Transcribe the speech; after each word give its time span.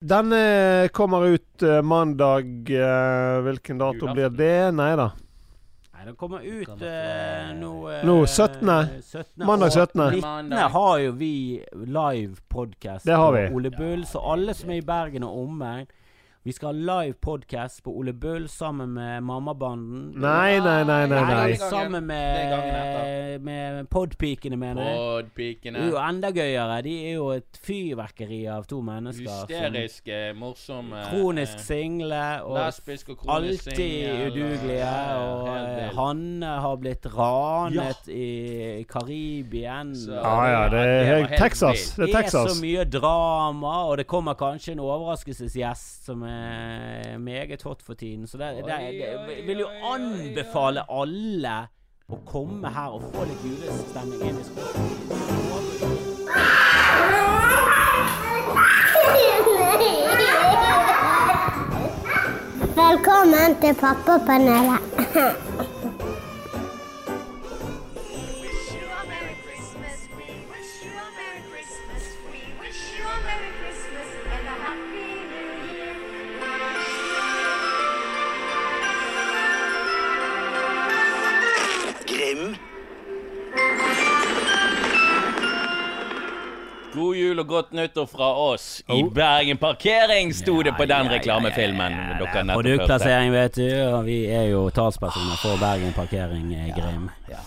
Den 0.00 0.32
eh, 0.32 0.88
kommer 0.88 1.26
ut 1.26 1.62
eh, 1.62 1.82
mandag. 1.82 2.70
eh, 2.70 3.40
hvilken 3.42 3.78
dato 3.78 3.94
Julaften. 3.96 4.14
blir 4.14 4.28
det? 4.28 4.70
Nei 4.76 4.96
da. 4.96 5.06
Nei, 5.96 6.04
den 6.04 6.16
kommer 6.16 6.40
ut 6.44 6.68
eh, 6.68 7.54
nå 7.56 7.70
eh, 7.90 8.02
Nå, 8.04 8.16
17.. 8.26 8.68
17.. 9.02 9.46
Mandag 9.46 9.72
17.. 9.72 10.10
19. 10.20 10.52
har 10.52 10.98
jo 10.98 11.12
vi 11.16 11.30
live 11.72 12.36
podcast 12.48 13.06
Det 13.08 13.16
har 13.16 13.32
vi. 13.32 13.46
på 13.48 13.54
Ole 13.56 13.70
Bull, 13.70 14.04
så 14.06 14.20
alle 14.20 14.54
som 14.54 14.70
er 14.70 14.82
i 14.82 14.84
Bergen 14.84 15.24
og 15.24 15.38
omegn 15.46 15.86
Vi 16.46 16.52
skal 16.54 16.68
ha 16.68 17.02
live 17.02 17.14
podcast 17.18 17.80
på 17.82 17.90
Ole 17.98 18.12
Bull 18.12 18.44
sammen 18.48 18.92
med 18.94 19.22
Mammabanden. 19.26 20.12
Nei, 20.14 20.60
nei, 20.62 20.84
nei, 20.86 21.06
nei. 21.10 21.20
Nei, 21.26 21.34
nei. 21.34 21.54
sammen 21.58 22.06
Det 22.06 22.06
med, 22.06 23.40
med 23.42 23.88
podpikene, 23.90 24.54
mener 24.56 24.84
jeg. 24.86 24.92
Det 24.94 25.00
er 25.00 25.24
Podpikene. 25.24 25.80
jo 25.90 25.96
enda 25.98 26.30
gøyere. 26.36 26.76
De 26.86 26.92
er 27.08 27.16
jo 27.16 27.24
et 27.34 27.58
fyrverkeri 27.66 28.38
av 28.46 28.68
to 28.70 28.78
mennesker. 28.78 29.26
som- 29.26 29.48
Hysteriske, 29.50 30.20
morsomme. 30.38 31.02
Kronisk 31.10 31.56
eh, 31.58 31.64
single 31.66 32.22
og 32.44 32.54
Lesbisk 32.60 33.08
og 33.10 33.18
kronisk 33.24 33.66
alltid 33.66 33.82
singel, 33.82 34.30
udugelige. 34.30 34.94
Og 35.18 35.50
helt 35.50 35.82
eh. 35.82 35.90
Hanne 35.98 36.54
har 36.62 36.76
blitt 36.76 37.10
ranet 37.16 38.06
i 38.08 38.84
Karibien. 38.88 39.90
Så- 39.96 40.14
Ja 40.14 40.38
ja, 40.46 40.62
det 40.68 40.78
det 40.78 41.08
er 41.08 41.16
helt 41.26 41.36
Texas. 41.42 41.90
Det 41.96 42.06
Det 42.06 42.14
er 42.14 42.22
er 42.22 42.46
så 42.54 42.62
mye 42.62 42.84
drama, 42.84 43.74
og 43.90 43.96
det 43.98 44.06
kommer 44.06 44.34
kanskje 44.38 44.72
en 44.78 44.78
overraskelsesgjest 44.86 46.04
som 46.06 46.22
er 46.22 46.35
meget 47.18 47.62
hot 47.62 47.82
for 47.82 47.94
tiden. 47.94 48.26
Så 48.26 48.38
det, 48.38 48.56
det, 48.56 48.64
det, 48.66 49.46
vil 49.46 49.58
jo 49.58 49.68
anbefale 49.94 50.84
alle 50.90 51.56
å 52.08 52.20
komme 52.26 52.70
her 52.70 52.94
og 52.94 53.02
få 53.14 53.24
litt 53.26 53.46
julestemning 53.46 54.20
inn 54.30 54.38
i 54.40 54.44
skolen. 54.46 54.76
Velkommen 62.76 63.56
til 63.60 63.74
Pappapanelet. 63.80 65.72
God 86.96 87.16
jul 87.18 87.38
og 87.42 87.46
godt 87.50 87.72
nyttår 87.76 88.06
fra 88.08 88.28
oss. 88.50 88.82
I 88.88 89.02
Oh. 89.02 89.10
Bergen 89.12 89.58
Parkering 89.60 90.32
sto 90.34 90.62
det 90.64 90.72
på 90.78 90.86
den 90.88 91.10
reklamefilmen 91.12 91.92
dere 91.92 92.16
nettopp 92.16 92.32
hørte. 92.32 92.54
Produktplassering, 92.56 93.32
vet 93.34 93.58
du, 93.60 93.66
og 93.92 94.04
vi 94.08 94.16
er 94.32 94.48
jo 94.50 94.62
talspersoner 94.70 95.36
for 95.42 95.60
Bergen 95.60 95.92
Parkering, 95.96 96.48
eh, 96.54 96.72
Grim. 96.76 97.10
Ja. 97.28 97.42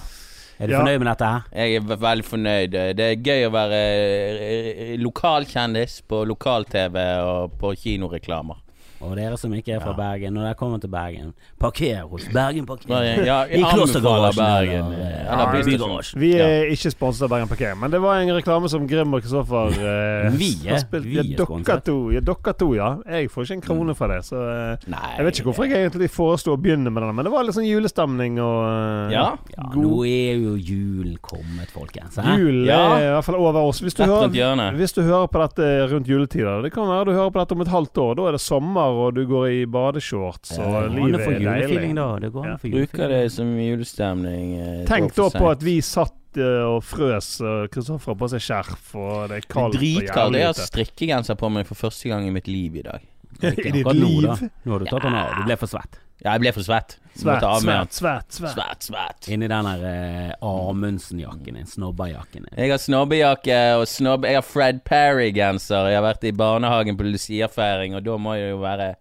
Er 0.60 0.68
du 0.68 0.74
Ja. 0.74 0.80
fornøyd 0.84 1.00
med 1.00 1.08
dette 1.08 1.26
her? 1.26 1.42
Jeg 1.56 1.76
er 1.76 1.80
veldig 1.96 2.26
fornøyd. 2.26 2.72
Det 2.96 3.00
er 3.00 3.16
gøy 3.16 3.46
å 3.48 3.52
være 3.52 3.80
eh, 3.80 4.98
lokalkjendis 5.00 6.02
på 6.08 6.26
lokal-TV 6.28 6.98
og 7.24 7.52
på 7.60 7.74
kinoreklamer. 7.76 8.58
Og 9.02 9.14
dere 9.16 9.38
som 9.40 9.54
ikke 9.56 9.78
er 9.78 9.80
fra 9.80 9.94
Bergen, 9.96 10.34
når 10.36 10.44
dere 10.50 10.56
kommer 10.60 10.80
til 10.84 10.90
Bergen, 10.92 11.30
parker 11.60 12.02
hos 12.12 12.26
Bergen 12.36 12.66
Parkering. 12.68 12.90
Bergen, 12.92 13.26
ja, 13.30 13.38
I 13.60 13.62
Klostergarasjen 13.64 14.44
Bergen, 14.44 14.90
eller, 14.92 15.06
eh, 15.08 15.32
eller. 15.32 15.64
Bygarasjen. 15.70 16.20
Vi 16.20 16.32
er 16.36 16.66
ikke 16.74 16.92
sponset 16.92 17.24
av 17.24 17.32
Bergen 17.32 17.48
Parkering, 17.48 17.80
men 17.80 17.94
det 17.94 18.02
var 18.04 18.20
en 18.20 18.34
reklame 18.36 18.68
som 18.72 18.84
Grim 18.90 19.14
og 19.16 19.24
Kristoffer 19.24 19.72
eh, 19.80 20.30
Vi 20.42 20.50
er- 20.66 20.74
har 20.74 20.84
spilt. 20.84 21.08
vi 21.08 21.16
Ja, 21.16 21.24
er 21.24 21.32
dere 21.64 21.80
to, 21.88 22.00
ja, 22.12 22.20
dere 22.28 22.54
to, 22.60 22.68
ja. 22.76 22.90
Jeg 23.08 23.32
får 23.32 23.48
ikke 23.48 23.58
en 23.60 23.64
krone 23.70 23.96
fra 23.96 24.10
det, 24.12 24.20
så 24.28 24.42
eh, 24.44 24.84
Nei 24.92 25.14
Jeg 25.16 25.26
vet 25.30 25.40
ikke 25.40 25.48
hvorfor 25.52 25.70
jeg 25.70 25.86
egentlig 25.88 26.12
foreslo 26.12 26.58
å 26.58 26.60
begynne 26.60 26.92
med 26.92 27.04
den, 27.08 27.16
men 27.16 27.30
det 27.30 27.34
var 27.34 27.48
litt 27.48 27.56
sånn 27.56 27.70
julestemning 27.70 28.36
og 28.44 28.60
eh, 28.68 29.16
Ja. 29.16 29.26
Ja, 29.56 29.70
nå 29.80 30.04
er 30.10 30.44
jo 30.44 30.58
julen 30.60 31.16
kommet, 31.24 31.72
folkens. 31.74 32.20
Julen 32.20 32.40
Jul 32.40 32.68
Ja. 32.68 32.82
er 32.98 33.08
i 33.08 33.14
hvert 33.16 33.26
fall 33.30 33.40
over 33.40 33.64
oss. 33.70 33.80
Hvis 33.84 33.96
du, 33.96 34.04
hører, 34.04 34.76
hvis 34.76 34.94
du 34.96 35.02
hører 35.08 35.28
på 35.32 35.40
dette 35.44 35.66
rundt 35.92 36.08
juletider 36.10 36.62
Det 36.66 36.72
kan 36.76 36.88
være 36.90 37.10
du 37.10 37.12
hører 37.16 37.32
på 37.34 37.40
dette 37.42 37.56
om 37.56 37.62
et 37.64 37.72
halvt 37.72 37.98
år. 38.04 38.14
Da 38.20 38.28
er 38.30 38.36
det 38.38 38.42
sommer, 38.44 38.89
og 38.96 39.14
du 39.16 39.26
går 39.30 39.46
i 39.52 39.66
badeshorts, 39.66 40.58
og 40.60 40.74
å 40.74 40.82
livet 40.94 41.22
er 41.22 41.40
deilig. 41.40 41.96
da. 41.96 42.08
Det 42.20 42.32
går 42.34 42.44
an 42.46 42.50
Ja. 42.50 42.56
å 42.56 42.60
få 42.62 42.72
Bruker 42.72 43.08
det 43.10 43.32
som 43.32 43.48
julestemning. 43.58 44.58
eh, 44.60 44.86
Tenk 44.86 45.14
da 45.16 45.30
på 45.30 45.52
at 45.52 45.62
vi 45.64 45.80
satt 45.82 46.14
eh, 46.38 46.64
og 46.66 46.84
frøs, 46.84 47.42
Kristoffer 47.70 48.14
har 48.14 48.16
på 48.16 48.30
seg 48.30 48.40
skjerf, 48.42 48.96
og 48.96 49.30
det 49.30 49.38
er 49.38 49.48
kaldt 49.48 49.76
og 49.76 49.80
Dritkaldt. 49.82 50.36
Jeg 50.36 50.46
har 50.46 50.54
strikkegenser 50.54 51.36
på 51.36 51.50
meg 51.52 51.66
for 51.68 51.76
første 51.76 52.10
gang 52.10 52.28
i 52.28 52.32
mitt 52.32 52.48
liv 52.48 52.76
i 52.78 52.82
dag. 52.84 53.02
I 53.42 53.52
ditt 53.72 53.86
liv? 53.94 54.22
nå. 54.28 54.36
Nå 54.66 54.72
har 54.72 54.80
du 54.80 54.86
tatt 54.86 55.02
den 55.04 55.14
av. 55.16 55.36
Du 55.38 55.44
ble 55.46 55.58
for 55.58 55.68
svett. 55.68 56.00
Ja, 56.20 56.34
jeg 56.36 56.44
ble 56.44 56.52
for 56.56 56.68
svett. 56.68 56.98
Svært, 57.20 57.44
svært, 57.44 57.64
svært, 57.64 57.96
svært. 57.96 58.34
svært. 58.36 58.56
Svett, 58.56 58.86
svett. 58.88 59.28
Inni 59.32 59.48
den 59.52 59.68
der 59.68 59.84
eh, 59.90 60.34
Amundsen-jakken 60.46 61.58
din. 61.60 61.68
Snobberjakken 61.68 62.46
din. 62.48 62.56
Jeg 62.56 62.72
har 62.72 62.80
snobbejakke 62.80 63.60
og 63.80 63.86
snobb... 63.92 64.28
Jeg 64.28 64.40
har 64.40 64.46
Fred 64.48 64.82
Perry-genser. 64.88 65.90
Jeg 65.92 66.00
har 66.00 66.06
vært 66.06 66.28
i 66.28 66.36
barnehagen 66.36 67.00
på 67.00 67.08
Lucia-feiring, 67.08 67.98
og 68.00 68.06
da 68.08 68.18
må 68.22 68.36
jeg 68.40 68.54
jo 68.54 68.62
være 68.64 68.94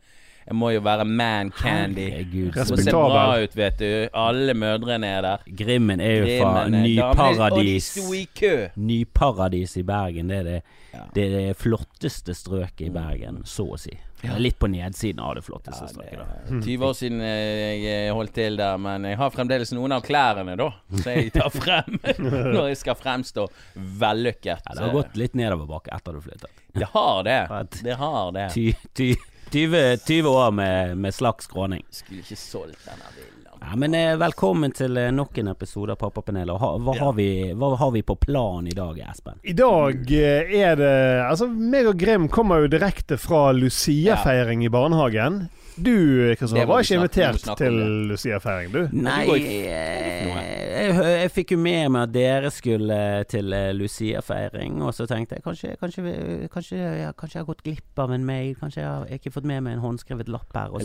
Jeg 0.48 0.56
må 0.56 0.70
jo 0.72 0.80
være 0.80 1.04
man 1.04 1.50
candy. 1.52 2.06
Herregud. 2.08 2.52
Det 2.56 2.64
må 2.70 2.76
se 2.80 2.92
bra 2.96 3.24
ut, 3.42 3.56
vet 3.58 3.78
du. 3.82 3.88
Alle 4.16 4.54
mødrene 4.56 5.10
er 5.18 5.24
der. 5.26 5.42
Grimmen 5.60 6.00
er 6.00 6.14
jo 6.22 6.38
fra 6.40 6.62
Nyparadis. 6.72 7.90
i. 8.00 8.26
Nyparadis 8.80 9.76
i 9.76 9.82
Bergen. 9.84 10.28
Det 10.32 10.38
er 10.38 10.44
det, 10.48 10.60
Ja. 10.94 11.02
det, 11.14 11.24
er 11.26 11.34
det 11.50 11.56
flotteste 11.60 12.32
strøket 12.34 12.86
i 12.86 12.90
Bergen, 12.90 13.42
så 13.44 13.66
å 13.74 13.76
si. 13.78 13.92
Er 14.24 14.40
Litt 14.40 14.56
på 14.58 14.66
nedsiden 14.72 15.20
av 15.22 15.34
det 15.36 15.44
flotteste 15.46 15.84
strøket, 15.92 16.18
da. 16.18 16.56
20 16.64 16.86
år 16.88 16.94
siden 16.96 17.20
eh, 17.22 17.76
jeg 17.84 18.14
holdt 18.16 18.32
til 18.34 18.56
der, 18.58 18.80
men 18.82 19.04
jeg 19.06 19.18
har 19.20 19.30
fremdeles 19.30 19.70
noen 19.76 19.92
av 19.94 20.02
klærne, 20.02 20.56
da. 20.58 20.70
Så 20.96 21.12
jeg 21.14 21.30
tar 21.36 21.52
frem 21.54 22.00
når 22.56 22.70
jeg 22.72 22.80
skal 22.80 22.96
fremstå 22.98 23.44
vellykket. 24.00 24.64
Ja, 24.64 24.74
det 24.74 24.86
har 24.88 24.96
gått 24.96 25.20
litt 25.20 25.36
nedoverbakke 25.38 25.92
etter 25.94 26.16
du 26.16 26.24
flyttet. 26.24 26.64
Det 26.74 26.88
har 26.96 27.22
det. 27.28 27.38
Det 27.84 27.94
har 28.00 28.32
det. 28.32 28.48
Ty, 28.56 28.72
ty, 28.96 29.12
20, 29.50 29.96
20 29.96 30.28
år 30.28 30.50
med, 30.50 30.96
med 30.96 31.14
slags 31.14 31.44
skråning. 31.44 31.84
Skulle 31.90 32.20
ikke 32.20 32.36
solgt 32.36 32.84
denne 32.84 33.12
villaen. 33.16 33.34
Ja, 33.60 33.76
men 33.76 33.94
eh, 33.94 34.16
Velkommen 34.16 34.72
til 34.72 34.96
eh, 34.96 35.10
nok 35.12 35.38
en 35.38 35.48
episode 35.50 35.92
av 35.92 35.98
Pappapanelet. 35.98 36.60
Hva, 36.60 36.94
har 37.00 37.12
vi, 37.16 37.28
hva 37.58 37.72
har 37.80 37.90
vi 37.94 38.04
på 38.06 38.14
plan 38.20 38.68
i 38.68 38.74
dag, 38.76 39.00
Espen? 39.10 39.40
I 39.42 39.54
dag 39.56 40.12
eh, 40.14 40.52
er 40.60 40.76
det 40.78 40.92
Altså, 41.24 41.48
meg 41.48 41.88
og 41.90 41.98
Grim 41.98 42.28
kommer 42.32 42.62
jo 42.64 42.70
direkte 42.70 43.18
fra 43.18 43.48
Lucia-feiring 43.56 44.62
i 44.66 44.70
barnehagen. 44.72 45.48
Du, 45.78 45.94
Kristian, 45.94 46.38
Kristoffer, 46.38 46.66
må 46.66 46.72
var 46.72 46.86
ikke 46.86 46.98
invitert 46.98 47.50
til 47.58 47.76
Lucia-feiring, 48.10 48.72
du. 48.74 48.80
Nei, 48.98 49.20
jeg, 50.88 51.16
jeg 51.22 51.30
fikk 51.34 51.52
jo 51.54 51.58
med 51.62 51.90
meg 51.94 52.02
at 52.08 52.12
dere 52.14 52.50
skulle 52.54 52.98
til 53.30 53.52
eh, 53.56 53.70
Lucia-feiring, 53.76 54.80
og 54.82 54.94
så 54.96 55.06
tenkte 55.10 55.36
jeg 55.38 55.44
kanskje, 55.44 55.74
kanskje, 55.80 56.04
vi- 56.06 56.48
kanskje, 56.52 56.78
jeg, 56.78 57.14
kanskje 57.20 57.38
jeg 57.38 57.42
har 57.44 57.48
gått 57.52 57.62
glipp 57.66 58.02
av 58.04 58.12
en 58.16 58.24
mail, 58.28 58.54
kanskje 58.60 58.82
jeg 58.82 58.88
har 58.88 59.12
ikke 59.18 59.32
fått 59.34 59.48
med 59.50 59.62
meg 59.66 59.76
en 59.78 59.84
håndskrevet 59.84 60.28
lapp 60.32 60.52
her. 60.56 60.72
Så, 60.78 60.84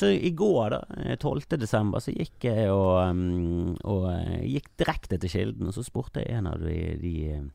så 0.00 0.10
i 0.14 0.30
går, 0.36 0.74
da, 0.76 0.80
eh, 1.04 1.16
12. 1.20 1.56
desember, 1.58 2.00
så 2.04 2.14
gikk 2.16 2.48
jeg 2.50 2.68
og, 2.72 2.96
um, 3.10 3.76
og 3.84 4.08
eh, 4.14 4.42
gikk 4.56 4.70
direkte 4.80 5.18
til 5.22 5.30
Kilden, 5.36 5.68
og 5.70 5.74
så 5.76 5.84
spurte 5.86 6.24
jeg 6.24 6.38
en 6.38 6.46
av 6.50 6.58
de, 6.62 6.78
de 7.02 7.14
eh, 7.36 7.46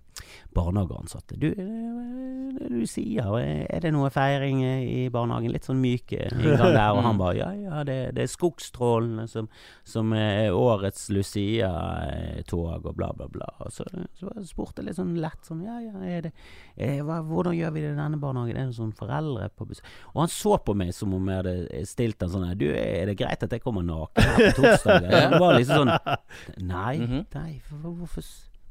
barnehageansatte 0.53 1.37
Du, 1.39 1.49
det 1.53 2.69
du 2.69 2.83
sier, 2.87 3.25
eh, 3.39 3.65
er 3.69 3.79
det 3.83 3.91
noe 3.95 4.09
feiring 4.13 4.61
eh, 4.63 4.83
i 4.83 5.09
barnehagen? 5.13 5.51
Litt 5.53 5.65
sånn 5.67 5.81
myk 5.81 6.13
eh, 6.17 6.29
inngang 6.33 6.73
der, 6.75 6.91
og 6.93 7.01
han 7.05 7.17
bare 7.21 7.35
ja, 7.39 7.49
ja, 7.57 7.83
det, 7.87 7.97
det 8.17 8.25
er 8.27 8.31
Skogstrålene 8.33 9.25
som, 9.31 9.47
som 9.87 10.13
er 10.17 10.53
årets 10.53 11.07
Lucia-tog, 11.13 12.85
og 12.85 12.95
bla, 12.97 13.09
bla, 13.17 13.27
bla. 13.31 13.47
Og 13.65 13.71
så, 13.73 13.85
så 14.19 14.31
spurte 14.47 14.81
jeg 14.81 14.89
litt 14.91 14.99
sånn 14.99 15.15
lett 15.21 15.47
sånn 15.49 15.63
ja, 15.65 15.77
ja, 15.83 15.93
er 16.05 16.27
det, 16.27 16.33
er, 16.77 17.01
hva, 17.07 17.19
hvordan 17.25 17.55
gjør 17.57 17.73
vi 17.75 17.83
det 17.85 17.91
i 17.93 17.97
denne 17.99 18.19
barnehagen? 18.21 18.59
Er 18.59 18.69
det 18.71 18.77
sånn 18.77 18.93
foreldre 18.97 19.49
på 19.57 19.67
besøk? 19.69 19.89
Og 20.13 20.23
han 20.23 20.31
så 20.33 20.57
på 20.65 20.75
meg 20.77 20.93
som 20.95 21.13
om 21.17 21.29
jeg 21.31 21.41
hadde 21.41 21.83
stilt 21.89 22.23
en 22.25 22.33
sånn 22.33 22.47
her, 22.49 22.55
Du, 22.59 22.67
er 22.69 23.09
det 23.09 23.17
greit 23.19 23.43
at 23.45 23.51
jeg 23.53 23.63
kommer 23.63 23.85
naken 23.85 24.29
her 24.29 24.49
på 24.53 24.61
torsdag? 24.61 25.07
Det 25.33 25.39
var 25.41 25.55
liksom 25.57 25.89
sånn 25.89 26.67
Nei, 26.69 26.95
Mhm. 27.03 27.23
nei, 27.33 27.51
for, 27.65 27.79
hvorfor, 27.97 28.23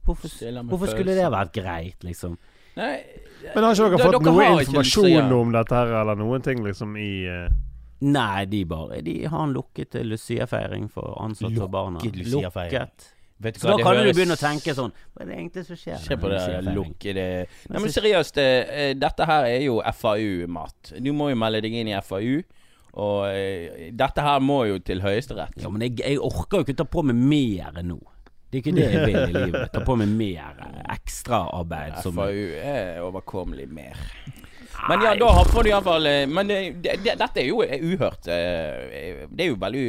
hvorfor, 0.04 0.32
hvorfor 0.70 0.90
skulle 0.90 1.16
det 1.18 1.28
vært 1.32 1.54
greit, 1.54 2.04
liksom? 2.06 2.38
Nei, 2.78 2.94
Men 3.52 3.66
har 3.66 3.76
ikke 3.76 3.98
dere 3.98 4.06
fått 4.08 4.24
noe 4.24 4.46
informasjon 4.62 5.34
om 5.36 5.50
dette 5.52 5.76
her, 5.76 5.90
eller 6.02 6.20
noen 6.20 6.44
ting 6.44 6.62
liksom 6.64 6.96
i 7.00 7.10
uh... 7.28 7.48
Nei, 8.02 8.44
de 8.50 8.62
bare 8.66 9.02
De 9.06 9.16
har 9.30 9.42
en 9.44 9.52
lukket 9.54 9.94
Lucia-feiring 10.02 10.88
for 10.90 11.14
ansatte 11.22 11.60
og 11.62 11.70
barna. 11.70 12.00
Lukket. 12.02 13.12
Vet 13.42 13.58
du 13.58 13.60
Så 13.60 13.68
hva, 13.68 13.76
da 13.76 13.84
kan 13.84 13.98
kan 13.98 14.06
du 14.06 14.12
begynne 14.14 14.36
å 14.38 14.40
tenke 14.40 14.74
sånn 14.78 14.92
Hva 15.12 15.24
er 15.24 15.30
det 15.30 15.36
egentlig 15.36 15.64
som 15.68 15.78
skjer? 15.78 16.00
Se 16.02 16.18
på 16.18 16.30
det 16.30 16.42
lukkede 16.70 17.26
Nei, 17.44 17.78
men 17.78 17.94
seriøst, 17.94 18.40
eh, 18.42 18.90
dette 18.98 19.26
her 19.28 19.46
er 19.50 19.62
jo 19.66 19.80
FAU-mat. 19.98 20.94
Du 21.02 21.12
må 21.16 21.30
jo 21.32 21.38
melde 21.38 21.62
deg 21.64 21.78
inn 21.82 21.90
i 21.90 21.96
FAU. 22.06 22.42
Og 23.02 23.18
eh, 23.32 23.90
dette 23.96 24.24
her 24.24 24.42
må 24.44 24.62
jo 24.68 24.78
til 24.84 25.00
Høyesterett. 25.04 25.56
Ja, 25.62 25.70
men 25.72 25.86
jeg, 25.86 25.96
jeg 26.02 26.20
orker 26.22 26.60
jo 26.60 26.66
ikke 26.66 26.76
ta 26.82 26.86
på 26.88 27.04
meg 27.08 27.18
mer 27.18 27.80
nå. 27.86 27.98
Det 28.52 28.58
er 28.58 28.62
ikke 28.66 28.76
det 28.76 28.84
jeg 28.92 29.04
vil 29.08 29.18
i 29.22 29.32
livet. 29.46 29.70
Ta 29.72 29.80
på 29.80 29.94
meg 29.96 30.10
mer 30.12 30.58
ekstraarbeid. 30.92 31.94
Som, 32.04 32.18
FAU 32.20 32.48
er 32.60 32.98
overkommelig 33.00 33.68
mer. 33.72 33.96
Men 34.88 35.02
ja, 35.04 35.12
da 35.14 35.28
får 35.46 35.62
du 35.62 35.68
iallfall 35.70 36.06
Men 36.32 36.48
det, 36.48 36.56
det, 36.82 36.94
dette 37.04 37.38
er 37.38 37.44
jo 37.46 37.60
uhørt. 37.62 38.26
eh, 38.26 39.20
Det 39.30 39.44
er 39.44 39.50
jo 39.52 39.58
veldig 39.60 39.84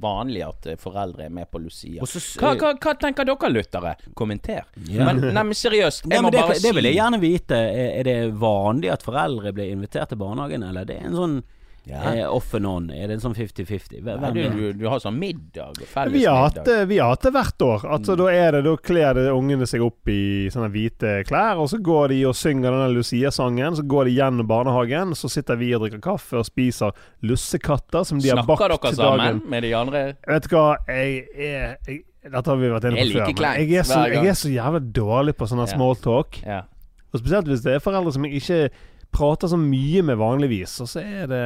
vanlig 0.00 0.44
at 0.46 0.68
eh, 0.72 0.78
foreldre 0.80 1.26
er 1.26 1.34
med 1.34 1.50
på 1.52 1.60
Lucia. 1.60 2.06
Så 2.08 2.22
Hva, 2.40 2.54
hva, 2.56 2.72
hva 2.80 2.94
tenker 3.02 3.28
dere 3.28 3.50
lyttere? 3.52 3.92
Kommenter. 4.16 4.64
Ja. 4.88 5.04
Men, 5.10 5.20
nei, 5.34 5.44
men 5.50 5.58
seriøst, 5.58 6.06
Nei, 6.08 6.16
jeg 6.16 6.24
må 6.24 6.32
det, 6.32 6.40
bare 6.46 6.58
det 6.64 6.74
vil 6.78 6.88
jeg 6.88 6.96
gjerne 7.00 7.20
vite. 7.22 7.60
Er 8.00 8.08
det 8.08 8.16
vanlig 8.40 8.92
at 8.94 9.04
foreldre 9.04 9.52
blir 9.52 9.74
invitert 9.74 10.14
til 10.14 10.22
barnehagen, 10.22 10.64
eller 10.70 10.88
det 10.88 10.96
er 11.02 11.10
en 11.10 11.18
sånn 11.18 11.38
Ja. 11.88 12.02
eh, 12.14 12.26
off 12.28 12.52
and 12.54 12.66
on? 12.68 12.90
Er 12.90 13.06
det 13.08 13.16
en 13.16 13.22
sånn 13.22 13.34
50-50? 13.34 14.02
Du, 14.34 14.40
du, 14.52 14.72
du 14.76 14.84
har 14.88 15.00
sånn 15.00 15.16
middag, 15.18 15.78
felles 15.88 16.12
Vi 16.12 16.24
har, 16.28 16.42
hatt, 16.44 16.58
middag. 16.58 16.64
det- 16.68 16.88
vi 16.90 16.98
har 16.98 17.08
hatt 17.14 17.22
det 17.22 17.32
hvert 17.32 17.64
år. 17.64 17.84
Altså, 17.96 18.16
Da 18.16 18.26
er 18.28 18.52
det, 18.52 18.64
da 18.64 18.76
kler 18.76 19.14
det 19.14 19.26
ungene 19.32 19.66
seg 19.66 19.80
opp 19.86 20.08
i 20.12 20.48
sånne 20.52 20.68
hvite 20.74 21.24
klær, 21.26 21.56
og 21.62 21.68
så 21.72 21.80
går 21.82 22.08
de 22.12 22.18
og 22.28 22.34
synger 22.34 22.70
denne 22.76 22.90
Lucia-sangen. 22.94 23.74
Så 23.78 23.86
går 23.88 24.04
de 24.10 24.16
gjennom 24.18 24.46
barnehagen, 24.46 25.14
så 25.16 25.30
sitter 25.32 25.56
vi 25.56 25.72
og 25.74 25.82
drikker 25.86 26.00
kaffe 26.04 26.36
og 26.38 26.44
spiser 26.44 26.92
lussekatter 27.22 28.04
som 28.04 28.18
de 28.20 28.28
har 28.32 28.42
bakt 28.44 28.58
Snakker 28.60 28.68
dere 28.74 28.92
til 28.92 28.96
sammen 29.00 29.18
dagen. 29.24 29.42
med 29.50 29.62
de 29.62 29.72
andre? 29.74 30.02
Vet 30.28 30.48
du 30.48 30.54
hva, 30.56 30.76
jeg 30.88 31.24
er 31.38 31.76
Dette 32.28 32.50
har 32.50 32.56
vi 32.60 32.68
vært 32.68 32.84
inne 32.90 32.98
på 32.98 33.12
før. 33.14 33.32
Men 33.40 33.68
jeg 33.68 33.78
er, 33.78 33.86
så, 33.88 34.00
jeg 34.12 34.26
er 34.26 34.36
så 34.36 34.50
jævlig 34.52 34.92
dårlig 34.92 35.34
på 35.38 35.46
sånne 35.48 35.64
small 35.70 35.94
smalltalk. 35.96 36.42
Yeah. 36.44 36.64
Og 37.14 37.20
spesielt 37.22 37.46
hvis 37.48 37.62
det 37.64 37.76
er 37.78 37.80
foreldre 37.80 38.12
som 38.12 38.26
jeg 38.26 38.42
ikke 38.42 38.58
prater 39.12 39.48
så 39.50 39.56
mye 39.58 40.02
med 40.04 40.18
vanligvis. 40.20 40.76
Og 40.84 40.88
så 40.90 41.00
er 41.02 41.26
det 41.30 41.38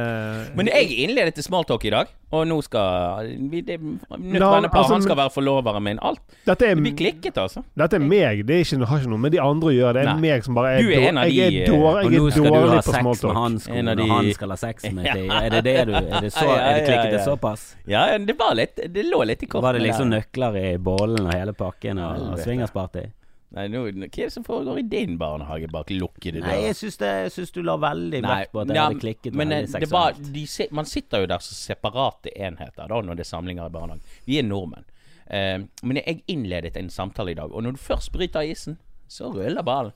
Men 0.57 0.67
jeg 0.69 0.89
innledet 1.05 1.33
til 1.37 1.45
smalltalk 1.45 1.85
i 1.87 1.91
dag, 1.93 2.09
og 2.33 2.43
nå 2.49 2.57
skal 2.65 3.29
vi, 3.49 3.61
det, 3.65 3.77
Nytt 3.79 4.09
vennepar, 4.41 4.79
altså, 4.81 4.93
han 4.97 5.03
skal 5.05 5.17
være 5.19 5.31
forloveren 5.33 5.83
min. 5.85 5.99
Alt. 6.01 6.19
Dette 6.45 6.67
er, 6.71 6.75
Vi 6.81 6.91
klikket, 6.97 7.37
altså. 7.37 7.63
dette 7.77 7.97
er 7.97 8.03
meg. 8.03 8.41
Det 8.45 8.55
er 8.57 8.65
ikke, 8.65 8.85
har 8.89 9.01
ikke 9.03 9.11
noe 9.13 9.23
med 9.25 9.33
de 9.35 9.41
andre 9.41 9.69
å 9.71 9.73
gjøre. 9.75 9.93
Det 9.93 10.03
er 10.03 10.09
Nei. 10.11 10.25
meg 10.27 10.43
som 10.47 10.57
bare 10.57 10.73
er, 10.75 10.81
Du 10.83 10.91
er 10.93 11.07
en 11.11 11.21
av 11.23 11.29
jeg 11.31 11.51
de, 11.55 11.61
er, 11.63 11.71
dår, 11.71 11.89
Og 12.03 12.11
nå 12.17 12.21
er 12.27 12.35
skal 12.37 12.49
du 12.49 12.59
ha 12.59 12.81
sex 12.81 12.91
med 12.91 13.01
smalltalk. 13.01 13.37
han, 13.39 13.57
skolen, 13.65 13.93
de- 13.95 14.03
og 14.09 14.13
han 14.17 14.31
skal 14.39 14.55
ha 14.55 14.59
sex 14.65 14.89
med 14.91 15.03
deg. 15.13 15.25
Er 15.39 15.49
det 15.57 15.63
det 15.69 15.77
du 15.87 15.93
Er 15.97 16.11
det, 16.27 16.33
så, 16.35 16.45
er 16.67 16.77
det 16.79 16.85
klikket 16.89 17.11
det 17.17 17.23
såpass? 17.25 17.65
Ja, 17.87 18.05
det 18.17 18.37
var 18.39 18.53
litt 18.59 18.75
Det 18.93 19.05
lå 19.07 19.23
litt 19.25 19.43
i 19.43 19.47
kortene. 19.49 19.67
Var 19.69 19.79
det 19.79 19.85
liksom 19.87 20.09
nøkler 20.13 20.61
i 20.61 20.77
bollen 20.77 21.25
og 21.29 21.33
hele 21.33 21.53
pakken 21.57 22.01
og, 22.01 22.33
og 22.33 22.39
swingersparty? 22.43 23.07
Nei, 23.53 23.67
nå, 23.69 23.83
hva 23.85 24.07
er 24.07 24.09
det 24.17 24.31
som 24.33 24.45
foregår 24.45 24.79
i 24.81 24.85
din 24.89 25.17
barnehage 25.21 25.67
bak 25.69 25.91
lukkede 25.93 26.41
Nei, 26.41 26.47
dører? 26.47 26.63
jeg 26.71 26.77
syns, 26.79 26.95
det, 27.03 27.11
jeg 27.27 27.33
syns 27.35 27.51
du 27.53 27.59
la 27.61 27.75
veldig 27.77 28.21
Nei, 28.25 28.37
vekt 28.39 28.53
på 28.55 28.63
at 28.63 28.71
det 28.71 28.77
ja, 28.79 28.85
hadde 28.87 29.03
klikket 29.03 29.37
men 29.37 29.53
eh, 29.53 29.65
veldig 29.67 29.81
det 29.83 29.89
var, 29.91 30.17
de, 30.17 30.45
Man 30.73 30.89
sitter 30.89 31.21
jo 31.21 31.29
der 31.29 31.43
som 31.45 31.59
separate 31.59 32.33
enheter 32.33 32.89
da 32.89 33.01
når 33.05 33.19
det 33.19 33.25
er 33.27 33.29
samlinger 33.29 33.69
i 33.69 33.75
barnehagen. 33.75 34.17
Vi 34.25 34.39
er 34.41 34.47
nordmenn. 34.47 34.89
Uh, 35.23 35.63
men 35.85 35.99
jeg 36.01 36.23
innledet 36.33 36.75
en 36.77 36.89
samtale 36.91 37.31
i 37.31 37.37
dag, 37.37 37.53
og 37.53 37.63
når 37.63 37.77
du 37.77 37.79
først 37.81 38.11
bryter 38.13 38.43
isen, 38.45 38.75
så 39.07 39.29
ruller 39.31 39.63
ballen. 39.65 39.93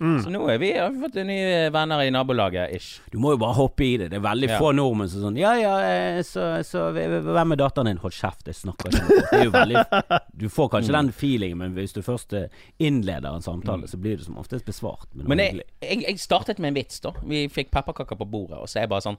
Mm. 0.00 0.18
Så 0.22 0.30
nå 0.30 0.44
er 0.52 0.58
vi, 0.62 0.72
har 0.78 0.90
vi 0.94 1.00
fått 1.02 1.16
nye 1.26 1.70
venner 1.74 2.02
i 2.06 2.10
nabolaget, 2.14 2.70
ish. 2.76 3.00
Du 3.10 3.18
må 3.18 3.32
jo 3.34 3.40
bare 3.42 3.56
hoppe 3.58 3.82
i 3.84 3.96
det. 3.98 4.10
Det 4.12 4.18
er 4.20 4.24
veldig 4.24 4.48
Ja. 4.50 4.58
få 4.62 4.72
nordmenn 4.74 5.08
som 5.10 5.20
sånn 5.26 5.38
Ja 5.40 5.54
ja, 5.58 5.72
eh, 5.82 6.20
så, 6.22 6.62
så 6.62 6.88
hvem 6.94 7.52
er 7.52 7.56
datteren 7.60 7.86
din? 7.90 7.98
Hold 7.98 8.12
kjeft, 8.14 8.46
jeg 8.46 8.54
snakker 8.54 8.88
ikke. 8.94 9.18
Det 9.32 9.40
er 9.40 9.44
jo 9.44 9.50
veldig 9.50 10.22
Du 10.38 10.48
får 10.48 10.68
kanskje 10.76 10.94
Mm. 10.94 10.98
den 11.02 11.12
feelingen, 11.12 11.58
men 11.58 11.74
hvis 11.74 11.92
du 11.92 12.00
først 12.02 12.32
eh, 12.38 12.48
innleder 12.78 13.34
en 13.34 13.42
samtale, 13.42 13.88
så 13.90 13.96
blir 14.00 14.16
det 14.16 14.24
som 14.26 14.38
oftest 14.38 14.64
besvart 14.64 15.08
Men 15.14 15.38
jeg, 15.38 15.62
jeg, 15.82 16.02
jeg 16.06 16.18
startet 16.18 16.58
med 16.58 16.68
en 16.68 16.74
vits, 16.82 17.00
da. 17.00 17.12
Vi 17.26 17.48
fikk 17.48 17.70
pepperkaker 17.74 18.16
på 18.16 18.24
bordet, 18.30 18.58
og 18.58 18.68
så 18.68 18.78
er 18.78 18.86
jeg 18.86 18.90
bare 18.94 19.06
sånn 19.10 19.18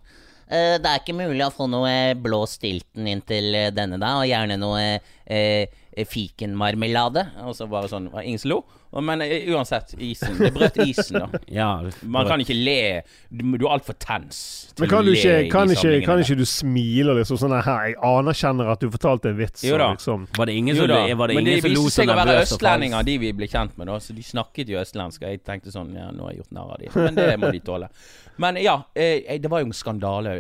Eh, 0.49 0.79
Det 0.81 0.85
er 0.89 0.97
ikke 0.97 1.13
mulig 1.13 1.43
å 1.45 1.51
få 1.53 1.67
noe 1.69 2.15
blå 2.17 2.39
stilten 2.49 3.05
inn 3.05 3.21
til 3.21 3.53
denne, 3.69 3.99
da, 4.01 4.15
og 4.17 4.25
gjerne 4.25 4.55
noe 4.57 4.99
eh, 5.29 5.67
fikenmarmelade. 6.07 7.25
Og 7.45 7.55
så 7.57 7.67
bare 7.69 7.89
sånn 7.91 8.09
var 8.13 8.27
Ingen 8.27 8.39
som 8.39 8.51
lo. 8.51 8.59
Men 9.05 9.21
eh, 9.21 9.45
uansett, 9.53 9.93
isen. 10.01 10.37
Det 10.39 10.49
brøt 10.53 10.77
isen, 10.81 11.19
da. 11.19 11.39
Ja, 11.59 11.67
Man 12.01 12.27
kan 12.27 12.41
ikke 12.41 12.55
le. 12.57 13.01
Du, 13.29 13.43
du 13.57 13.65
er 13.67 13.75
altfor 13.75 13.97
tens. 14.01 14.39
til 14.73 14.85
Men 14.85 14.91
kan 14.91 15.03
å 15.03 15.05
du 15.05 15.11
le 15.11 15.17
ikke, 15.19 15.35
kan 15.53 15.69
ikke, 15.69 15.81
samlingene 15.81 16.07
kan 16.07 16.23
ikke 16.23 16.37
du 16.39 16.45
smile 16.49 17.15
liksom 17.19 17.37
sånn 17.41 17.53
her 17.57 17.91
Jeg 17.91 17.97
anerkjenner 18.09 18.71
at 18.73 18.81
du 18.81 18.89
fortalte 18.93 19.33
en 19.33 19.37
vits. 19.37 19.65
Jo 19.67 19.77
da. 19.81 19.91
Liksom. 19.93 20.25
Var 20.37 20.49
det 20.49 20.55
ingen 20.61 20.75
Jo 20.75 20.87
som, 20.87 20.95
det 20.95 21.17
men 21.19 21.29
de 21.29 21.37
ingen 21.43 21.61
som 21.67 21.75
lo 21.75 21.85
viste 21.85 22.01
seg 22.01 22.13
å 22.13 22.17
være 22.21 22.39
østlendinger, 22.45 23.05
de 23.11 23.17
vi 23.25 23.33
ble 23.37 23.51
kjent 23.51 23.77
med, 23.77 23.91
da. 23.91 23.99
Så 24.01 24.17
de 24.17 24.25
snakket 24.25 24.73
jo 24.73 24.81
østlandsk. 24.81 25.21
Og 25.25 25.35
jeg 25.35 25.43
tenkte 25.45 25.75
sånn 25.75 25.93
Ja, 25.97 26.09
nå 26.15 26.25
har 26.25 26.33
jeg 26.33 26.43
gjort 26.43 26.57
narr 26.57 26.73
av 26.73 26.81
de. 26.81 26.91
Men 26.97 27.21
det 27.21 27.29
må 27.41 27.53
de 27.53 27.61
tåle. 27.69 27.91
Men 28.39 28.59
ja, 28.63 28.75
eh, 28.95 29.35
det 29.41 29.49
var 29.51 29.59
jo 29.63 29.67
en 29.67 29.75
skandale 29.75 30.37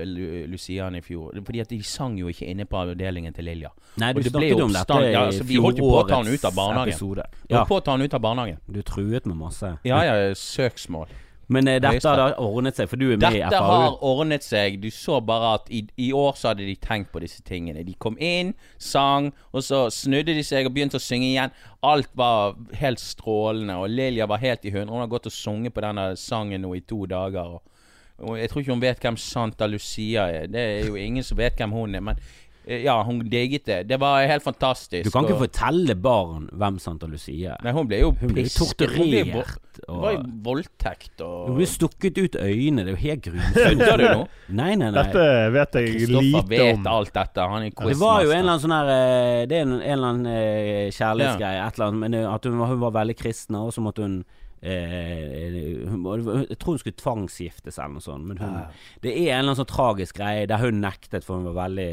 Lucian, 0.47 0.95
i 0.95 1.01
fjor. 1.03 1.35
Fordi 1.45 1.63
at 1.65 1.71
de 1.73 1.81
sang 1.83 2.15
jo 2.19 2.31
ikke 2.31 2.47
inne 2.47 2.65
på 2.69 2.79
avdelingen 2.79 3.35
til 3.35 3.49
Lilja. 3.49 3.73
Nei, 3.99 4.13
du 4.15 4.23
snakket 4.23 4.63
om 4.63 4.71
dette 4.73 4.99
dette 4.99 5.11
ja, 5.11 5.23
i 5.23 5.31
altså, 5.33 5.47
vi 5.49 5.57
holdt 5.59 5.81
jo 5.81 5.89
på 5.89 5.97
å 5.99 6.03
ta 6.07 6.21
han 6.21 6.29
ut 6.31 6.45
av 6.47 6.55
barnehagen. 6.55 6.93
episode. 6.93 7.25
Ja. 7.49 7.57
Holdt 7.57 7.71
På 7.71 7.79
å 7.79 7.83
ta 7.83 7.97
han 7.97 8.05
ut 8.05 8.13
av 8.13 8.21
barnehagen. 8.23 8.61
du 8.67 8.81
truet 8.87 9.25
med 9.27 9.37
masse. 9.37 9.73
Ja 9.83 10.03
ja, 10.07 10.15
søksmål. 10.35 11.11
Men 11.49 11.67
eh, 11.67 11.79
dette 11.81 12.11
har 12.13 12.35
ordnet 12.37 12.77
seg, 12.77 12.89
for 12.91 13.01
du 13.01 13.07
er 13.07 13.17
med 13.17 13.33
i 13.33 13.39
FAU. 13.41 13.49
Dette 13.49 13.61
har 13.65 13.95
ordnet 14.05 14.45
seg. 14.45 14.77
Du 14.83 14.91
så 14.93 15.17
bare 15.25 15.55
at 15.57 15.71
i, 15.73 15.81
i 15.97 16.11
år 16.13 16.37
så 16.37 16.51
hadde 16.51 16.67
de 16.67 16.75
tenkt 16.77 17.09
på 17.11 17.21
disse 17.23 17.41
tingene. 17.45 17.81
De 17.87 17.95
kom 17.97 18.19
inn, 18.21 18.53
sang, 18.77 19.31
og 19.49 19.65
så 19.65 19.87
snudde 19.93 20.35
de 20.37 20.45
seg 20.45 20.69
og 20.69 20.75
begynte 20.75 21.01
å 21.01 21.03
synge 21.03 21.31
igjen. 21.31 21.55
Alt 21.81 22.13
var 22.19 22.53
helt 22.77 23.01
strålende, 23.01 23.79
og 23.81 23.89
Lilja 23.89 24.29
var 24.29 24.43
helt 24.43 24.67
i 24.69 24.75
hundre. 24.75 24.93
Hun 24.93 25.03
har 25.07 25.11
gått 25.11 25.29
og 25.31 25.33
sunget 25.33 25.73
på 25.73 25.83
denne 25.83 26.11
sangen 26.21 26.61
nå 26.63 26.75
i 26.77 26.85
to 26.85 27.01
dager. 27.09 27.57
Og, 27.57 27.78
og 28.21 28.37
jeg 28.39 28.49
tror 28.51 28.61
ikke 28.63 28.73
hun 28.75 28.81
vet 28.83 28.99
hvem 29.05 29.17
Santa 29.17 29.65
Lucia 29.67 30.27
er. 30.41 30.47
Det 30.51 30.59
er 30.59 30.87
jo 30.87 30.95
ingen 30.99 31.23
som 31.23 31.37
vet 31.39 31.55
hvem 31.57 31.71
hun 31.71 31.95
er. 31.95 32.01
Men 32.01 32.19
eh, 32.67 32.83
ja, 32.83 32.97
hun 33.03 33.19
digget 33.31 33.65
det. 33.65 33.77
Det 33.89 33.97
var 33.99 34.25
helt 34.27 34.43
fantastisk. 34.43 35.05
Du 35.07 35.11
kan 35.11 35.23
ikke 35.25 35.37
og- 35.37 35.45
fortelle 35.47 35.95
barn 35.95 36.49
hvem 36.51 36.79
Santa 36.79 37.07
Lucia 37.07 37.55
er. 37.55 37.63
Nei, 37.63 37.71
hun 37.73 37.87
ble 37.87 37.99
jo 38.03 38.11
Hun 38.19 38.33
ble 38.35 38.43
torturert. 38.51 39.55
Hun 39.87 40.01
var 40.03 40.17
Og 40.19 40.25
voldtekt 40.43 41.21
hun 41.23 41.55
ble 41.55 41.65
stukket 41.71 42.17
ut 42.19 42.35
øynene. 42.35 42.83
Det 42.83 42.91
er 42.91 42.97
jo 42.97 43.01
helt 43.05 43.21
grusomt. 43.23 43.55
Kødder 43.55 43.97
du 43.97 44.07
nå? 44.19 44.25
Nei, 44.59 44.73
nei, 44.75 44.89
nei. 44.91 45.03
Dette 45.05 45.23
vet 45.55 45.77
jeg 45.79 45.93
Kristoffer 45.93 46.25
lite 46.27 46.49
vet 46.51 46.89
alt 46.91 47.13
dette. 47.15 47.45
Han 47.53 47.63
er 47.63 47.69
Det 47.87 47.97
var 48.01 48.23
jo 48.25 48.31
en 48.33 48.39
eller 48.41 48.51
annen 48.57 48.65
sånn 48.65 48.75
her 48.75 48.91
eh, 48.97 49.45
Det 49.47 49.55
er 49.57 49.61
en, 49.63 49.73
en 49.79 49.95
eller 49.95 50.07
annen 50.09 50.25
kjærlighetsgreie, 50.27 50.91
kjærlighetsgreie, 50.99 51.63
et 51.67 51.79
eller 51.79 51.87
annet, 51.87 51.99
men 52.03 52.13
eh, 52.19 52.27
at 52.33 52.43
hun, 52.49 52.59
var- 52.59 52.67
hun 52.73 52.79
var 52.83 52.91
veldig 52.99 53.17
kristen, 53.23 53.55
og 53.55 53.71
så 53.73 53.81
måtte 53.85 54.03
hun 54.03 54.19
eh, 54.19 54.48
Jeg 54.61 56.57
tror 56.59 56.73
hun 56.75 56.81
skulle 56.81 56.99
tvangsgiftes 56.99 57.77
eller 57.79 57.95
noe 57.97 58.03
sånt, 58.03 58.25
men 58.27 58.41
hun, 58.41 58.57
det 59.03 59.13
er 59.13 59.19
en 59.19 59.23
eller 59.39 59.51
annen 59.51 59.61
sånn 59.61 59.71
tragisk 59.71 60.19
greie 60.19 60.47
der 60.49 60.61
hun 60.63 60.81
nektet, 60.83 61.23
for 61.27 61.39
hun 61.39 61.47
var 61.51 61.61
veldig, 61.67 61.91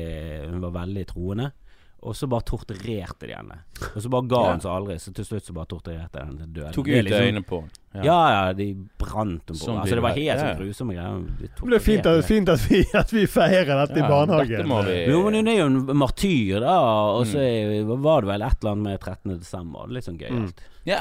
hun 0.51 0.61
var 0.67 0.75
veldig 0.83 1.07
troende. 1.13 1.53
Og 2.07 2.13
så 2.15 2.29
bare 2.31 2.45
torturerte 2.47 3.25
de 3.27 3.33
henne. 3.35 3.55
Og 3.97 4.03
så 4.05 4.11
bare 4.13 4.29
ga 4.31 4.41
hun 4.53 4.61
seg 4.63 4.71
aldri, 4.71 4.95
så 5.01 5.11
til 5.17 5.25
slutt 5.27 5.47
så 5.49 5.55
bare 5.57 5.67
torturerte 5.73 6.13
de 6.21 6.27
henne 6.27 6.39
til 6.45 6.51
døden. 6.59 6.75
Tok 6.77 6.87
ut 6.93 7.05
liksom- 7.07 7.25
øynene 7.25 7.43
på 7.49 7.61
henne. 7.65 8.05
Ja, 8.05 8.19
ja, 8.31 8.53
de 8.53 8.67
brant 9.01 9.17
henne 9.33 9.41
på. 9.49 9.55
Sånn 9.57 9.81
altså, 9.81 9.95
det 9.97 10.03
var 10.05 10.13
helt 10.15 10.27
Ja. 10.27 10.37
sånn 10.37 10.61
grusomme 10.61 10.95
greier. 10.95 11.25
Ble 11.25 11.49
Det 11.49 11.65
blir 11.67 11.81
fint, 11.81 12.07
at, 12.07 12.25
fint 12.29 12.49
at, 12.53 12.61
vi, 12.69 12.85
at 12.95 13.11
vi 13.11 13.25
feirer 13.27 13.87
dette 13.87 13.99
i 13.99 14.03
barnehagen. 14.07 14.49
dette 14.59 14.69
må 14.69 14.85
vi- 14.85 15.07
Jo, 15.11 15.23
men 15.25 15.35
hun 15.35 15.49
er 15.49 15.57
jo 15.57 15.67
en 15.67 15.97
martyr, 15.97 16.61
da. 16.61 16.77
Og 17.17 17.27
så 17.27 17.41
Mm. 17.41 17.99
var 18.03 18.21
det 18.21 18.29
vel 18.29 18.43
et 18.43 18.57
eller 18.63 18.71
annet 18.73 18.83
med 18.85 19.01
13. 19.01 19.39
desember. 19.41 19.87
Litt 19.89 20.05
sånn 20.05 20.19
gøyalt. 20.21 20.55
Ja. 20.85 21.01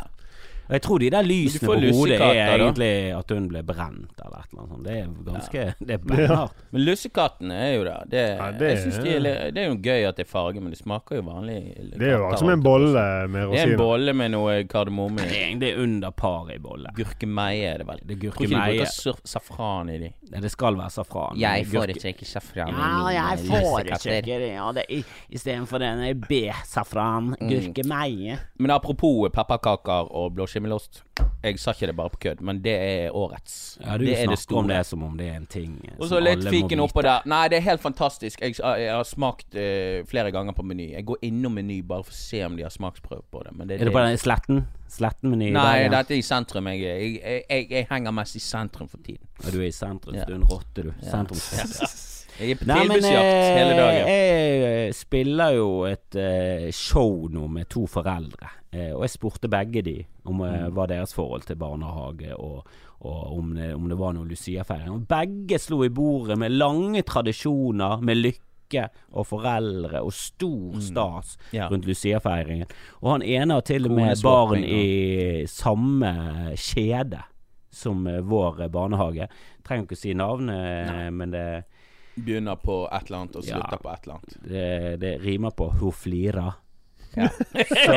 Og 0.67 0.74
jeg 0.74 0.81
tror 0.81 1.00
de 1.00 1.10
der 1.13 1.22
lysene 1.27 1.67
på 1.67 1.74
hodet 1.77 2.15
er 2.15 2.57
da. 2.57 2.65
egentlig 2.65 2.91
at 3.17 3.31
hun 3.36 3.48
ble 3.51 3.62
brent, 3.63 4.22
eller 4.25 4.38
et 4.39 4.50
eller 4.51 4.62
annet 4.62 4.72
sånt. 4.74 4.86
Det 4.86 4.95
er 4.98 5.07
ganske 5.31 5.65
Det 5.86 5.93
er 5.93 6.03
beinhardt. 6.10 6.63
Men 6.72 6.86
lussekattene 6.88 7.53
er 7.67 7.74
jo 7.75 7.84
der. 7.86 8.03
Det, 8.10 8.24
Ja, 8.36 8.51
det 8.51 8.69
jeg 8.72 8.79
synes 8.84 8.98
de 9.05 9.15
er, 9.15 9.51
det 9.51 9.62
er 9.63 9.67
jo 9.69 9.75
gøy 9.86 10.07
at 10.10 10.15
det 10.17 10.25
er 10.25 10.29
farge, 10.31 10.62
men 10.62 10.74
det 10.74 10.79
smaker 10.79 11.19
jo 11.19 11.25
vanlig 11.27 11.60
Det 11.93 12.01
er 12.01 12.15
jo 12.17 12.24
akkurat 12.25 12.39
som 12.39 12.50
en 12.50 12.60
å 12.60 12.65
bolle 12.65 13.05
med 13.29 13.45
rosiner. 13.45 13.55
Det 13.55 13.62
er 13.62 13.75
en 13.75 13.84
bolle 13.84 14.13
med 14.13 14.31
noe 14.34 14.55
kardemomme 14.72 15.27
Det 15.62 15.69
er 15.72 15.81
under 15.84 16.12
par 16.12 16.50
i 16.53 16.57
bolle. 16.60 16.89
Gurkemeie 16.98 17.69
er 17.74 17.84
det 17.84 17.88
vel. 17.91 18.01
Det 18.05 18.17
er 18.17 18.22
Tror 18.25 18.45
ikke 18.45 18.50
de 18.50 18.55
bruker 18.55 18.91
sur- 18.91 19.22
safran 19.25 19.89
i 19.93 19.98
de. 20.01 20.10
Nei, 20.31 20.41
det 20.41 20.51
skal 20.51 20.75
være 20.79 20.89
safran. 20.98 21.38
Jeg 21.39 21.67
foretrekker 21.69 22.25
safran 22.25 22.74
i 22.74 22.79
Ja, 22.81 23.29
jeg 23.29 23.45
får 23.45 23.55
ikke 23.55 23.69
foretrekker 23.69 24.39
det. 24.45 24.51
Ja, 24.55 24.72
det 24.75 24.86
istedenfor 25.29 25.79
den 25.79 26.03
B-safran. 26.27 27.36
Mm. 27.39 27.50
Gurkemeie. 27.50 28.38
Men 28.57 28.72
apropos 28.72 29.29
pepperkaker 29.34 30.10
og 30.12 30.36
blåskimmelost. 30.56 31.04
Jeg 31.44 31.60
sa 31.60 31.74
ikke 31.76 31.88
det 31.88 31.96
bare 31.96 32.10
på 32.10 32.20
kødd, 32.26 32.42
men 32.42 32.62
det 32.64 32.74
er 32.74 33.16
årets. 33.16 33.78
Ja, 33.82 33.98
du 33.98 34.06
det 34.06 34.18
snakker 34.18 34.48
det 34.48 34.58
om 34.58 34.68
det 34.68 34.86
som 34.86 35.04
om 35.04 35.18
det 35.18 35.28
er 35.30 35.36
en 35.36 35.46
ting 35.46 35.76
Og 36.00 36.08
så 36.10 36.20
litt 36.20 36.44
fiken 36.50 36.80
oppå 36.80 37.04
der. 37.06 37.26
Nei, 37.26 37.48
det 37.50 37.60
er 37.60 37.66
helt 37.70 37.82
fantastisk. 37.82 38.42
Jeg, 38.42 38.56
jeg 38.60 38.94
har 38.94 39.04
smakt 39.04 39.56
uh, 39.56 40.06
flere 40.10 40.32
ganger 40.32 40.54
på 40.54 40.64
Meny. 40.64 40.92
Jeg 40.94 41.06
går 41.06 41.22
innom 41.22 41.54
Meny 41.56 41.82
bare 41.84 42.04
for 42.04 42.16
å 42.16 42.18
se 42.18 42.42
om 42.46 42.58
de 42.58 42.66
har 42.66 42.74
smaksprøve 42.74 43.24
på 43.32 43.44
det. 43.46 43.54
Men 43.56 43.70
det 43.70 43.80
Er 43.80 43.90
det 43.90 43.94
på 43.96 44.04
den 44.06 44.18
Sletten? 44.18 44.66
Sletten-meny? 44.96 45.52
Nei, 45.52 45.62
der, 45.66 45.84
ja. 45.84 45.94
dette 45.98 46.16
er 46.16 46.22
i 46.22 46.26
sentrum. 46.26 46.68
Jeg, 46.72 47.20
jeg, 47.20 47.70
jeg, 47.72 47.88
henger 47.90 48.14
mest 48.16 48.38
i 48.38 48.44
sentrum 48.44 48.90
for 48.90 49.02
tiden. 49.04 49.26
Ja, 49.44 49.52
du 49.52 49.60
er 49.60 49.70
i 49.70 49.76
sentrum, 49.76 50.16
Ja. 50.16 50.28
du 50.28 50.36
er 50.38 50.42
en 50.42 50.50
rotte, 50.50 50.86
du. 50.86 50.94
Ja. 51.02 51.26
Jeg 52.39 52.51
er 52.51 52.60
på 52.60 52.65
tilbudsjakt 52.68 53.32
eh, 53.32 53.58
hele 53.58 53.75
dagen. 53.77 54.08
jeg 54.10 54.96
spiller 54.98 55.54
jo 55.56 55.68
et 55.88 56.15
eh, 56.20 56.65
show 56.75 57.27
nå 57.32 57.48
med 57.48 57.70
to 57.72 57.86
foreldre. 57.88 58.50
Eh, 58.75 58.92
og 58.96 59.06
jeg 59.06 59.13
spurte 59.15 59.48
begge 59.51 59.82
de 59.86 59.98
om 60.25 60.42
Mm. 60.42 60.48
eh, 60.50 60.65
hva 60.75 60.88
deres 60.92 61.13
forhold 61.15 61.46
til 61.48 61.56
barnehage 61.56 62.34
og, 62.36 62.65
og 63.00 63.38
om, 63.38 63.54
det, 63.56 63.74
om 63.75 63.88
det 63.89 63.98
var 63.98 64.13
noe 64.18 64.27
Lucia-feiring. 64.27 65.06
Begge 65.08 65.60
slo 65.60 65.84
i 65.86 65.89
bordet 65.89 66.38
med 66.38 66.51
lange 66.51 67.01
tradisjoner, 67.08 68.01
med 68.01 68.18
lykke 68.18 68.89
og 69.13 69.27
foreldre 69.30 70.01
og 70.04 70.12
stor 70.13 70.82
stas 70.82 71.38
Mm. 71.38 71.54
Ja. 71.56 71.68
rundt 71.70 71.86
Lucia-feiringen. 71.88 72.68
Og 73.01 73.12
han 73.12 73.22
ene 73.24 73.54
har 73.54 73.62
til 73.62 73.86
og 73.86 73.92
med 73.96 74.18
barn 74.24 74.63
i 74.65 75.46
samme 75.48 76.12
kjede 76.58 77.22
som 77.72 78.06
eh, 78.08 78.20
vår 78.25 78.63
eh, 78.65 78.68
barnehage. 78.74 79.27
Trenger 79.63 79.86
ikke 79.86 79.96
å 79.96 80.01
si 80.01 80.13
navnet, 80.13 81.13
men 81.13 81.32
det, 81.32 81.46
Begynner 82.15 82.55
på 82.55 82.88
et 82.91 83.07
eller 83.10 83.17
annet 83.25 83.36
og 83.36 83.43
Ja. 83.45 83.57
slutter 83.60 83.77
på 83.84 83.89
et 83.93 84.03
eller 84.05 84.13
annet. 84.15 84.38
det, 84.48 85.00
det 85.01 85.13
rimer 85.25 85.51
på 85.51 85.69
'hun 85.74 85.91
flirer'. 85.91 86.53
Ja. 87.15 87.29
så 87.75 87.95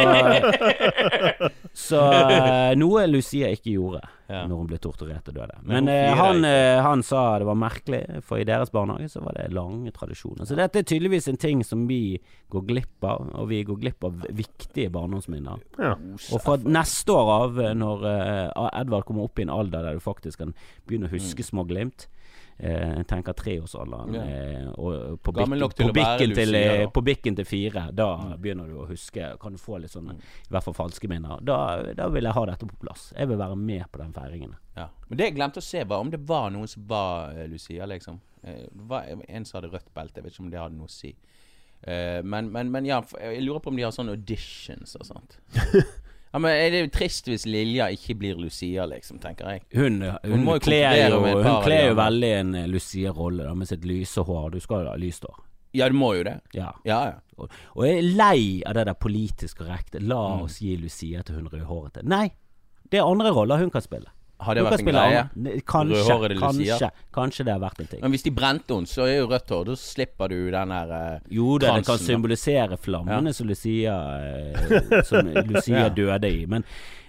så 1.75 2.01
eh, 2.31 2.75
noe 2.79 3.07
Lucia 3.11 3.49
ikke 3.55 3.73
gjorde 3.75 4.01
Ja. 4.29 4.43
når 4.47 4.57
hun 4.61 4.67
ble 4.69 4.77
torturert 4.79 5.29
og 5.31 5.35
døde. 5.39 5.55
Men 5.65 5.85
Men 5.87 5.89
hun 5.89 5.89
eh, 5.89 6.13
flirer 6.13 6.17
han, 6.21 6.45
eh, 6.45 6.83
han 6.85 7.03
sa 7.03 7.39
det 7.39 7.47
var 7.49 7.55
merkelig, 7.57 8.23
for 8.23 8.37
i 8.37 8.45
deres 8.45 8.71
barnehage 8.71 9.09
så 9.09 9.23
var 9.25 9.33
det 9.39 9.47
lange 9.57 9.91
tradisjoner. 9.91 10.45
Så 10.45 10.55
dette 10.59 10.79
er 10.79 10.83
tydeligvis 10.83 11.29
en 11.33 11.37
ting 11.41 11.65
som 11.65 11.87
vi 11.89 12.19
går 12.53 12.67
glipp 12.69 13.05
av, 13.09 13.31
og 13.35 13.49
vi 13.49 13.63
går 13.65 13.81
glipp 13.81 14.05
av 14.05 14.27
viktige 14.29 14.91
barndomsminner. 14.93 15.59
Ja. 15.79 15.95
Og 16.33 16.43
fra 16.45 16.57
neste 16.59 17.09
år 17.17 17.33
av, 17.39 17.59
eh, 17.61 17.73
når 17.75 18.05
eh, 18.05 18.81
Edvard 18.83 19.05
kommer 19.09 19.25
opp 19.25 19.39
i 19.39 19.43
en 19.49 19.51
alder 19.51 19.83
der 19.83 19.95
du 19.95 20.01
faktisk 20.05 20.39
kan 20.45 20.53
begynne 20.87 21.09
å 21.09 21.15
huske 21.17 21.43
små 21.43 21.65
glimt 21.67 22.07
Jeg 22.59 23.05
tenker 23.07 23.37
treårsalderen. 23.39 24.15
Mm. 24.15 24.23
Eh, 24.29 24.71
og 24.75 25.21
på 25.23 25.33
bikken, 25.33 25.61
på, 25.61 25.93
bikken 25.95 26.33
til, 26.35 26.51
Lucia, 26.51 26.73
eh, 26.75 26.89
på 26.91 27.03
bikken 27.07 27.37
til 27.39 27.47
fire. 27.47 27.85
Da 27.95 28.09
begynner 28.35 28.67
du 28.67 28.81
å 28.83 28.87
huske. 28.89 29.29
Kan 29.39 29.55
du 29.55 29.63
få 29.63 29.79
litt 29.79 29.95
sånne 29.95 30.17
i 30.19 30.51
hvert 30.51 30.67
fall 30.67 30.75
falske 30.75 31.11
minner. 31.11 31.39
Da, 31.47 31.59
da 31.95 32.09
vil 32.11 32.27
jeg 32.27 32.35
ha 32.35 32.45
dette 32.51 32.67
på 32.67 32.81
plass. 32.83 33.13
Jeg 33.15 33.31
vil 33.31 33.39
være 33.39 33.59
med 33.63 33.87
på 33.93 34.03
den 34.03 34.11
feiringen. 34.17 34.57
Ja. 34.75 34.89
Men 35.07 35.21
det 35.21 35.31
jeg 35.31 35.37
glemte 35.39 35.63
å 35.63 35.69
se, 35.69 35.85
var 35.87 36.03
om 36.03 36.11
det 36.11 36.21
var 36.27 36.51
noen 36.55 36.71
som 36.71 36.83
var 36.91 37.37
uh, 37.37 37.45
Lucia, 37.51 37.87
liksom. 37.87 38.19
Uh, 38.43 38.67
var 38.91 39.07
en 39.07 39.47
som 39.47 39.61
hadde 39.61 39.71
rødt 39.77 39.95
belte. 39.95 40.19
Jeg 40.19 40.27
vet 40.27 40.35
ikke 40.35 40.47
om 40.49 40.51
det 40.53 40.63
hadde 40.65 40.81
noe 40.81 40.91
å 40.91 40.97
si. 40.97 41.15
Uh, 41.87 42.27
men, 42.27 42.51
men, 42.51 42.75
men 42.75 42.91
ja, 42.91 42.99
jeg 43.23 43.47
lurer 43.47 43.63
på 43.63 43.71
om 43.71 43.79
de 43.79 43.87
har 43.87 43.95
sånne 43.95 44.19
auditions 44.19 44.99
og 44.99 45.07
sånt. 45.07 45.39
ja, 46.33 46.39
men 46.39 46.51
Er 46.51 46.71
det 46.71 46.81
jo 46.85 46.89
trist 46.99 47.27
hvis 47.31 47.47
Lilja 47.47 47.87
ikke 47.95 48.15
blir 48.21 48.35
Lucia, 48.41 48.85
liksom, 48.87 49.19
tenker 49.23 49.49
jeg. 49.55 49.63
Hun, 49.75 50.01
hun, 50.03 50.45
jo 50.45 50.59
kler 50.61 50.97
jo, 51.11 51.21
hun 51.23 51.63
kler 51.65 51.89
jo 51.91 51.95
veldig 51.99 52.33
en 52.41 52.55
eh, 52.55 52.67
Lucia-rolle 52.69 53.55
med 53.55 53.69
sitt 53.71 53.85
lyse 53.89 54.21
hår. 54.29 54.51
Du 54.51 54.61
skal 54.61 54.85
jo 54.85 54.91
ha 54.93 54.97
lyst 55.01 55.25
hår. 55.25 55.39
Ja, 55.77 55.89
du 55.89 55.95
må 56.01 56.15
jo 56.17 56.23
det. 56.25 56.39
Ja. 56.57 56.73
Ja, 56.89 57.01
ja. 57.13 57.17
Og, 57.39 57.51
og 57.77 57.85
jeg 57.87 57.99
er 58.01 58.07
lei 58.19 58.39
av 58.67 58.75
det 58.75 58.87
der 58.89 58.95
politisk 58.99 59.59
korrekte. 59.63 60.01
La 60.01 60.21
Mm. 60.37 60.43
oss 60.47 60.59
gi 60.61 60.77
Lucia 60.77 61.23
til 61.23 61.37
hun 61.37 61.49
rødhårete. 61.53 62.03
Nei! 62.09 62.31
Det 62.91 62.99
er 62.99 63.05
andre 63.05 63.31
roller 63.37 63.59
hun 63.61 63.71
kan 63.71 63.83
spille. 63.85 64.09
Har 64.41 64.55
det 64.55 64.63
vært 64.65 64.81
en 64.81 64.87
greie? 64.87 65.23
Ne- 65.35 65.61
Kanskje, 65.67 66.03
Rødhårede 66.05 66.37
kanskje, 66.39 66.91
kanskje 67.13 67.45
det 67.45 67.53
har 67.57 67.61
vært 67.65 67.81
en 67.81 67.87
ting. 67.91 68.01
Men 68.05 68.13
hvis 68.15 68.23
de 68.23 68.31
brente 68.31 68.75
henne, 68.75 68.87
så 68.87 69.03
er 69.09 69.17
jo 69.19 69.27
rødt 69.33 69.49
hår. 69.51 69.65
Da 69.67 69.75
slipper 69.77 70.29
du 70.31 70.37
den 70.55 70.69
der 70.75 70.93
eh, 70.99 71.19
Jo 71.35 71.59
da, 71.59 71.73
det 71.77 71.87
kan 71.89 71.99
symbolisere 71.99 72.79
flammene 72.79 73.33
som 73.35 73.49
Lucia, 73.51 73.97
eh, 74.23 75.03
som 75.03 75.27
Lucia 75.53 75.89
Ja. 75.89 75.89
døde 75.89 76.31
i. 76.31 76.47
Men 76.47 76.63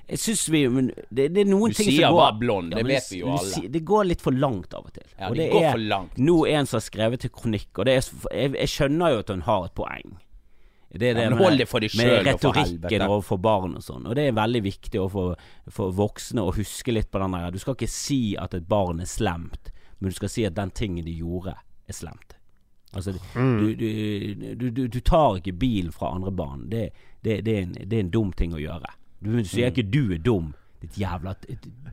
jeg 0.09 0.17
syns 0.23 0.47
vi 0.49 0.63
det, 0.65 1.27
det 1.35 1.43
er 1.43 1.45
noen 1.51 1.69
ting 1.77 1.85
Lucia 1.91 2.07
som 2.07 2.15
går 2.15 2.21
var 2.23 2.39
blond, 2.39 2.71
det 2.73 2.79
men 2.81 2.87
vet 2.95 3.11
vi 3.11 3.19
jo 3.19 3.27
alle. 3.29 3.43
Lucia- 3.45 3.69
Det 3.77 3.83
går 3.85 4.07
litt 4.09 4.21
for 4.25 4.31
langt 4.33 4.73
av 4.73 4.87
og 4.89 4.93
til. 4.93 5.05
Ja, 5.19 5.27
og 5.29 5.35
det 5.37 5.43
det 5.45 5.51
går 5.53 5.63
er 5.67 5.71
for 5.77 5.85
langt. 5.93 6.17
nå 6.17 6.39
en 6.49 6.65
som 6.65 6.77
har 6.79 6.85
skrevet 6.87 7.19
til 7.21 7.29
kronikk, 7.29 7.69
og 7.77 7.85
det 7.85 7.93
er, 7.99 8.09
jeg, 8.33 8.55
jeg 8.57 8.67
skjønner 8.73 9.13
jo 9.13 9.19
at 9.19 9.29
hun 9.29 9.41
har 9.45 9.65
et 9.69 9.75
poeng. 9.77 10.17
Det 10.91 11.11
er 11.11 11.13
det 11.13 11.23
Ja, 11.27 11.29
men 11.29 11.37
hold 11.37 11.59
det 11.61 11.67
for 11.69 11.83
deg 11.83 11.93
med 11.93 12.07
selv, 12.07 12.23
da, 12.25 12.31
retorikken 12.33 13.03
og 13.05 13.11
overfor 13.19 13.37
barn 13.45 13.75
og 13.77 13.83
sånn. 13.85 14.07
Og 14.09 14.15
det 14.17 14.25
er 14.25 14.37
veldig 14.37 14.61
viktig 14.65 15.03
for, 15.13 15.35
for 15.69 15.93
voksne 15.93 16.41
å 16.41 16.53
huske 16.55 16.95
litt 16.95 17.11
på 17.13 17.21
den 17.21 17.37
der 17.37 17.53
Du 17.53 17.59
skal 17.61 17.77
ikke 17.77 17.91
si 17.93 18.21
at 18.41 18.57
et 18.57 18.65
barn 18.69 19.03
er 19.03 19.09
slemt, 19.09 19.69
men 19.99 20.09
du 20.09 20.17
skal 20.17 20.33
si 20.33 20.45
at 20.49 20.57
den 20.57 20.73
tingen 20.73 21.05
de 21.05 21.13
gjorde, 21.13 21.53
er 21.89 21.93
slemt. 21.93 22.35
Altså, 22.93 23.13
du, 23.35 23.75
du, 23.77 24.55
du, 24.55 24.69
du, 24.71 24.87
du 24.87 24.99
tar 25.05 25.37
ikke 25.37 25.53
bilen 25.61 25.91
fra 25.93 26.09
andre 26.15 26.31
barn. 26.33 26.65
Det, 26.71 26.87
det, 27.21 27.43
det, 27.45 27.53
er 27.53 27.67
en, 27.67 27.75
det 27.85 27.97
er 27.97 28.07
en 28.07 28.13
dum 28.13 28.31
ting 28.33 28.55
å 28.57 28.61
gjøre. 28.61 28.89
Du, 29.21 29.35
du 29.37 29.45
sier 29.45 29.69
ikke 29.69 29.85
du 29.85 30.15
er 30.15 30.21
dum. 30.25 30.55
Ditt 30.79 30.95
jævla 30.95 31.33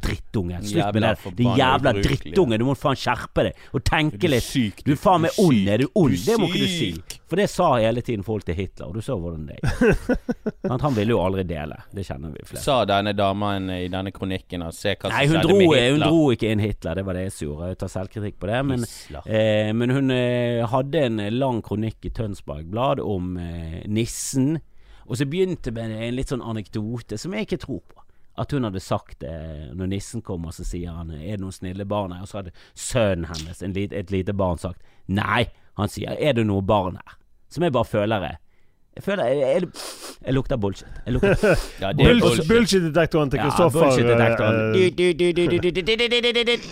drittunge. 0.02 0.60
Slutt 0.62 0.94
med 0.94 1.02
det. 1.02 1.30
Din 1.34 1.56
jævla 1.58 1.92
drittunge. 1.96 2.58
Du 2.58 2.64
må 2.68 2.74
faen 2.78 2.98
skjerpe 2.98 3.48
deg 3.48 3.64
og 3.74 3.82
tenke 3.86 4.30
litt. 4.30 4.46
Du 4.86 4.92
er 4.94 5.00
faen 5.00 5.24
meg 5.24 5.40
ond. 5.42 5.70
Er 5.72 5.82
du 5.82 5.88
ond? 5.98 6.14
Det 6.22 6.36
må 6.38 6.46
ikke 6.46 6.60
du 6.62 6.70
si. 6.70 6.90
For 7.26 7.40
det 7.40 7.48
sa 7.50 7.72
hele 7.82 8.04
tiden 8.06 8.22
folk 8.22 8.46
til 8.46 8.54
Hitler, 8.54 8.86
og 8.86 8.94
du 8.94 9.02
så 9.02 9.16
hvordan 9.18 9.48
det 9.48 9.58
gikk. 9.58 10.70
Han 10.86 10.94
ville 10.94 11.16
jo 11.16 11.18
aldri 11.24 11.42
dele. 11.48 11.80
Det 11.90 12.06
kjenner 12.06 12.30
vi 12.36 12.44
flere. 12.46 12.62
Sa 12.62 12.78
denne 12.86 13.16
damen 13.18 13.66
i 13.74 13.88
denne 13.90 14.14
kronikken 14.14 14.62
at 14.62 14.78
se 14.78 14.94
hva 14.94 15.10
som 15.10 15.18
skjedde 15.18 15.58
med 15.58 15.90
hun 15.96 16.06
dro 16.06 16.22
ikke 16.36 16.52
inn 16.54 16.62
Hitler, 16.62 17.00
det 17.00 17.06
var 17.08 17.18
det 17.18 17.26
jeg 17.26 17.36
gjorde. 17.48 17.72
Jeg 17.72 17.80
tar 17.82 17.92
selvkritikk 17.96 18.38
på 18.38 18.52
det. 18.52 18.62
Men, 18.70 18.86
eh, 19.24 19.74
men 19.74 19.96
hun 19.98 20.14
eh, 20.14 20.62
hadde 20.70 21.04
en 21.08 21.20
lang 21.34 21.62
kronikk 21.66 22.06
i 22.06 22.14
Tønsberg 22.14 22.70
Blad 22.70 23.02
om 23.02 23.34
eh, 23.42 23.82
nissen. 23.90 24.60
Og 25.06 25.18
så 25.18 25.26
begynte 25.26 25.74
med 25.74 25.98
en 25.98 26.18
litt 26.18 26.30
sånn 26.30 26.46
anekdote 26.46 27.18
som 27.18 27.34
jeg 27.34 27.50
ikke 27.50 27.62
tror 27.66 27.82
på. 27.82 28.05
At 28.38 28.52
hun 28.52 28.64
hadde 28.68 28.80
sagt 28.80 29.20
det 29.20 29.36
når 29.76 29.92
nissen 29.94 30.22
kommer, 30.22 30.52
så 30.52 30.64
sier 30.64 30.92
han 30.92 31.10
'Er 31.10 31.36
det 31.36 31.40
noen 31.40 31.52
snille 31.52 31.84
barn 31.84 32.12
her?' 32.12 32.22
Og 32.22 32.28
så 32.28 32.42
hadde 32.42 32.52
sønnen 32.74 33.24
hennes, 33.24 33.62
lit, 33.74 33.92
et 33.92 34.10
lite 34.10 34.32
barn, 34.32 34.58
sagt 34.58 34.82
'Nei'. 35.08 35.48
Han 35.76 35.88
sier 35.88 36.16
'Er 36.18 36.32
det 36.32 36.46
noen 36.46 36.66
barn 36.66 36.96
her?' 36.96 37.16
Som 37.48 37.62
jeg 37.62 37.72
bare 37.72 37.84
føler 37.84 38.22
er 38.22 38.36
jeg 38.96 39.04
føler 39.04 39.26
jeg, 39.28 39.36
jeg, 39.38 39.62
jeg 40.24 40.32
lukter 40.32 40.56
bullshit. 40.56 40.88
Jeg 41.04 41.12
lukter, 41.12 41.58
ja, 41.82 41.90
Bullshit-detektoren 42.48 43.30
til 43.30 43.42
Kristoffer. 43.42 43.80
Ja, 43.80 43.84
bullshit-detektoren. 43.84 44.56
Eh, 44.72 44.96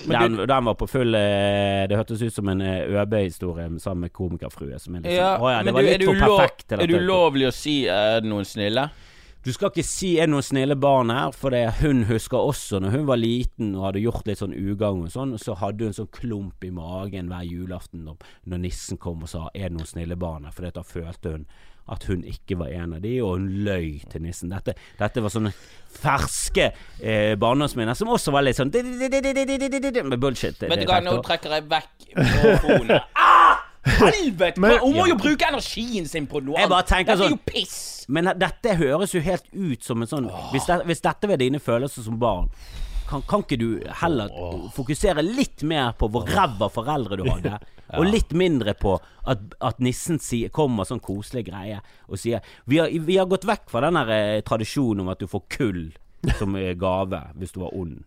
den, 0.22 0.38
den 0.48 0.64
var 0.64 0.72
på 0.80 0.86
full 0.88 1.14
eh, 1.14 1.84
Det 1.90 1.98
hørtes 2.00 2.22
ut 2.24 2.32
som 2.32 2.48
en 2.48 2.64
eh, 2.64 2.88
ØB-historie 2.88 3.68
sammen 3.78 4.06
med 4.06 4.14
komikerfrue. 4.16 4.70
Liksom, 4.72 5.04
ja, 5.04 5.36
ja, 5.36 5.62
det 5.68 5.74
var 5.76 5.84
litt 5.84 6.06
for 6.08 6.16
perfekt. 6.24 6.72
Er 6.72 6.86
det 6.88 6.96
ulovlig 7.04 7.50
å 7.50 7.52
si 7.52 7.84
'er 7.92 8.24
det 8.24 8.32
noen 8.32 8.48
snille'? 8.48 8.88
Du 9.44 9.52
skal 9.52 9.68
ikke 9.68 9.82
si 9.84 10.14
er 10.16 10.24
det 10.24 10.32
noen 10.32 10.44
snille 10.46 10.72
barn 10.80 11.10
her, 11.12 11.34
for 11.36 11.52
det 11.52 11.66
hun 11.82 12.04
husker 12.08 12.40
også 12.40 12.78
når 12.80 12.94
hun 12.94 13.02
var 13.10 13.18
liten 13.20 13.74
og 13.76 13.82
hadde 13.90 14.00
gjort 14.00 14.24
litt 14.30 14.40
sånn 14.40 14.54
ugagn 14.56 15.02
og 15.04 15.12
sånn, 15.12 15.34
så 15.40 15.52
hadde 15.60 15.84
hun 15.90 15.92
sånn 15.96 16.08
klump 16.16 16.64
i 16.64 16.70
magen 16.72 17.28
hver 17.28 17.44
julaften 17.44 18.06
når, 18.06 18.16
når 18.48 18.62
nissen 18.64 18.96
kom 19.02 19.20
og 19.26 19.28
sa 19.28 19.42
er 19.52 19.68
det 19.68 19.76
noen 19.76 19.90
snille 19.90 20.16
barn 20.16 20.48
her, 20.48 20.54
for 20.56 20.64
da 20.72 20.80
følte 20.86 21.34
hun 21.36 21.44
at 21.92 22.06
hun 22.08 22.22
ikke 22.24 22.56
var 22.56 22.70
en 22.72 22.94
av 22.96 23.02
de, 23.04 23.18
og 23.20 23.34
hun 23.36 23.50
løy 23.66 23.98
til 24.08 24.22
nissen. 24.24 24.48
Dette, 24.48 24.72
dette 24.96 25.20
var 25.20 25.28
sånne 25.34 25.50
ferske 26.00 26.70
eh, 27.04 27.34
barndomsminner 27.36 27.92
som 27.98 28.08
også 28.14 28.32
var 28.32 28.46
litt 28.46 28.56
sånn 28.56 28.72
med 28.72 30.16
bullshit. 30.22 30.56
Vet 30.64 30.80
du 30.80 30.88
hva, 30.88 31.02
nå 31.04 31.18
trekker 31.26 31.58
jeg 31.58 31.68
vekk 31.74 32.08
mikrofonen. 32.16 33.00
Ah! 33.14 33.60
Helvete! 33.84 34.56
Men- 34.64 34.78
Hun 34.80 34.94
må 34.96 35.04
jo 35.10 35.18
bruke 35.20 35.44
energien 35.44 36.06
sin 36.08 36.24
på 36.26 36.40
noe 36.40 36.56
annet. 36.56 36.88
Dette 36.88 37.12
er 37.12 37.18
sånn- 37.20 37.34
jo 37.34 37.40
piss! 37.44 37.93
Men 38.08 38.32
dette 38.40 38.76
høres 38.78 39.14
jo 39.14 39.22
helt 39.24 39.46
ut 39.52 39.84
som 39.84 40.02
en 40.02 40.10
sånn 40.10 40.26
hvis, 40.52 40.66
det, 40.68 40.80
hvis 40.88 41.04
dette 41.04 41.30
var 41.30 41.40
dine 41.40 41.60
følelser 41.62 42.04
som 42.06 42.18
barn, 42.20 42.50
kan, 43.08 43.22
kan 43.28 43.44
ikke 43.44 43.58
du 43.60 43.68
heller 44.00 44.32
fokusere 44.74 45.24
litt 45.24 45.64
mer 45.68 45.92
på 45.98 46.08
hvor 46.12 46.28
ræva 46.28 46.70
foreldre 46.72 47.18
du 47.20 47.26
hadde, 47.28 47.58
og 47.98 48.08
litt 48.08 48.32
mindre 48.36 48.74
på 48.80 48.96
at, 49.28 49.44
at 49.60 49.82
nissen 49.84 50.20
sier, 50.22 50.52
kommer 50.54 50.88
sånn 50.88 51.02
koselig 51.04 51.46
greie 51.50 51.82
og 52.08 52.20
sier 52.20 52.44
vi 52.70 52.80
har, 52.80 52.88
vi 52.88 53.18
har 53.20 53.28
gått 53.30 53.46
vekk 53.48 53.68
fra 53.72 53.84
den 53.84 54.00
her 54.00 54.12
eh, 54.16 54.40
tradisjonen 54.46 55.04
om 55.04 55.12
at 55.12 55.20
du 55.20 55.28
får 55.30 55.44
kull 55.52 55.84
som 56.38 56.56
eh, 56.56 56.72
gave 56.80 57.20
hvis 57.38 57.52
du 57.54 57.60
var 57.64 57.76
ond. 57.76 58.02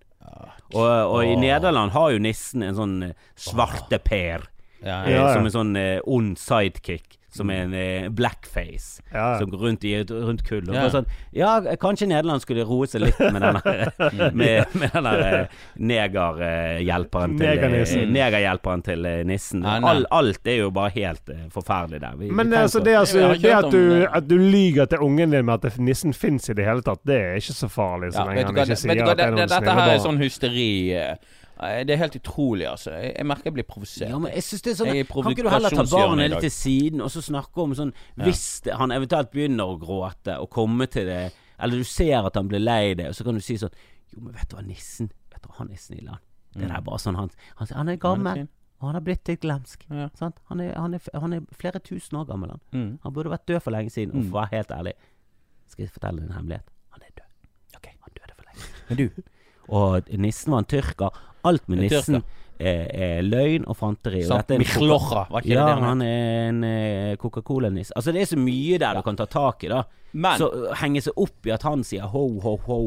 Og, 0.76 0.84
og 0.84 1.22
i 1.24 1.36
Nederland 1.40 1.94
har 1.96 2.12
jo 2.12 2.20
nissen 2.22 2.66
en 2.66 2.76
sånn 2.76 2.96
svarte 3.40 3.98
svarteper. 3.98 4.50
Ja, 4.84 4.98
Eh, 5.08 5.10
Ja, 5.10 5.10
ja. 5.10 5.34
Som 5.34 5.48
en 5.48 5.54
sånn 5.54 5.76
eh, 5.80 6.00
ond 6.06 6.38
sidekick. 6.38 7.17
Som 7.38 7.50
en 7.54 7.74
eh, 7.78 8.08
blackface. 8.10 9.02
Ja, 9.14 9.18
ja. 9.34 9.40
Som 9.40 9.52
går 9.54 9.62
rundt 9.68 9.84
i 9.86 9.94
et 10.02 10.10
rundt 10.12 10.44
kull. 10.48 10.64
Og 10.70 10.74
Ja. 10.76 10.82
bare 10.88 10.94
sånn, 10.98 11.08
ja, 11.38 11.52
kanskje 11.80 12.08
Nederland 12.10 12.42
skulle 12.44 12.66
roe 12.68 12.88
seg 12.90 13.02
litt 13.06 13.20
med 13.20 13.42
den 13.42 13.60
der 13.62 13.92
Med, 14.42 14.74
med 14.74 14.92
den 14.94 15.04
der 15.08 15.24
eh, 15.28 15.48
negerhjelperen 15.80 17.38
til 17.38 17.46
eh, 17.48 17.54
Negernissen. 17.56 18.12
Negerhjelperen 18.16 18.84
til 18.86 19.06
eh, 19.08 19.22
nissen. 19.28 19.64
Ja, 19.66 19.78
nei. 19.84 19.92
All, 19.92 20.06
alt 20.20 20.48
er 20.50 20.60
jo 20.64 20.70
bare 20.76 20.92
helt 20.96 21.30
eh, 21.34 21.46
forferdelig 21.54 22.02
der. 22.04 22.18
Vi, 22.20 22.32
Men 22.32 22.52
vi 22.52 22.60
altså, 22.60 22.82
det, 22.84 22.94
er 22.96 23.00
altså, 23.04 23.20
Jeg 23.20 23.28
har 23.28 23.36
ikke 23.38 23.48
det 23.48 23.56
hørt 23.56 23.66
at 23.66 23.72
du, 23.72 23.82
det. 23.96 24.08
at 24.22 24.30
du 24.30 24.38
lyger 24.38 24.86
til 24.94 25.06
ungen 25.08 25.32
din 25.36 25.46
med 25.46 25.54
at 25.60 25.62
det- 25.70 25.80
nissen 25.88 26.14
fins 26.14 26.50
i 26.50 26.54
det 26.58 26.66
hele 26.68 26.82
tatt, 26.86 27.04
det 27.08 27.16
er 27.22 27.36
ikke 27.42 27.54
så 27.58 27.70
farlig 27.72 28.14
så 28.14 28.24
Ja, 28.24 28.26
lenge 28.30 28.36
vet 28.38 28.48
du 28.48 28.48
han 28.48 28.56
hva, 28.58 28.68
ikke 28.68 28.82
sier 28.82 28.96
du 28.96 29.04
hva 29.04 29.12
at 29.12 29.18
det 29.18 29.26
er 29.28 29.32
noen 29.32 29.42
det, 29.44 29.50
dette 29.50 29.62
snille 29.62 29.76
her 29.78 29.88
er 29.88 29.98
barn. 29.98 30.06
sånn 30.08 30.22
hysteri 30.24 30.70
eh, 30.96 31.12
eh, 31.12 31.16
Det 31.58 31.94
er 31.96 32.00
helt 32.02 32.16
utrolig, 32.20 32.68
altså. 32.70 32.92
Jeg, 32.94 33.14
jeg 33.18 33.26
merker 33.26 33.50
jeg 33.50 33.56
blir 33.58 33.66
provosert. 33.68 34.10
Ja, 34.12 34.20
men 34.22 34.34
jeg 34.36 34.44
synes 34.46 34.62
det 34.66 34.72
er 34.72 34.78
sånn 34.80 34.92
Jeg 34.92 35.06
er 35.06 35.10
Kan 35.10 35.32
ikke 35.34 35.46
du 35.48 35.50
heller 35.50 35.74
ta 35.74 35.86
barnet 35.90 36.32
litt 36.34 36.44
til 36.46 36.54
siden 36.54 37.02
og 37.02 37.10
så 37.14 37.24
snakke 37.26 37.64
om 37.64 37.74
sånn 37.78 37.94
Hvis 38.22 38.44
ja. 38.68 38.76
han 38.82 38.94
eventuelt 38.94 39.32
begynner 39.34 39.74
å 39.74 39.78
gråte 39.82 40.36
og 40.44 40.52
komme 40.54 40.86
til 40.94 41.10
det 41.10 41.22
Eller 41.58 41.82
du 41.82 41.88
ser 41.88 42.28
at 42.30 42.38
han 42.38 42.52
blir 42.52 42.62
lei 42.62 42.94
det, 43.00 43.10
og 43.10 43.18
så 43.18 43.26
kan 43.26 43.40
du 43.40 43.42
si 43.42 43.58
sånn 43.58 43.74
Jo, 44.14 44.22
men 44.22 44.36
vet 44.38 44.52
du 44.52 44.58
hva, 44.60 44.66
nissen 44.68 45.10
Vet 45.34 45.42
du 45.42 45.50
hva, 45.50 45.58
han 45.64 45.74
er 45.74 45.82
snill, 45.82 46.06
han. 46.12 46.22
Det 46.58 46.70
er 46.70 46.86
bare 46.86 47.02
sånn 47.02 47.18
Han, 47.18 47.34
han, 47.60 47.74
han 47.80 47.90
er 47.94 47.98
gammel, 48.02 48.44
fin. 48.44 48.50
og 48.82 48.90
han 48.90 48.98
har 48.98 49.04
blitt 49.06 49.30
litt 49.30 49.42
glemsk. 49.44 49.84
Ja. 49.94 50.08
Sant? 50.18 50.40
Han, 50.50 50.62
er, 50.62 50.76
han, 50.78 50.94
er, 50.98 51.10
han 51.14 51.36
er 51.38 51.44
flere 51.58 51.82
tusen 51.86 52.18
år 52.18 52.26
gammel, 52.30 52.56
han. 52.56 52.64
Mm. 52.74 52.92
Han 53.04 53.14
burde 53.14 53.34
vært 53.34 53.46
død 53.50 53.62
for 53.66 53.76
lenge 53.76 53.94
siden. 53.94 54.14
Og 54.18 54.26
for 54.30 54.38
å 54.38 54.40
være 54.42 54.54
helt 54.56 54.74
ærlig, 54.74 54.94
skal 55.70 55.86
jeg 55.86 55.94
fortelle 55.94 56.24
en 56.26 56.34
hemmelighet? 56.34 56.70
Han 56.96 57.06
er 57.06 57.14
død. 57.20 57.30
Okay. 57.78 57.94
Han 58.06 58.16
døde 58.18 58.38
for 58.38 58.50
lenge 58.50 58.64
siden. 58.64 58.86
Men 58.90 59.02
du, 59.02 59.34
Og 59.68 60.10
nissen 60.26 60.54
var 60.56 60.64
en 60.64 60.70
tyrker. 60.74 61.22
Alt 61.48 61.68
med 61.72 61.84
nissen 61.86 62.22
er, 62.58 62.88
er 62.92 63.22
løgn 63.26 63.68
og 63.70 63.78
fanteri. 63.78 64.24
Og 64.26 64.34
dette 64.34 64.58
er 64.58 64.64
Michlocha, 64.64 65.28
var 65.30 65.46
ikke 65.46 65.54
ja, 65.54 65.68
det 65.68 65.76
det 65.78 65.86
han 65.92 66.02
er 66.06 66.42
en 66.48 66.64
eh, 66.68 67.14
Coca-Cola-nisse. 67.22 67.94
Altså, 67.96 68.14
det 68.16 68.24
er 68.24 68.32
så 68.34 68.40
mye 68.42 68.80
der 68.82 68.98
du 68.98 69.06
kan 69.06 69.20
ta 69.20 69.28
tak 69.30 69.64
i, 69.68 69.72
da. 69.72 69.84
Men 70.18 70.40
Så 70.40 70.50
uh, 70.50 70.72
henge 70.82 71.04
seg 71.04 71.18
opp 71.20 71.48
i 71.48 71.54
at 71.54 71.66
han 71.68 71.84
sier 71.86 72.10
ho, 72.10 72.26
ho, 72.44 72.58
ho, 72.66 72.82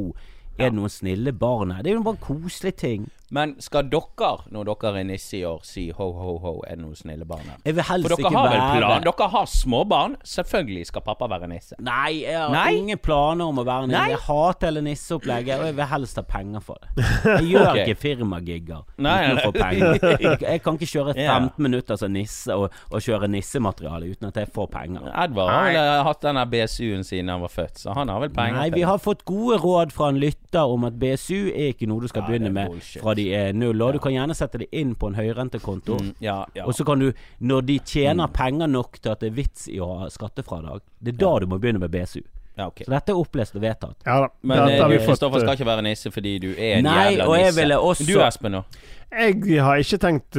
Er 0.58 0.72
det 0.72 0.76
noen 0.76 0.92
snille 0.92 1.32
barn 1.36 1.74
her? 1.74 1.84
Det 1.84 1.92
er 1.92 1.98
jo 2.00 2.04
bare 2.04 2.20
koselige 2.24 2.76
ting. 2.80 3.08
Men 3.30 3.54
skal 3.62 3.86
dere, 3.90 4.30
når 4.50 4.70
dere 4.72 4.90
er 5.02 5.06
nisse 5.06 5.36
i 5.38 5.44
år, 5.46 5.60
si 5.66 5.86
ho, 5.94 6.06
ho, 6.18 6.32
ho, 6.42 6.54
er 6.66 6.78
det 6.78 6.82
noen 6.82 6.98
snille 6.98 7.26
barn 7.28 7.46
her? 7.46 7.60
Jeg 7.66 7.76
vil 7.78 7.86
helst 7.86 8.08
For 8.08 8.16
dere 8.16 8.24
ikke 8.26 8.34
har 8.34 8.48
vel 8.48 8.56
være 8.56 8.80
plan? 8.80 9.04
Dere 9.06 9.28
har 9.34 9.50
småbarn. 9.52 10.16
Selvfølgelig 10.26 10.86
skal 10.90 11.04
pappa 11.06 11.28
være 11.30 11.50
nisse. 11.52 11.78
Nei, 11.84 12.24
jeg 12.24 12.38
har 12.40 12.50
Nei? 12.54 12.72
ingen 12.80 12.98
planer 12.98 13.52
om 13.52 13.60
å 13.62 13.66
være 13.66 13.86
nisse. 13.90 14.00
Nei? 14.00 14.14
Jeg 14.16 14.22
hater 14.26 14.70
hele 14.70 14.82
nisseopplegget, 14.86 15.60
og 15.60 15.68
jeg 15.68 15.76
vil 15.78 15.88
helst 15.92 16.18
ha 16.18 16.24
penger 16.26 16.64
for 16.64 16.82
det. 16.82 17.06
Jeg 17.40 17.46
gjør 17.52 17.68
okay. 17.70 17.84
ikke 17.84 18.00
firmagigger 18.00 18.80
Nei, 19.02 19.14
uten 19.20 19.30
å 19.30 19.36
nei. 19.36 19.44
få 19.44 19.52
penger. 19.54 19.98
Jeg, 20.50 20.62
kan 20.64 20.78
ikke 20.78 20.90
kjøre 20.90 21.14
Ja. 21.20 21.36
15 21.36 21.62
minutter 21.62 21.98
som 22.00 22.12
nisse 22.14 22.54
og, 22.56 22.74
og 22.90 23.04
kjøre 23.04 23.28
nissemateriale 23.30 24.10
uten 24.10 24.30
at 24.30 24.38
jeg 24.40 24.48
får 24.54 24.68
penger. 24.72 25.08
Edvard 25.10 25.50
har 25.52 25.68
vel 25.74 26.04
hatt 26.06 26.22
denne 26.24 26.44
BSU-en 26.50 27.04
siden 27.06 27.30
han 27.32 27.42
var 27.44 27.52
født, 27.52 27.80
så 27.82 27.94
han 27.96 28.10
har 28.12 28.22
vel 28.24 28.32
penger 28.34 28.58
Nei, 28.58 28.68
vi 28.74 28.84
har 28.86 29.00
fått 29.02 29.24
gode 29.28 29.58
råd 29.62 29.94
fra 29.94 30.10
en 30.12 30.20
lytter 30.22 30.74
om 30.74 30.86
at 30.88 30.96
BSU 31.00 31.50
er 31.50 31.74
ikke 31.74 31.88
noe 31.90 32.04
du 32.04 32.08
skal 32.10 32.24
er 32.24 32.30
begynne 32.30 32.52
med 32.54 32.78
fra 33.00 33.14
de 33.18 33.19
er 33.34 33.52
null 33.56 33.82
Og 33.82 33.92
Du 33.96 33.98
kan 34.02 34.12
gjerne 34.14 34.34
sette 34.34 34.58
det 34.62 34.68
inn 34.72 34.94
på 34.98 35.10
en 35.10 35.14
høyrentekonto. 35.18 35.98
Mm, 36.00 36.10
ja, 36.24 36.38
ja. 36.56 36.64
Og 36.66 36.74
så 36.74 36.84
kan 36.88 36.98
du, 37.02 37.12
når 37.40 37.64
de 37.68 37.78
tjener 37.84 38.28
penger 38.34 38.66
nok 38.72 38.98
til 39.00 39.12
at 39.12 39.20
det 39.20 39.30
er 39.32 39.36
vits 39.36 39.68
i 39.68 39.78
å 39.80 39.88
ha 40.02 40.08
skattefradrag, 40.12 40.80
det 41.00 41.14
er 41.14 41.18
da 41.24 41.32
du 41.44 41.46
må 41.46 41.58
begynne 41.62 41.80
med 41.82 41.90
BSU. 41.94 42.22
ja, 42.56 42.66
okay. 42.66 42.84
Så 42.84 42.90
dette 42.92 43.12
er 43.14 43.20
opplest 43.20 43.54
og 43.56 43.62
vedtatt. 43.62 43.96
Ja 44.06 44.18
da. 44.24 44.28
Men 44.42 44.58
eh, 44.68 44.80
du 44.88 44.96
Kristoffer 45.06 45.40
skal 45.40 45.54
eh, 45.54 45.60
ikke 45.60 45.68
være 45.70 45.82
nisse 45.86 46.10
fordi 46.12 46.38
du 46.42 46.50
er 46.56 46.78
en 46.80 46.84
Nei, 46.84 46.96
jævla 47.14 47.28
og 47.28 47.36
jeg 47.38 47.46
nisse. 47.46 47.60
ville 47.60 47.78
også- 47.78 48.06
Du 48.06 48.20
Espen 48.26 48.52
nå? 48.52 48.64
Jeg 49.10 49.62
har 49.64 49.76
ikke 49.84 49.98
tenkt 49.98 50.36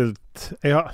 jeg 0.63 0.73
har, 0.73 0.91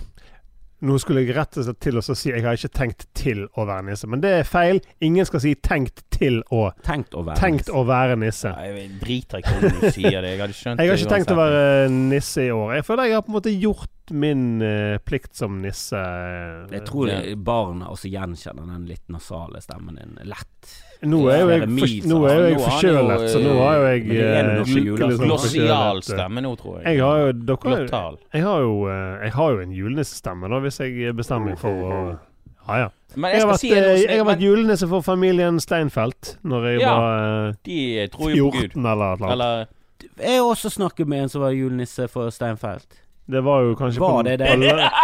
Nå 0.85 0.99
skulle 1.01 1.23
jeg 1.23 1.33
rett 1.33 1.57
og 1.57 1.65
slett 1.65 1.79
til 1.81 1.97
å 1.97 2.03
si 2.05 2.29
jeg 2.29 2.43
har 2.45 2.57
ikke 2.57 2.69
tenkt 2.77 3.07
til 3.17 3.47
å 3.57 3.63
være 3.65 3.87
nisse, 3.87 4.05
men 4.09 4.21
det 4.21 4.33
er 4.43 4.43
feil. 4.45 4.77
Ingen 5.01 5.25
skal 5.25 5.41
si 5.41 5.55
'tenkt 5.55 6.03
til 6.13 6.43
å'. 6.53 6.69
Tenkt 6.85 7.15
å 7.17 7.23
være 7.25 7.39
Tenkt 7.41 7.65
nisse. 7.65 7.73
å 7.73 7.81
være 7.87 8.17
nisse. 8.21 8.51
Ja, 8.53 8.75
Jeg 8.77 8.99
driter 9.01 9.41
ikke 9.41 9.55
om 9.57 9.81
du 9.81 9.89
sier 9.91 10.21
det. 10.21 10.29
Jeg 10.35 10.39
hadde 10.43 10.53
skjønt 10.53 10.79
Jeg 10.81 10.89
har 10.89 10.97
ikke 11.01 11.15
tenkt 11.15 11.33
å 11.33 11.39
være 11.39 11.89
nisse 11.89 12.45
i 12.45 12.51
år. 12.53 12.75
Jeg 12.77 12.85
føler 12.85 13.09
jeg 13.09 13.17
har 13.17 13.25
på 13.25 13.33
en 13.33 13.39
måte 13.39 13.53
gjort 13.57 14.13
min 14.13 14.61
uh, 14.61 14.97
plikt 15.03 15.35
som 15.35 15.57
nisse. 15.61 16.03
Jeg 16.71 16.85
tror 16.85 17.09
det, 17.09 17.37
barna 17.43 17.89
også 17.89 18.11
gjenkjenner 18.13 18.69
den 18.69 18.85
litt 18.85 19.09
nasale 19.09 19.61
stemmen 19.61 19.97
din 19.97 20.13
lett. 20.29 20.77
Nå 21.05 21.17
er 21.29 21.39
jo 21.43 21.49
jeg, 21.51 21.61
for, 21.61 21.91
nå 22.09 22.17
er 22.25 22.31
altså. 22.31 22.47
jeg 22.47 22.59
forkjølet, 22.63 23.25
så 23.29 23.41
nå 23.43 23.51
har 23.59 23.75
jo 23.77 23.83
jeg 23.85 24.05
eh, 24.07 24.71
julaften. 24.73 25.11
sånn 25.17 25.27
Glossial 25.27 25.97
eh. 26.01 26.05
stemme 26.07 26.41
nå, 26.41 26.53
tror 26.57 26.79
jeg. 26.79 26.83
Jeg 26.95 27.03
har 27.05 27.19
jo 27.21 27.31
dere, 27.51 27.81
jeg 28.33 28.43
har 28.47 28.61
jo, 28.65 28.71
eh, 28.89 29.25
jeg 29.27 29.35
har 29.37 29.51
jo 29.53 29.59
en 29.61 29.75
julenissestemme, 29.77 30.49
da, 30.49 30.59
hvis 30.65 30.79
jeg 30.81 31.13
bestemmer 31.17 31.53
meg 31.53 31.61
for 31.61 31.69
å 31.69 31.99
Ja, 32.67 32.79
ja. 32.81 32.89
Men 33.15 33.31
Jeg 33.31 33.39
jeg 33.39 33.45
har 33.45 33.51
vært, 33.53 33.61
si 33.61 33.69
noe 33.71 33.79
eh, 33.79 34.01
jeg 34.03 34.17
har 34.19 34.25
vært 34.27 34.41
men 34.41 34.47
julenisse 34.49 34.87
for 34.91 35.01
familien 35.05 35.59
Steinfeld 35.63 36.31
når 36.43 36.65
jeg 36.71 36.81
Ja. 36.81 36.93
var 36.99 37.47
eh, 37.47 37.53
De 37.63 38.07
tror 38.13 38.33
jo 38.35 38.49
på 38.51 38.57
Gud. 38.57 38.71
14 38.75 38.85
eller 38.91 39.21
noe. 39.21 39.31
Eller 39.31 39.67
Jeg 40.19 40.37
har 40.41 40.45
også 40.49 40.69
snakket 40.69 41.07
med 41.07 41.23
en 41.23 41.29
som 41.29 41.41
var 41.41 41.51
julenisse 41.55 42.07
for 42.11 42.29
Steinfeld. 42.29 42.85
Det 43.27 43.41
var 43.43 43.61
jo 43.67 43.75
kanskje 43.75 43.99
Var 43.99 44.13
på 44.13 44.23
det 44.23 44.37
det? 44.39 44.49
alle- 44.55 44.89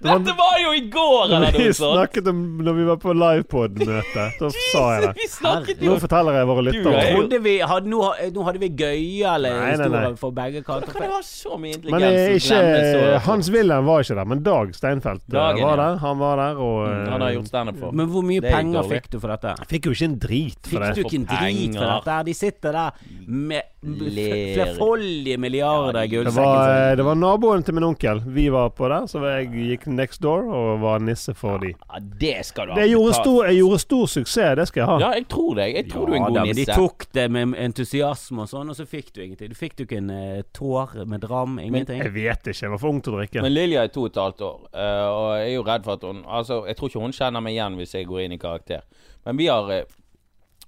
Dette 0.00 0.32
var 0.32 0.54
jo 0.62 0.70
i 0.72 0.80
går, 0.88 1.24
eller 1.28 1.52
noe 1.52 1.72
sånt! 1.76 1.90
Vi 1.92 1.96
snakket 2.00 2.28
om 2.30 2.38
når 2.64 2.72
vi 2.78 2.84
var 2.88 2.96
på 3.02 3.12
livepod-møte. 3.12 4.22
Da 4.40 4.48
sa 4.72 4.84
jeg 4.96 5.10
det. 5.10 5.74
Nå 5.84 5.96
forteller 6.00 6.38
jeg 6.38 6.46
våre 6.48 6.62
lyttere. 6.64 6.94
er 7.02 7.10
jo- 7.10 7.18
Trodde 7.18 7.40
vi 7.44 7.52
hadde, 7.60 7.90
nå, 7.92 7.98
nå 8.32 8.46
hadde 8.46 8.62
vi 8.62 8.70
gøyale 8.80 9.50
historier 9.68 10.16
for 10.16 10.32
begge 10.38 10.62
kanter. 10.64 10.94
Kan 10.94 11.04
det 11.04 11.10
være 11.12 11.26
så 11.28 11.58
mye 11.60 11.76
intelligens 11.76 12.00
Men 12.00 12.40
så 12.46 12.62
ikke? 13.02 13.18
Hans 13.26 13.50
Wilhelm 13.52 13.84
var 13.90 14.00
ikke 14.06 14.16
der, 14.22 14.30
men 14.32 14.42
Dag 14.48 14.72
Steinfeld 14.78 15.20
eh, 15.20 15.34
Dagen, 15.36 15.60
var 15.68 15.76
ja. 15.76 15.84
der. 15.90 16.00
Han 16.06 16.18
var 16.24 16.36
der, 16.46 16.56
og 16.64 16.80
Mm, 16.90 17.10
Han 17.12 17.20
har 17.20 17.30
gjort 17.36 17.46
standup 17.52 17.78
for. 17.84 17.92
Men 17.92 18.08
hvor 18.08 18.24
mye 18.24 18.40
er 18.40 18.56
penger 18.56 18.80
dårlig. 18.80 19.02
fikk 19.02 19.10
du 19.12 19.18
for 19.20 19.28
dette? 19.34 19.52
Jeg 19.60 19.68
Fikk 19.74 19.84
jo 19.84 19.92
ikke 19.98 20.08
en 20.08 20.16
drit 20.24 20.62
for 20.64 20.70
Fikk 20.70 20.80
det. 20.80 20.94
du 20.96 21.00
ikke 21.04 21.20
en 21.20 21.28
drit 21.28 21.76
for 21.76 21.92
dette? 21.92 22.16
De 22.30 22.34
sitter 22.40 22.72
der 22.72 22.90
med. 23.28 23.62
Flerfoldige 23.80 25.38
milliarder 25.38 26.06
gullsekker. 26.06 26.24
Det 26.24 26.46
var, 26.46 26.90
eh, 26.90 26.96
det 26.96 27.02
var 27.02 27.14
naboen 27.14 27.62
til 27.62 27.74
min 27.74 27.84
onkel. 27.84 28.22
Vi 28.26 28.48
var 28.48 28.70
på 28.70 28.88
der, 28.88 29.06
så 29.08 29.22
jeg 29.24 29.48
gikk 29.54 29.86
next 29.86 30.20
door 30.20 30.44
og 30.44 30.80
var 30.80 31.00
nisse 31.00 31.34
for 31.34 31.58
de. 31.58 31.72
Ja, 31.72 32.00
det 32.20 32.46
skal 32.46 32.66
du 32.66 32.72
ha 32.72 32.80
Det 32.80 32.90
gjorde 32.90 33.14
stor, 33.14 33.46
jeg 33.46 33.56
gjorde 33.56 33.78
stor 33.78 34.06
suksess, 34.06 34.56
det 34.56 34.66
skal 34.68 34.80
jeg 34.80 34.88
ha. 34.90 34.98
Ja, 35.00 35.10
jeg 35.16 35.28
tror 35.28 35.54
det. 35.56 35.68
Jeg 35.74 35.88
tror 35.90 36.06
du 36.06 36.12
er 36.12 36.16
en 36.16 36.26
god 36.28 36.36
da, 36.36 36.44
nisse. 36.44 36.66
de 36.66 36.76
tok 36.76 37.06
det 37.16 37.26
med 37.30 37.54
entusiasme 37.66 38.44
og 38.44 38.52
sånn, 38.52 38.68
og 38.68 38.76
så 38.76 38.86
fikk 38.86 39.12
du 39.14 39.22
ingenting. 39.24 39.54
Du 39.54 39.56
fikk 39.56 39.78
du 39.78 39.86
ikke 39.86 40.00
en 40.02 40.12
uh, 40.12 40.42
tår 40.52 41.04
med 41.06 41.24
dram, 41.24 41.58
ingenting. 41.58 42.04
Jeg 42.04 42.14
vet 42.18 42.52
ikke, 42.52 42.66
jeg 42.66 42.74
var 42.76 42.84
for 42.84 42.92
ung 42.92 43.00
til 43.00 43.16
å 43.16 43.22
drikke. 43.22 43.44
Men 43.46 43.56
Lilja 43.56 43.88
er 43.88 43.94
to 43.94 44.04
og 44.04 44.12
et 44.12 44.20
halvt 44.20 44.46
år, 44.50 44.60
uh, 44.76 45.08
og 45.08 45.28
jeg 45.40 45.48
er 45.48 45.56
jo 45.56 45.66
redd 45.72 45.88
for 45.88 45.96
at 45.96 46.08
hun 46.08 46.24
Altså, 46.30 46.60
jeg 46.68 46.76
tror 46.76 46.90
ikke 46.90 47.00
hun 47.02 47.14
kjenner 47.16 47.42
meg 47.42 47.56
igjen 47.56 47.76
hvis 47.80 47.96
jeg 47.96 48.06
går 48.06 48.26
inn 48.26 48.36
i 48.36 48.40
karakter. 48.40 48.84
Men 49.24 49.40
vi 49.40 49.48
har 49.48 49.72
uh, 49.72 49.82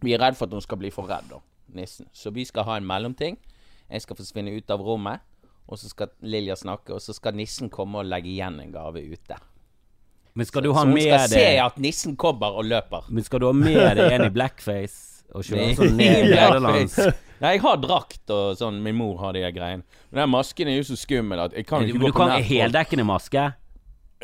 Vi 0.02 0.16
er 0.16 0.20
redd 0.22 0.34
for 0.38 0.48
at 0.48 0.56
hun 0.56 0.64
skal 0.64 0.80
bli 0.80 0.90
for 0.90 1.06
redd, 1.06 1.28
da. 1.30 1.38
Nissen. 1.76 2.08
Så 2.12 2.32
vi 2.34 2.44
skal 2.48 2.66
ha 2.68 2.78
en 2.78 2.86
mellomting. 2.88 3.38
Jeg 3.92 4.04
skal 4.04 4.18
forsvinne 4.18 4.54
ut 4.56 4.70
av 4.72 4.82
rommet, 4.84 5.22
og 5.68 5.78
så 5.80 5.90
skal 5.90 6.12
Lilja 6.24 6.56
snakke, 6.56 6.94
og 6.94 7.02
så 7.04 7.14
skal 7.16 7.36
nissen 7.36 7.70
komme 7.72 8.00
og 8.02 8.08
legge 8.08 8.30
igjen 8.32 8.60
en 8.62 8.72
gave 8.74 9.02
ute. 9.04 9.38
Men 10.32 10.48
skal 10.48 10.64
du 10.64 10.70
ha 10.72 10.84
så 10.84 10.88
hun 10.88 11.00
skal 11.00 11.26
det... 11.28 11.32
se 11.34 11.48
at 11.60 11.80
nissen 11.82 12.16
kommer 12.16 12.56
og 12.56 12.64
løper. 12.64 13.08
Men 13.12 13.26
skal 13.26 13.42
du 13.42 13.50
ha 13.50 13.56
med 13.56 13.98
deg 13.98 14.16
en 14.16 14.28
i 14.28 14.32
blackface 14.38 15.26
og 15.32 15.44
kjøre 15.44 15.74
sånn 15.76 15.98
nederlands? 15.98 16.96
Nei, 17.42 17.56
jeg 17.56 17.64
har 17.64 17.80
drakt 17.82 18.30
og 18.32 18.54
sånn. 18.56 18.78
Min 18.84 18.96
mor 18.96 19.18
har 19.20 19.34
de 19.36 19.42
greiene. 19.52 19.82
Men 20.12 20.22
den 20.22 20.32
masken 20.32 20.70
er 20.70 20.78
jo 20.78 20.86
så 20.92 20.96
skummel 20.96 21.42
at 21.42 21.56
jeg 21.58 21.66
kan 21.68 21.84
ikke 21.84 21.98
du 21.98 22.06
gå 22.06 22.12
på 22.14 22.20
kan 22.22 22.36
heldekkende 22.46 23.06
maske. 23.08 23.48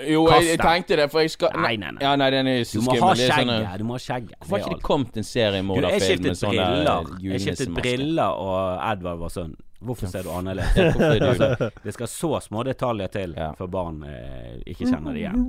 Jo, 0.07 0.25
jeg, 0.31 0.47
jeg 0.53 0.61
tenkte 0.63 0.97
det, 1.01 1.07
for 1.11 1.25
jeg 1.25 1.33
skal 1.35 1.55
Nei, 1.59 1.77
nei, 1.81 1.91
nei. 1.97 2.03
Ja, 2.05 2.15
nei, 2.21 2.31
den 2.35 2.51
er 2.53 2.65
Du 2.65 2.83
må 2.87 2.95
ha 3.03 3.15
skjegget. 3.19 3.79
Du 3.81 3.87
må 3.89 3.97
ha 3.97 4.03
skjegget. 4.03 4.37
Hvorfor 4.39 4.57
har 4.59 4.67
ikke 4.67 4.77
det 4.77 4.87
kommet 4.87 5.17
en 5.19 5.27
seriemorderfilm 5.27 6.29
med 6.29 6.39
sånne 6.39 6.69
eh, 6.83 7.17
Jeg 7.33 7.47
skiftet 7.47 7.73
briller, 7.75 8.37
og 8.39 8.85
Edvard 8.93 9.25
var 9.25 9.35
sånn 9.35 9.57
Hvorfor 9.79 10.11
ser 10.11 10.25
du 10.27 10.33
annerledes 10.35 10.75
er 10.75 11.23
altså, 11.23 11.69
Det 11.85 11.93
skal 11.95 12.09
så 12.11 12.31
små 12.43 12.65
detaljer 12.67 13.11
til 13.15 13.35
Ja. 13.39 13.53
før 13.55 13.69
barn 13.71 14.01
eh, 14.03 14.57
ikke 14.67 14.89
kjenner 14.89 15.15
det 15.15 15.21
igjen. 15.23 15.45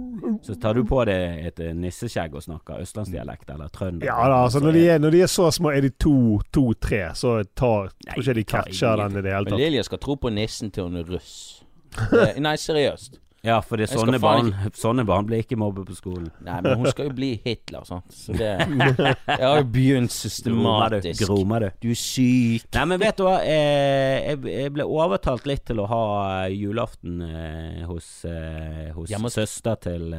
Så 0.46 0.54
tar 0.62 0.78
du 0.78 0.84
på 0.86 1.00
deg 1.10 1.48
et 1.50 1.62
eh, 1.66 1.72
nisseskjegg 1.74 2.36
og 2.38 2.46
snakker 2.46 2.84
østlandsdialekt 2.84 3.50
eller 3.56 3.72
trønder 3.74 4.06
Ja 4.06 4.20
da, 4.30 4.44
altså 4.46 4.62
når 4.62 4.78
de, 4.78 4.84
er, 4.94 5.02
når 5.02 5.18
de 5.18 5.24
er 5.26 5.32
så 5.34 5.48
små, 5.54 5.72
er 5.74 5.88
de 5.88 5.90
to-tre, 5.98 7.02
så 7.18 7.40
tar, 7.58 7.90
Nei, 8.06 8.14
tror 8.14 8.28
ikke 8.28 8.38
de 8.38 8.46
catcher 8.54 9.02
den 9.02 9.18
i 9.18 9.26
det 9.26 9.34
hele 9.34 9.50
tatt. 9.50 9.56
Men. 9.58 9.64
Lilja 9.66 9.88
skal 9.90 10.04
tro 10.06 10.20
på 10.22 10.30
nissen 10.34 10.70
til 10.76 10.86
hun 10.86 11.02
er 11.02 11.10
russ. 11.10 11.64
Nei, 12.46 12.54
seriøst. 12.62 13.18
Ja, 13.45 13.62
for 13.63 13.80
det 13.80 13.86
er 13.88 13.95
sånne 13.99 14.19
barn, 14.19 14.49
barn 14.52 14.73
Sånne 14.84 15.06
barn 15.08 15.25
blir 15.30 15.39
ikke 15.45 15.56
mobbet 15.60 15.88
på 15.88 15.95
skolen. 15.95 16.28
Nei, 16.43 16.58
men 16.65 16.82
hun 16.82 16.89
skal 16.91 17.08
jo 17.08 17.13
bli 17.15 17.30
Hitler, 17.45 17.86
sant. 17.88 18.12
Så 18.12 18.34
det 18.36 18.49
Jeg 18.67 19.39
har 19.45 19.62
jo 19.62 19.67
begynt 19.71 20.12
systematisk. 20.12 21.23
Gromer 21.23 21.60
du? 21.65 21.69
Du 21.86 21.89
er 21.93 21.99
syk. 22.02 22.65
Nei, 22.75 22.86
men 22.91 22.99
vet 22.99 23.17
du 23.19 23.23
hva? 23.28 23.38
Eh, 23.47 24.32
jeg, 24.34 24.41
jeg 24.52 24.73
ble 24.75 24.88
overtalt 24.88 25.47
litt 25.47 25.63
til 25.69 25.80
å 25.80 25.88
ha 25.88 26.02
eh, 26.47 26.56
julaften 26.60 27.21
eh, 27.23 27.86
hos, 27.88 28.10
eh, 28.28 28.89
hos 28.97 29.13
må... 29.23 29.32
søster 29.32 29.80
til, 29.88 30.12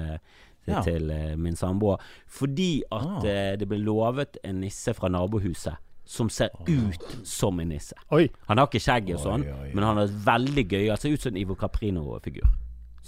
Ja. 0.71 0.81
til 0.87 1.09
min 1.41 1.57
samboer. 1.57 1.99
Fordi 2.31 2.83
at 2.93 3.07
Ah. 3.25 3.55
det 3.59 3.67
ble 3.69 3.79
lovet 3.83 4.37
en 4.45 4.61
nisse 4.61 4.93
fra 4.95 5.09
nabohuset 5.11 5.77
som 6.05 6.29
ser 6.33 6.51
ut 6.69 7.05
som 7.27 7.59
en 7.61 7.69
nisse. 7.73 7.95
Oi. 8.13 8.29
Han 8.49 8.59
har 8.59 8.67
ikke 8.69 8.81
skjegg 8.83 9.13
og 9.15 9.21
sånn, 9.23 9.45
Oi, 9.47 9.53
oi, 9.53 9.69
oi. 9.69 9.71
men 9.75 9.85
han 9.87 9.99
er 10.03 10.13
veldig 10.27 10.65
gøy. 10.73 10.89
Han 10.91 10.99
ser 10.99 11.15
ut 11.15 11.23
som 11.23 11.33
en 11.35 11.39
Ivo 11.43 11.55
Caprino-figur. 11.59 12.49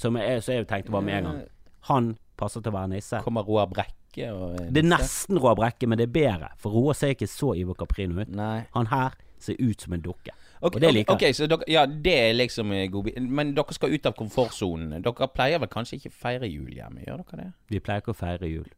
Som 0.02 0.18
jeg, 0.20 0.42
så 0.42 0.56
jeg 0.58 0.66
tenkte 0.70 0.90
bare 0.94 1.06
med 1.06 1.18
en 1.20 1.24
gang 1.30 1.42
Han 1.90 2.12
passer 2.38 2.60
til 2.64 2.72
å 2.72 2.76
være 2.80 2.92
nisse. 2.96 3.20
Kommer 3.24 3.46
Roar 3.46 3.66
Brekke 3.70 4.28
og 4.34 4.58
Det 4.74 4.82
er 4.82 4.88
nesten 4.90 5.38
Roar 5.40 5.54
Brekke, 5.58 5.86
men 5.88 5.98
det 6.00 6.08
er 6.10 6.14
bedre. 6.14 6.50
For 6.60 6.74
Roar 6.74 6.94
ser 6.98 7.14
ikke 7.14 7.28
så 7.30 7.54
Ivo 7.56 7.74
Caprino 7.78 8.20
ut. 8.20 8.28
Nei. 8.34 8.64
Han 8.74 8.90
her 8.90 9.14
ser 9.42 9.56
ut 9.58 9.80
som 9.82 9.94
en 9.96 10.02
dukke. 10.04 10.34
Ok, 10.62 10.76
Og 10.76 10.80
det 10.84 10.92
liker 10.94 11.16
okay, 11.16 11.32
så 11.34 11.48
dere, 11.50 11.64
ja, 11.66 11.86
det 11.86 12.12
er 12.14 12.34
liksom 12.38 12.70
eh, 12.76 12.84
god 12.92 13.08
bi- 13.08 13.14
Men 13.18 13.48
dere 13.56 13.74
skal 13.74 13.90
ut 13.96 14.04
av 14.06 14.14
komfortsonen. 14.14 15.00
Dere 15.02 15.26
pleier 15.34 15.58
vel 15.58 15.70
kanskje 15.72 15.96
ikke 15.98 16.12
feire 16.14 16.46
jul 16.46 16.68
hjemme, 16.76 17.02
gjør 17.06 17.24
dere 17.24 17.40
det? 17.40 17.48
Vi 17.72 17.80
pleier 17.82 18.04
ikke 18.04 18.14
å 18.14 18.18
feire 18.20 18.46
jul. 18.52 18.68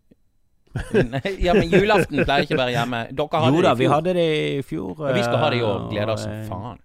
Nei, 1.13 1.21
ja, 1.45 1.53
men 1.55 1.69
julaften 1.71 2.25
pleier 2.25 2.47
ikke 2.49 2.57
å 2.57 2.63
være 2.65 2.73
hjemme. 2.75 3.03
Dere 3.15 3.43
hadde 3.45 3.53
Jo 3.53 3.61
det 3.61 3.69
da, 3.69 3.75
fjor. 3.75 3.83
vi 3.83 3.91
hadde 3.93 4.15
det 4.17 4.25
i 4.33 4.63
fjor. 4.67 4.95
Ja, 5.07 5.13
vi 5.19 5.23
skal 5.27 5.39
ha 5.45 5.51
det 5.53 5.59
i 5.61 5.63
år. 5.69 5.77
eh, 5.85 5.91
Gleder 5.93 6.15
oss 6.17 6.25
som 6.25 6.33
eh, 6.33 6.49
faen. 6.49 6.81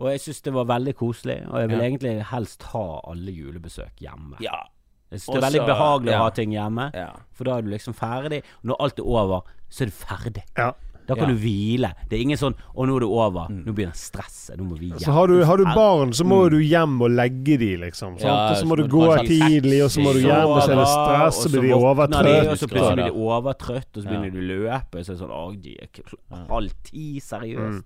Og 0.00 0.08
jeg 0.14 0.20
syns 0.24 0.42
det 0.46 0.52
var 0.56 0.64
veldig 0.70 0.94
koselig, 0.96 1.38
og 1.50 1.60
jeg 1.60 1.68
vil 1.68 1.78
Ja. 1.78 1.84
egentlig 1.90 2.14
helst 2.30 2.62
ha 2.72 3.00
alle 3.04 3.32
julebesøk 3.36 4.00
hjemme. 4.00 4.36
Ja. 4.40 4.62
Jeg 5.10 5.20
synes 5.20 5.34
det 5.34 5.42
er 5.42 5.50
veldig 5.50 5.66
behagelig 5.66 6.12
ja. 6.12 6.18
å 6.20 6.22
ha 6.22 6.30
ting 6.30 6.52
hjemme, 6.54 6.90
ja. 6.94 7.08
for 7.34 7.44
da 7.44 7.58
er 7.58 7.62
du 7.66 7.70
liksom 7.70 7.94
ferdig. 7.98 8.42
Og 8.62 8.70
når 8.70 8.76
alt 8.80 8.98
er 8.98 9.02
over, 9.04 9.42
så 9.68 9.82
er 9.82 9.86
du 9.86 9.92
ferdig. 9.92 10.42
Ja. 10.56 10.70
Da 11.08 11.16
kan 11.16 11.28
Ja. 11.28 11.34
du 11.34 11.40
hvile. 11.42 11.92
Det 12.08 12.18
er 12.18 12.22
ingen 12.22 12.38
sånn 12.38 12.54
'Å, 12.54 12.86
nå 12.86 12.96
er 12.96 13.00
det 13.00 13.08
over. 13.08 13.48
Nå 13.50 13.72
begynner 13.74 13.96
stresset. 13.98 14.56
Nå 14.56 14.62
må 14.68 14.78
vi 14.78 14.90
hjem'. 14.92 15.00
Så 15.02 15.10
har 15.12 15.26
du, 15.26 15.42
har 15.44 15.56
du 15.56 15.64
barn, 15.64 16.12
så 16.12 16.22
må 16.24 16.48
du 16.48 16.60
hjem 16.62 17.02
og 17.02 17.10
legge 17.10 17.58
de, 17.58 17.76
liksom. 17.78 18.14
Sant? 18.14 18.22
Ja, 18.22 18.50
og 18.50 18.56
så 18.56 18.64
må 18.64 18.76
så 18.76 18.86
du 18.86 18.88
gå 18.88 19.26
tidlig, 19.26 19.82
og 19.82 19.90
så 19.90 20.00
må 20.00 20.12
du 20.14 20.20
hjem, 20.20 20.46
og 20.46 20.62
så 20.62 20.70
er 20.70 20.76
det 20.76 20.86
stress, 20.86 21.44
og 21.44 21.50
så 21.50 21.60
blir 21.60 21.62
de 21.62 21.74
overtrøtt. 21.74 22.46
Og 22.52 22.58
så 22.58 22.68
plutselig 22.70 22.94
blir 22.94 23.10
de 23.10 23.18
overtrøtt, 23.26 23.96
og 23.96 24.02
så 24.04 24.06
begynner 24.06 24.24
Ja. 24.24 24.30
de 24.30 24.38
å 24.38 24.48
løpe. 24.54 25.04
Så 25.04 25.10
er 25.10 25.14
det 25.16 25.18
sånn 25.18 25.34
Å, 25.34 25.62
de 25.62 25.76
er 25.82 26.46
halv 26.48 26.70
ti, 26.84 27.18
seriøst. 27.20 27.82
Mm. 27.82 27.84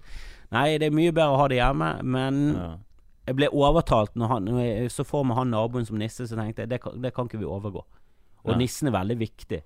Nei, 0.54 0.78
det 0.78 0.88
er 0.88 0.96
mye 0.96 1.12
bedre 1.12 1.34
å 1.34 1.42
ha 1.42 1.48
det 1.50 1.58
hjemme, 1.60 1.90
men 2.16 2.40
ja. 2.54 2.70
jeg 3.28 3.38
ble 3.42 3.50
overtalt 3.52 4.14
når, 4.16 4.32
han, 4.32 4.48
når 4.48 4.62
jeg 4.64 4.90
så 4.94 5.04
for 5.08 5.26
meg 5.26 5.36
han 5.40 5.50
naboen 5.54 5.86
som 5.88 5.98
nisse, 6.00 6.26
så 6.30 6.38
tenkte 6.38 6.64
jeg 6.64 6.70
det 6.72 6.80
kan, 6.84 6.96
det 7.02 7.12
kan 7.16 7.28
ikke 7.30 7.42
vi 7.42 7.48
overgå. 7.48 7.84
Og 8.44 8.52
ja. 8.52 8.58
nissen 8.60 8.88
er 8.90 8.96
veldig 8.98 9.18
viktig. 9.18 9.62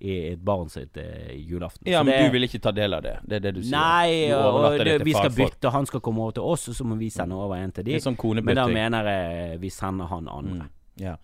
i 0.00 0.14
et 0.32 0.40
barn 0.40 0.70
sitt 0.72 0.96
eh, 0.96 1.34
julaften. 1.44 1.84
Ja, 1.84 1.98
Så 2.00 2.04
men 2.06 2.14
det- 2.14 2.30
du 2.30 2.32
vil 2.32 2.46
ikke 2.46 2.58
ta 2.64 2.70
del 2.72 2.94
av 2.96 3.02
det? 3.04 3.18
Det 3.28 3.36
er 3.36 3.40
det 3.40 3.54
du 3.54 3.62
sier? 3.62 3.76
Nei, 3.76 4.28
Du 4.30 4.34
og, 4.34 4.78
det, 4.78 5.04
vi 5.04 5.12
skal 5.12 5.30
bytte, 5.30 5.70
han 5.70 5.84
skal 5.84 6.00
komme 6.00 6.22
over 6.22 6.32
til 6.38 6.42
oss, 6.42 6.68
og 6.68 6.74
så 6.74 6.84
må 6.88 6.96
vi 6.96 7.10
sende 7.10 7.36
over 7.36 7.56
en 7.56 7.70
til 7.70 7.84
de. 7.84 7.92
Det 7.92 8.00
er 8.00 8.06
sånn 8.10 8.44
Men 8.44 8.56
da 8.56 8.66
mener 8.66 9.04
jeg 9.04 9.60
vi 9.60 9.68
sender 9.68 10.06
han 10.06 10.26
andre. 10.28 10.64
Mm. 10.64 10.79
Ja. 11.00 11.14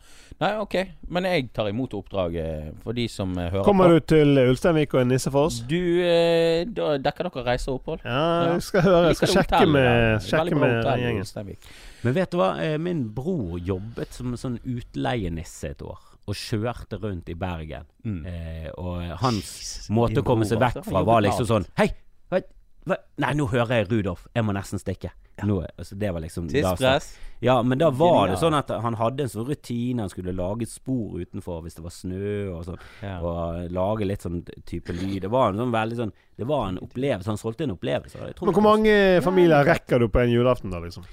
Nei, 0.41 0.51
ok. 0.61 0.75
Men 1.13 1.27
jeg 1.29 1.51
tar 1.57 1.69
imot 1.71 1.93
oppdraget 1.97 2.75
for 2.83 2.97
de 2.97 3.07
som 3.13 3.35
hører 3.37 3.51
hører 3.53 3.65
Kommer 3.67 3.89
på. 3.93 3.99
du 4.01 4.07
til 4.15 4.39
Ulsteinvik 4.43 4.95
og 4.97 5.07
Nissefoss? 5.09 5.61
Du, 5.69 5.77
eh, 6.05 6.65
da 6.65 6.95
dekker 6.99 7.29
dere 7.29 7.45
reise 7.51 7.69
og 7.73 7.81
opphold? 7.83 8.01
Ja, 8.05 8.17
Ja. 8.47 8.53
jeg 8.55 8.63
skal 8.63 8.81
høre. 8.89 9.03
Jeg 9.11 9.17
skal 9.21 9.29
sjekke 9.35 9.57
hotell, 9.61 9.73
med, 9.73 10.21
sjekke 10.23 10.59
med 10.61 10.85
gjengen. 10.85 11.57
Men 12.05 12.15
vet 12.15 12.31
du 12.33 12.37
hva? 12.41 12.51
Eh, 12.63 12.77
Min 12.79 13.09
bror 13.15 13.59
jobbet 13.61 14.13
som 14.13 14.33
en 14.33 14.41
sånn 14.41 14.59
utleienisse 14.65 15.71
et 15.71 15.83
år. 15.83 15.99
Og 16.27 16.35
kjørte 16.35 16.99
rundt 17.01 17.29
i 17.31 17.35
Bergen. 17.39 17.85
Mm. 18.05 18.27
Eh, 18.27 18.71
og 18.79 19.03
hans 19.23 19.45
Jesus, 19.61 19.91
måte 19.95 20.19
å 20.23 20.27
komme 20.27 20.45
seg 20.49 20.59
vekk 20.59 20.83
fra 20.85 21.05
var 21.07 21.23
liksom 21.23 21.47
sånn 21.47 21.67
Hei! 21.79 21.93
Nei, 22.87 23.31
nå 23.35 23.49
hører 23.51 23.81
jeg 23.81 23.89
Rudolf. 23.91 24.29
Jeg 24.37 24.47
må 24.47 24.55
nesten 24.55 24.79
stikke. 24.79 25.11
Nå, 25.45 25.59
altså, 25.77 25.97
det 25.99 26.11
var 26.15 26.23
liksom 26.23 26.47
Tidspress? 26.49 27.09
Ja, 27.45 27.59
men 27.67 27.81
da 27.81 27.91
var 27.93 28.31
det 28.31 28.39
sånn 28.41 28.55
at 28.57 28.71
han 28.71 28.97
hadde 28.97 29.27
en 29.27 29.33
sånn 29.33 29.45
rutine. 29.49 30.05
Han 30.07 30.13
skulle 30.13 30.33
lage 30.37 30.65
et 30.65 30.73
spor 30.73 31.19
utenfor 31.21 31.61
hvis 31.65 31.77
det 31.77 31.85
var 31.85 31.93
snø 31.93 32.31
og 32.55 32.63
sånn. 32.69 32.81
Ja. 33.03 33.19
Og 33.21 33.75
lage 33.75 34.09
litt 34.09 34.25
sånn 34.25 34.41
type 34.65 34.95
lyd. 34.97 35.27
Det 35.27 35.33
var 35.33 35.53
en 35.53 35.61
sånn 35.61 35.75
veldig 35.75 35.99
sånn 35.99 36.15
Det 36.37 36.49
var 36.49 36.71
en 36.71 36.81
opplevelse. 36.85 37.29
Han 37.33 37.41
solgte 37.41 37.67
en 37.67 37.75
opplevelse. 37.75 38.23
Men 38.23 38.57
hvor 38.57 38.65
mange 38.65 38.97
familier 39.25 39.67
rekker 39.67 40.01
du 40.01 40.09
på 40.13 40.23
en 40.23 40.33
julaften, 40.33 40.73
da, 40.73 40.81
liksom? 40.85 41.05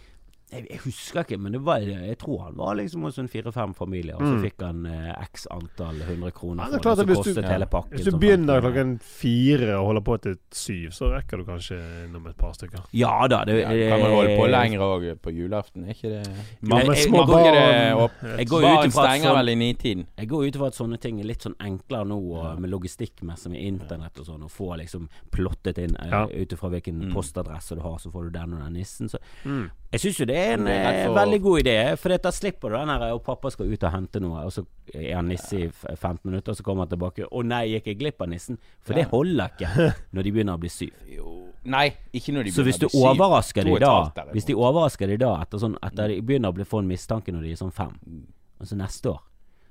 Jeg, 0.54 0.68
jeg 0.70 0.80
husker 0.86 1.20
ikke, 1.24 1.38
men 1.40 1.52
det 1.58 1.62
var, 1.66 1.80
jeg 1.82 2.18
tror 2.22 2.44
han 2.46 2.56
var 2.58 2.76
liksom 2.76 3.02
hos 3.08 3.18
en 3.20 3.28
fire-fem 3.28 3.74
familier. 3.74 4.16
Og 4.16 4.22
så 4.28 4.42
fikk 4.44 4.62
han 4.66 4.86
eh, 4.86 5.14
x 5.26 5.48
antall 5.52 6.00
hundre 6.08 6.32
kroner 6.32 6.64
Ja, 6.64 6.70
det 6.70 6.80
for 6.80 6.84
klart 6.96 6.98
det. 7.08 7.16
kostet 7.18 7.36
du- 7.42 7.50
hele 7.50 7.66
pakken. 7.66 7.98
Hvis 7.98 8.06
du 8.06 8.12
sånn 8.12 8.20
begynner 8.22 8.62
50 8.62 8.66
klokken 8.68 8.94
fire 9.02 9.78
og 9.80 9.86
holder 9.92 10.02
på 10.08 10.18
til 10.22 10.38
syv, 10.52 10.90
så 10.96 11.10
rekker 11.14 11.38
du 11.38 11.46
kanskje 11.46 11.80
innom 12.06 12.28
et 12.30 12.38
par 12.38 12.54
stykker. 12.54 12.86
Ja 12.94 13.28
da. 13.28 13.44
Det, 13.46 13.60
Ja, 13.64 13.70
kan 13.98 14.00
man 14.06 14.12
holde 14.18 14.38
på 14.38 14.46
eh, 14.46 14.52
lenger 14.52 14.80
òg 14.88 15.08
på 15.22 15.34
julaften? 15.34 15.86
Er 15.88 15.94
ikke 15.94 16.10
det 16.10 16.24
Men 16.62 16.96
små 16.96 17.26
det 17.26 17.34
barn- 17.34 18.38
Jeg 18.38 18.48
går 18.48 18.60
ut 18.60 18.64
Baren 18.64 18.90
ifra 18.90 19.08
stenger 19.10 19.30
sånn- 19.30 19.38
vel 19.40 19.50
i 19.50 19.56
nitiden. 19.56 20.06
Jeg 20.18 20.28
går 20.30 20.48
ut 20.48 20.56
ifra 20.56 20.68
at 20.68 20.74
sånne 20.80 21.00
ting 21.00 21.20
er 21.20 21.24
litt 21.26 21.42
sånn 21.42 21.56
enklere 21.60 22.06
nå, 22.08 22.20
og 22.38 22.60
med 22.60 22.70
logistikkmessig 22.72 23.52
med 23.52 23.62
internett 23.62 24.20
og 24.20 24.26
sånn, 24.26 24.44
og 24.44 24.52
få 24.52 24.78
liksom 24.78 25.10
plottet 25.32 25.78
inn 25.78 25.96
eh, 26.00 26.10
Ja. 26.10 26.26
ut 26.28 26.50
ifra 26.54 26.70
hvilken 26.70 27.02
Mm. 27.04 27.14
postadresse 27.14 27.76
du 27.76 27.82
har, 27.82 27.98
så 27.98 28.12
får 28.12 28.24
du 28.26 28.30
den 28.32 28.54
og 28.54 28.60
den 28.64 28.74
nissen. 28.74 29.08
Så 29.10 29.18
Mm. 29.46 29.70
Jeg 29.94 30.02
syns 30.02 30.20
jo 30.20 30.26
det 30.26 30.36
er 30.38 30.54
en 30.58 30.68
eh, 30.68 31.06
for- 31.06 31.16
veldig 31.20 31.40
god 31.44 31.60
idé, 31.62 31.76
for 32.02 32.18
da 32.18 32.32
slipper 32.34 32.74
du 32.74 32.76
den 32.80 32.90
her 32.90 33.06
og 33.14 33.22
pappa 33.24 33.52
skal 33.54 33.70
ut 33.72 33.84
og 33.86 33.94
hente 33.94 34.22
noe, 34.24 34.44
og 34.48 34.52
så 34.56 34.66
er 34.94 35.16
han 35.16 35.30
nisse 35.30 35.60
i 35.60 35.68
15 35.70 36.20
minutter, 36.26 36.52
og 36.52 36.58
så 36.58 36.66
kommer 36.66 36.88
han 36.88 36.92
tilbake 36.96 37.28
'Å 37.30 37.44
nei, 37.46 37.64
gikk 37.76 37.88
jeg 37.92 38.00
glipp 38.00 38.22
av 38.22 38.30
nissen?' 38.30 38.58
For 38.82 38.94
det 38.98 39.06
holder 39.14 39.54
ikke 39.54 39.70
når 40.14 40.24
de 40.24 40.32
begynner 40.32 40.58
å 40.58 40.62
bli 40.66 40.70
syv. 40.70 40.92
Jo 41.08 41.40
Nei, 41.64 41.94
ikke 42.12 42.34
når 42.36 42.44
de 42.44 42.52
Så 42.52 42.64
begynner 42.64 42.64
å 42.64 42.66
bli 42.66 42.74
syv. 42.74 42.80
Så 42.80 42.92
hvis 42.92 42.92
du 42.92 42.98
overrasker 43.08 43.64
dem 43.64 43.78
da. 43.80 44.26
Hvis 44.34 44.46
de 44.50 44.56
overrasker 44.56 45.08
de 45.08 45.18
da 45.18 45.42
etter, 45.42 45.58
sånn, 45.62 45.78
etter 45.82 46.08
de 46.12 46.18
begynner 46.22 46.52
å 46.52 46.58
bli, 46.58 46.66
få 46.68 46.82
en 46.84 46.90
mistanke 46.90 47.32
når 47.32 47.46
de 47.48 47.52
er 47.54 47.62
sånn 47.62 47.72
fem, 47.72 47.94
Og 48.58 48.66
altså 48.66 48.76
neste 48.76 49.10
år, 49.14 49.22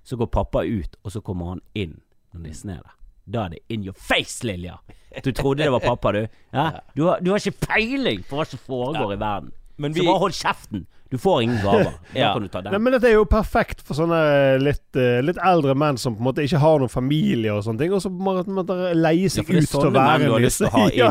så 0.04 0.16
går 0.16 0.26
pappa 0.26 0.64
ut, 0.64 0.96
og 1.04 1.12
så 1.12 1.20
kommer 1.20 1.46
han 1.52 1.60
inn 1.74 2.00
når 2.32 2.40
nissen 2.46 2.70
er 2.70 2.80
der. 2.80 2.96
Da 3.26 3.44
er 3.44 3.48
det 3.54 3.60
in 3.68 3.84
your 3.84 3.94
face, 3.94 4.42
Lilja! 4.44 4.78
Du 5.22 5.30
trodde 5.32 5.62
det 5.62 5.70
var 5.70 5.80
pappa, 5.80 6.12
du. 6.12 6.28
Ja? 6.52 6.80
Du, 6.96 7.06
har, 7.06 7.20
du 7.20 7.30
har 7.30 7.38
ikke 7.38 7.66
peiling 7.68 8.24
på 8.28 8.36
hva 8.36 8.46
som 8.48 8.58
foregår 8.58 9.12
i 9.14 9.20
verden. 9.20 9.52
Men 9.78 9.94
Så 9.94 10.00
vi- 10.00 10.06
bare 10.06 10.18
hold 10.18 10.32
kjeften. 10.32 10.86
Du 11.12 11.18
får 11.20 11.42
ingen 11.44 11.58
gaver. 11.62 11.92
Da 12.12 12.18
Ja. 12.18 12.32
kan 12.34 12.42
du 12.42 12.48
ta 12.52 12.60
Nei, 12.64 12.78
men 12.80 12.92
dette 12.92 13.08
er 13.08 13.14
jo 13.18 13.24
perfekt 13.28 13.80
for 13.84 13.96
sånne 13.96 14.18
litt, 14.60 14.96
eh, 14.96 15.20
litt 15.24 15.38
eldre 15.40 15.72
menn 15.76 15.96
som 16.00 16.14
på 16.16 16.20
en 16.20 16.26
måte 16.30 16.42
ikke 16.44 16.58
har 16.60 16.78
noen 16.80 16.90
familie 16.92 17.52
og 17.54 17.62
sånne 17.64 17.78
ting, 17.80 17.92
og 17.96 18.02
så 18.04 18.10
må 18.12 18.34
man 18.44 18.66
de 18.68 18.76
leie 18.96 19.22
Ja, 19.28 19.32
seg 19.32 19.48
er 19.48 19.60
ut 19.62 19.68
til 19.72 19.86
å 19.88 19.92
være 19.94 20.26
en 20.28 20.42
nisse. 20.44 20.68
å 20.68 20.82
Ja, 20.96 21.08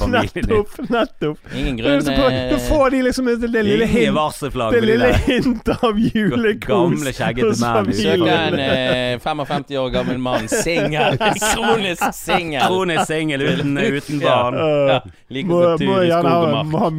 familien 0.00 0.12
nettopp, 0.12 0.74
nettopp. 0.96 1.38
Ingen 1.56 1.76
grunn 1.80 2.04
Du 2.04 2.10
Da 2.12 2.58
får 2.66 2.90
de 2.96 3.00
liksom 3.06 3.30
det, 3.30 3.36
det 3.52 3.62
lille 3.64 3.86
hint 3.88 4.42
Det 4.76 4.82
lille 4.84 5.12
hint 5.26 5.68
av 5.78 5.98
julekos 6.00 6.68
Gamle, 6.68 7.12
skjeggete 7.16 7.48
hos 7.52 7.62
menn 7.64 7.92
i 7.92 7.96
Søk 8.02 8.26
en 8.32 8.58
eh, 8.66 9.18
55 9.22 9.76
år 9.82 9.90
gammel 9.94 10.18
mann, 10.20 10.48
singel, 10.48 11.16
kronisk 11.20 12.08
singel. 12.16 12.62
Kronisk 12.66 13.06
singel 13.08 13.42
uten, 13.46 13.76
uten 13.78 14.20
barn. 14.24 14.56
Ja, 14.56 14.70
Ja, 14.92 15.00
Like 15.32 15.48
må, 15.48 15.60
må 15.80 15.98
gjerne 16.04 16.28
ha, 16.28 16.40
mark. 16.52 16.66
må 16.72 16.78
ha 16.84 16.90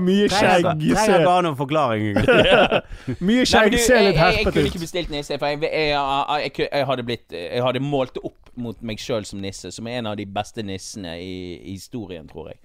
mye, 0.00 0.26
skjegg. 0.30 0.64
Trenger 0.66 0.96
trenger 0.96 1.24
bare 1.26 1.42
noen 1.46 1.56
forklaring. 1.80 3.20
mye 3.28 3.46
skjegg 3.48 3.72
du, 3.74 3.78
ser 3.80 4.02
litt 4.06 4.18
jeg, 4.18 4.38
jeg 4.40 4.46
kunne 4.48 4.66
ikke 4.70 4.82
bestilt 4.84 5.12
nisse, 5.12 5.38
for 5.40 5.52
jeg, 5.52 5.62
jeg, 5.66 5.90
jeg, 5.94 6.50
jeg, 6.50 6.68
jeg 6.70 6.88
hadde 6.90 7.06
blitt 7.08 7.36
Jeg 7.36 7.64
hadde 7.66 7.82
målt 7.84 8.14
det 8.16 8.24
opp 8.28 8.50
mot 8.60 8.82
meg 8.84 9.00
sjøl 9.00 9.24
som 9.28 9.40
nisse, 9.42 9.70
som 9.72 9.88
er 9.88 10.00
en 10.00 10.10
av 10.10 10.18
de 10.20 10.26
beste 10.28 10.64
nissene 10.66 11.14
i, 11.22 11.32
i 11.60 11.76
historien, 11.76 12.28
tror 12.28 12.52
jeg. 12.52 12.60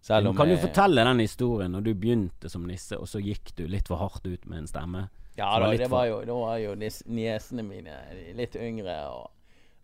Selv 0.00 0.30
om 0.30 0.36
Kan 0.36 0.48
du 0.48 0.56
fortelle 0.60 1.04
den 1.04 1.20
historien 1.20 1.74
når 1.76 1.88
du 1.88 1.94
begynte 1.94 2.48
som 2.48 2.64
nisse, 2.68 2.96
og 2.96 3.08
så 3.10 3.20
gikk 3.20 3.52
du 3.58 3.66
litt 3.68 3.90
for 3.90 4.00
hardt 4.00 4.24
ut 4.24 4.46
med 4.48 4.62
en 4.62 4.70
stemme? 4.70 5.08
Ja 5.36 5.50
da, 5.60 5.68
var 5.68 5.76
det 5.78 5.90
var 5.90 6.06
jo, 6.08 6.22
da 6.26 6.36
var 6.36 6.56
jo 6.60 6.72
nis- 6.76 7.04
niesene 7.08 7.64
mine 7.64 7.94
litt 8.36 8.56
yngre, 8.60 8.96
og 9.08 9.30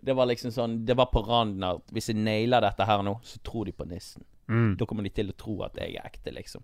det 0.06 0.14
var 0.14 0.28
liksom 0.28 0.52
sånn 0.52 0.74
Det 0.86 0.94
var 0.98 1.08
på 1.08 1.22
randen 1.24 1.64
av 1.64 1.80
at 1.80 1.94
hvis 1.94 2.10
jeg 2.12 2.18
nailer 2.20 2.64
dette 2.64 2.84
her 2.86 3.04
nå, 3.06 3.16
så 3.24 3.40
tror 3.44 3.68
de 3.68 3.72
på 3.76 3.86
nissen. 3.88 4.24
Mm. 4.48 4.76
Da 4.78 4.86
kommer 4.86 5.06
de 5.06 5.10
til 5.14 5.32
å 5.32 5.36
tro 5.38 5.56
at 5.66 5.78
jeg 5.80 5.96
er 5.96 6.06
ekte, 6.06 6.30
liksom. 6.34 6.62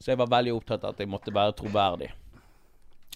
Så 0.00 0.10
jeg 0.14 0.18
var 0.18 0.30
veldig 0.32 0.54
opptatt 0.56 0.84
av 0.84 0.94
at 0.94 1.00
jeg 1.02 1.10
måtte 1.12 1.32
være 1.34 1.52
troverdig. 1.58 2.10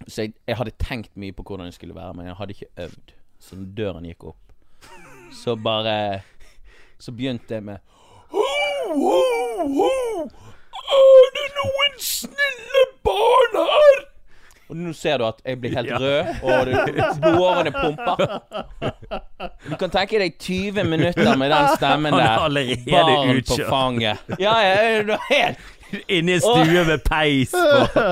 Så 0.06 0.24
jeg, 0.26 0.34
jeg 0.46 0.56
hadde 0.58 0.74
tenkt 0.84 1.14
mye 1.16 1.32
på 1.32 1.44
hvordan 1.46 1.70
jeg 1.70 1.78
skulle 1.78 1.96
være, 1.96 2.14
men 2.18 2.26
jeg 2.28 2.36
hadde 2.36 2.56
ikke 2.56 2.72
øvd. 2.86 3.14
Så 3.40 3.56
når 3.56 3.70
døren 3.78 4.08
gikk 4.08 4.24
opp, 4.32 4.40
så 5.34 5.56
bare 5.56 6.20
Så 7.00 7.12
begynte 7.12 7.54
jeg 7.56 7.64
med 7.64 7.78
ho, 8.30 8.44
ho, 8.94 9.20
ho. 9.76 9.90
Er 10.94 11.30
det 11.34 11.46
noen 11.56 11.96
snille 12.00 12.82
barn 13.04 13.56
her? 13.58 14.02
Og 14.68 14.78
nå 14.80 14.92
ser 14.96 15.18
du 15.20 15.26
at 15.26 15.42
jeg 15.44 15.58
blir 15.60 15.74
helt 15.76 15.90
rød, 16.00 16.30
og 16.42 16.70
blodårene 17.20 17.72
pumper. 17.74 18.22
Du 19.68 19.74
kan 19.80 19.92
tenke 19.92 20.18
deg 20.22 20.38
20 20.40 20.88
minutter 20.88 21.36
med 21.36 21.52
den 21.52 21.68
stemmen 21.76 22.16
er 22.16 22.48
der. 22.48 22.72
Barn 22.88 23.42
på 23.44 23.58
fanget. 23.68 24.32
Ja, 24.40 24.54
ja, 24.64 25.02
du 25.04 25.12
er 25.18 25.26
helt 25.28 25.58
Inne 26.08 26.32
i 26.32 26.34
en 26.34 26.40
stue 26.44 26.84
med 26.88 27.02
peis 27.06 27.52
på 27.54 27.60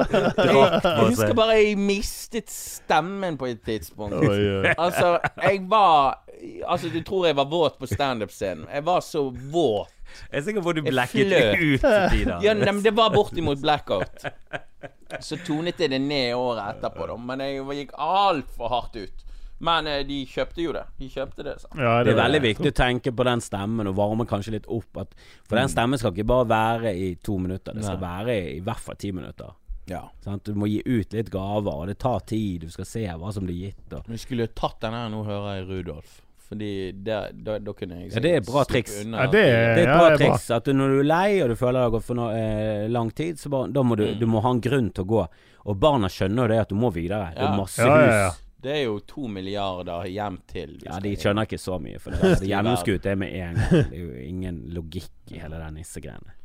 drakt 0.48 0.84
Jeg 0.86 1.06
husker 1.08 1.34
bare 1.38 1.56
jeg 1.60 1.78
mistet 1.80 2.50
stemmen 2.52 3.38
på 3.40 3.48
et 3.50 3.62
tidspunkt. 3.66 4.18
Altså, 4.76 5.18
jeg 5.42 5.64
var 5.70 6.18
Altså, 6.66 6.88
du 6.90 7.02
tror 7.06 7.26
jeg 7.28 7.36
var 7.38 7.46
våt 7.50 7.76
på 7.78 7.86
standup-scenen. 7.86 8.66
Jeg 8.72 8.82
var 8.86 9.00
så 9.06 9.28
våt. 9.30 9.92
Jeg 10.32 10.40
er 10.40 10.44
sikker 10.44 10.64
på 10.64 10.72
at 10.72 10.80
du 10.80 10.82
blacket 10.82 11.30
ut 11.30 11.84
til. 11.84 12.32
Ja, 12.42 12.54
nei, 12.58 12.72
men 12.72 12.82
det 12.84 12.92
var 12.96 13.12
bortimot 13.14 13.60
blackout. 13.62 14.26
Så 15.22 15.38
tonet 15.46 15.78
jeg 15.80 15.92
det 15.92 16.00
ned 16.02 16.34
året 16.34 16.64
etterpå, 16.74 17.06
da. 17.12 17.16
Men 17.30 17.44
jeg 17.44 17.62
gikk 17.78 17.94
altfor 17.94 18.72
hardt 18.72 18.98
ut. 18.98 19.24
Men 19.62 19.86
eh, 19.86 20.02
de 20.08 20.16
kjøpte 20.26 20.62
jo 20.64 20.72
det. 20.74 20.82
De 20.98 21.08
kjøpte 21.08 21.44
det, 21.46 21.54
så. 21.62 21.68
Ja, 21.78 22.02
Det 22.02 22.12
er 22.12 22.16
var- 22.18 22.24
veldig 22.26 22.40
viktig 22.42 22.72
å 22.72 22.74
tenke 22.74 23.12
på 23.14 23.24
den 23.28 23.40
stemmen 23.40 23.86
og 23.86 23.94
varme 23.96 24.26
kanskje 24.26 24.56
litt 24.56 24.66
opp. 24.66 24.96
At, 25.04 25.14
for 25.48 25.56
den 25.60 25.68
stemmen 25.70 25.98
skal 26.02 26.12
ikke 26.12 26.26
bare 26.26 26.48
være 26.50 26.94
i 26.98 27.14
to 27.22 27.38
minutter, 27.38 27.72
det 27.78 27.84
skal 27.86 28.00
være 28.02 28.34
i, 28.34 28.56
i 28.58 28.60
hvert 28.66 28.82
fall 28.82 28.96
ti 28.98 29.12
minutter. 29.14 29.54
Ja. 29.86 30.02
Sånn, 30.24 30.40
Du 30.44 30.54
må 30.54 30.66
gi 30.70 30.82
ut 30.86 31.12
litt 31.14 31.30
gaver, 31.30 31.72
og 31.72 31.86
det 31.86 31.98
tar 32.02 32.20
tid. 32.26 32.60
Du 32.66 32.70
skal 32.70 32.84
se 32.84 33.06
hva 33.06 33.32
som 33.32 33.46
blir 33.46 33.68
gitt. 33.68 33.92
Og. 33.92 34.04
Vi 34.10 34.18
skulle 34.18 34.48
tatt 34.54 34.80
den 34.80 34.92
her 34.98 35.08
nå, 35.14 35.24
hører 35.26 35.56
jeg 35.60 35.68
Rudolf. 35.70 36.20
Fordi 36.52 36.92
det, 36.92 37.18
da, 37.44 37.54
da 37.64 37.72
kunne 37.72 37.96
jeg 38.02 38.10
Ja, 38.12 38.20
det 38.20 38.30
er 38.32 38.36
et 38.42 38.46
bra 38.46 38.62
triks. 38.68 38.98
unna 39.04 39.22
Ja, 39.24 39.30
det 39.30 39.40
er- 39.40 39.74
Det 39.74 39.78
er 39.78 39.82
et 39.82 39.88
ja, 39.88 39.96
bra 39.98 40.08
det 40.10 40.20
er 40.20 40.26
bra. 40.28 40.36
triks 40.36 40.50
at 40.50 40.64
du, 40.64 40.72
når 40.74 40.88
du 40.92 40.98
er 41.00 41.08
lei 41.08 41.40
og 41.40 41.48
du 41.48 41.54
føler 41.56 41.72
det 41.80 41.86
har 41.86 41.90
gått 41.94 42.04
for 42.04 42.14
no, 42.14 42.28
eh, 42.28 42.88
lang 42.88 43.10
tid, 43.10 43.36
så 43.40 43.48
bare, 43.48 43.72
da 43.72 43.82
må 43.82 43.96
du, 43.96 44.14
du 44.14 44.26
må 44.26 44.42
ha 44.42 44.50
en 44.50 44.60
grunn 44.60 44.90
til 44.92 45.04
å 45.04 45.08
gå. 45.08 45.22
Og 45.64 45.78
barna 45.80 46.08
skjønner 46.12 46.42
jo 46.44 46.48
det 46.48 46.58
at 46.60 46.68
du 46.68 46.74
må 46.74 46.92
videre. 46.92 47.32
Det 47.34 47.40
er 47.46 47.56
masse 47.56 47.78
Ja, 47.78 47.86
ja, 48.00 48.06
ja. 48.12 48.30
hus. 48.30 48.38
Det 48.62 48.70
er 48.76 48.84
jo 48.84 48.98
to 49.10 49.26
milliarder 49.28 50.04
hjem 50.06 50.36
til. 50.46 50.76
Ja, 50.86 51.00
De 51.02 51.16
skjønner 51.18 51.48
ikke 51.48 51.58
så 51.58 51.80
mye, 51.82 51.98
for 52.02 52.14
det, 52.14 52.36
det 52.44 52.48
gjennomskuet 52.52 53.06
er 53.10 53.18
med 53.18 53.34
en 53.34 53.58
gang. 53.58 53.90
Det 53.90 53.98
er 53.98 54.04
jo 54.06 54.14
ingen 54.28 54.62
logikk 54.76 55.34
i 55.34 55.42
hele 55.42 55.58
den 55.58 55.74
nissegreiene. 55.80 56.38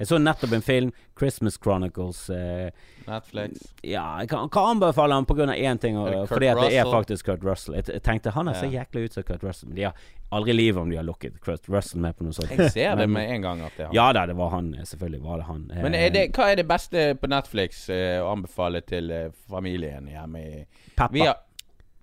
Jeg 0.00 0.08
så 0.08 0.16
nettopp 0.16 0.52
en 0.56 0.62
film, 0.64 0.92
'Christmas 1.12 1.58
Chronicles'. 1.60 2.30
Eh, 2.32 2.70
Netflix. 3.06 3.66
ja, 3.84 4.04
jeg 4.20 4.28
kan, 4.30 4.48
kan 4.48 4.70
anbefale 4.70 5.12
den 5.14 5.26
pga. 5.28 5.46
én 5.52 5.78
ting, 5.78 5.98
og, 5.98 6.08
Er 6.08 6.14
det 6.22 6.28
fordi 6.28 6.46
at 6.46 6.56
det 6.56 6.78
er 6.78 6.84
faktisk 6.88 7.26
Kurt 7.26 7.44
Russell. 7.44 7.74
Jeg, 7.76 7.84
jeg 7.92 8.02
tenkte 8.02 8.30
han 8.32 8.48
er 8.48 8.52
så 8.56 8.64
Ja. 8.64 8.80
jæklig 8.80 9.04
ut 9.04 9.12
som 9.12 9.22
Kurt 9.22 9.44
Russell, 9.44 9.68
men 9.68 9.76
de 9.76 9.82
har 9.82 9.94
aldri 10.32 10.50
i 10.50 10.56
livet 10.56 10.80
om 10.80 10.88
de 10.90 10.96
har 10.96 11.04
lukket 11.04 11.36
Kurt 11.44 11.68
Russell 11.68 12.00
med 12.00 12.16
på 12.16 12.24
noe 12.24 12.32
sånt. 12.32 12.48
Jeg 12.56 12.70
ser 12.72 12.94
det 12.96 13.10
med 13.10 13.28
en 13.30 13.42
gang 13.42 13.60
at 13.60 13.72
det 13.76 13.82
er 13.84 13.86
han. 13.90 13.94
Ja 13.94 14.12
da, 14.16 14.24
det 14.26 14.36
var 14.40 14.48
han. 14.56 14.72
eh, 14.74 14.84
Selvfølgelig 14.88 15.22
var 15.22 15.36
det 15.36 15.44
han. 15.50 15.70
Eh, 15.76 15.82
Men 15.82 15.94
er 15.94 16.08
det, 16.16 16.24
hva 16.32 16.48
er 16.52 16.56
det 16.56 16.66
beste 16.68 17.04
på 17.20 17.28
Netflix 17.28 17.90
eh, 17.90 18.22
å 18.24 18.32
anbefale 18.32 18.80
til 18.80 19.10
eh, 19.10 19.28
familien 19.50 20.08
hjemme 20.08 20.38
i 20.40 20.64
Peppa, 20.96 21.34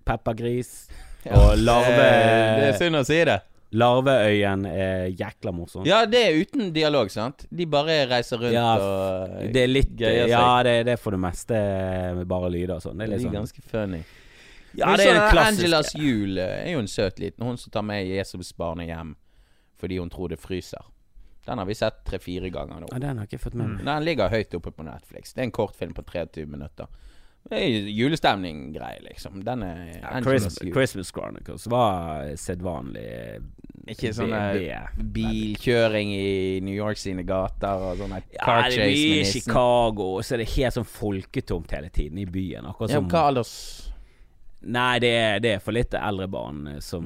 Peppergris 0.08 0.72
og 1.28 1.54
larve... 1.60 1.94
eh, 2.08 2.58
Det 2.62 2.68
er 2.72 2.78
synd 2.80 2.96
å 3.00 3.04
si 3.06 3.20
det. 3.28 3.38
Larveøyen 3.78 4.62
er 4.64 5.10
jækla 5.12 5.52
morsom. 5.52 5.84
Ja, 5.84 5.98
det 6.08 6.22
er 6.24 6.38
uten 6.40 6.70
dialog, 6.72 7.10
sant? 7.12 7.44
De 7.52 7.66
bare 7.68 7.98
reiser 8.08 8.40
rundt 8.40 8.54
Ja, 8.56 8.70
og 8.80 9.34
Det 9.52 9.60
er 9.66 9.68
litt 9.68 9.90
gøyer 10.00 10.22
seg. 10.24 10.32
Ja, 10.32 10.62
det, 10.64 10.72
det 10.88 10.94
er 10.96 11.02
for 11.02 11.12
det 11.12 11.20
meste 11.20 11.58
med 12.16 12.24
bare 12.30 12.48
lyder 12.54 12.78
og 12.78 12.84
sånn. 12.86 12.96
Det 12.96 13.04
er 13.04 13.12
litt 13.12 13.20
er 13.20 13.26
sånn 13.28 13.36
ganske 13.36 13.64
funny. 13.68 14.00
Ja, 14.78 14.94
det 14.96 15.08
er 15.10 15.18
klassisk. 15.32 15.34
det. 15.34 15.66
Angelas 15.66 15.92
jul 16.00 16.38
eh, 16.40 16.54
er 16.64 16.72
jo 16.78 16.80
en 16.84 16.88
søt 16.92 17.20
liten. 17.20 17.44
Hun 17.44 17.60
som 17.60 17.74
tar 17.74 17.84
med 17.88 18.06
Jesusbarnet 18.08 18.88
hjem 18.88 19.14
fordi 19.78 19.98
hun 20.00 20.10
tror 20.10 20.32
det 20.32 20.40
fryser. 20.42 20.88
Den 21.48 21.60
har 21.60 21.68
vi 21.68 21.76
sett 21.78 22.00
tre-fire 22.08 22.48
ganger 22.52 22.80
nå. 22.82 22.88
Ja, 22.92 22.98
den 23.04 23.20
har 23.20 23.28
jeg 23.28 23.34
ikke 23.36 23.44
fått 23.50 23.54
med 23.60 23.70
meg. 23.76 23.84
Den 23.86 24.04
ligger 24.08 24.32
høyt 24.32 24.56
oppe 24.58 24.72
på 24.74 24.84
Netflix. 24.84 25.32
Det 25.36 25.44
er 25.44 25.46
en 25.50 25.54
kortfilm 25.56 25.92
på 25.96 26.02
23 26.08 26.44
minutter. 26.50 26.88
Julestemning-greie, 27.50 29.00
liksom. 29.08 29.42
Den 29.44 29.62
er 29.62 30.00
Ja, 30.02 30.20
Christmas. 30.22 30.58
Christmas 30.72 31.10
Chronicles 31.12 31.66
var 31.66 32.26
sedvanlig 32.36 33.40
Ikke 33.88 34.10
sånn 34.12 34.32
eh, 34.36 34.88
bilkjøring 35.00 36.10
i 36.12 36.60
New 36.60 36.74
York 36.76 36.98
sine 37.00 37.24
gater 37.24 37.80
og 37.88 37.96
sånn 38.02 38.12
Ja, 38.18 38.44
car 38.44 38.62
det 38.68 38.74
chase 38.76 38.84
med 38.84 38.96
i 38.98 39.18
nissen. 39.22 39.40
Chicago, 39.40 40.10
og 40.18 40.24
så 40.28 40.34
er 40.36 40.42
det 40.44 40.50
helt 40.56 40.76
sånn 40.76 40.84
folketomt 40.88 41.72
hele 41.72 41.88
tiden 41.88 42.18
i 42.20 42.26
byen. 42.28 42.68
Akkurat 42.68 42.90
Ja, 42.92 43.00
som 43.00 43.08
hva 43.08 43.22
alders 43.30 43.54
Nei, 44.60 44.98
det 44.98 45.10
er, 45.14 45.36
det 45.38 45.50
er 45.54 45.60
for 45.62 45.70
litt 45.76 45.92
eldre 45.94 46.26
barn 46.28 46.64
eh, 46.66 46.78
som 46.82 47.04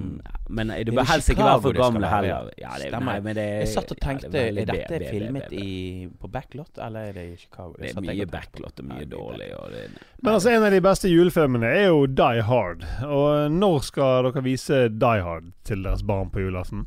Men 0.49 0.69
du 0.69 0.73
Mm. 0.73 0.85
Det 0.87 0.93
er 0.93 0.97
bør 0.97 1.09
helst 1.11 1.29
ikke 1.35 1.45
være 1.45 1.61
for 1.61 1.77
gamle 1.77 2.09
heller. 2.09 2.29
ja. 2.29 2.38
Ja, 2.62 2.79
det, 2.81 2.87
Stemmer. 2.88 3.12
nei, 3.12 3.21
men 3.21 3.37
det, 3.37 3.45
Jeg 3.61 3.69
satt 3.75 3.91
og 3.93 3.99
ja, 4.01 4.07
tenkte 4.07 4.31
det 4.33 4.43
er 4.49 4.65
dette 4.71 4.88
be, 4.88 4.99
be, 4.99 5.11
filmet 5.11 5.51
be, 5.51 5.57
i, 5.57 6.09
på 6.23 6.31
backlot, 6.33 6.79
eller 6.79 7.11
er 7.11 7.12
det 7.12 7.27
i 7.29 7.37
Chicago? 7.37 7.75
Det 7.79 7.91
er 7.91 7.95
satt 7.99 8.09
mye 8.09 8.27
backlot 8.33 8.81
og 8.81 8.87
Ja, 8.88 8.95
mye 8.95 9.05
dårlig. 9.12 9.51
Og 9.59 9.71
det, 9.75 9.85
Men 10.23 10.33
altså, 10.35 10.51
en 10.55 10.65
av 10.65 10.73
de 10.73 10.81
beste 10.81 11.12
julefilmene 11.12 11.67
er 11.67 11.87
jo 11.91 12.07
Die 12.07 12.43
Hard. 12.49 12.87
Og 13.05 13.51
når 13.53 13.79
skal 13.91 14.31
dere 14.31 14.43
vise 14.49 14.88
Die 14.88 15.23
Hard 15.29 15.53
til 15.69 15.85
deres 15.85 16.03
barn 16.03 16.31
på 16.33 16.41
julaften? 16.47 16.87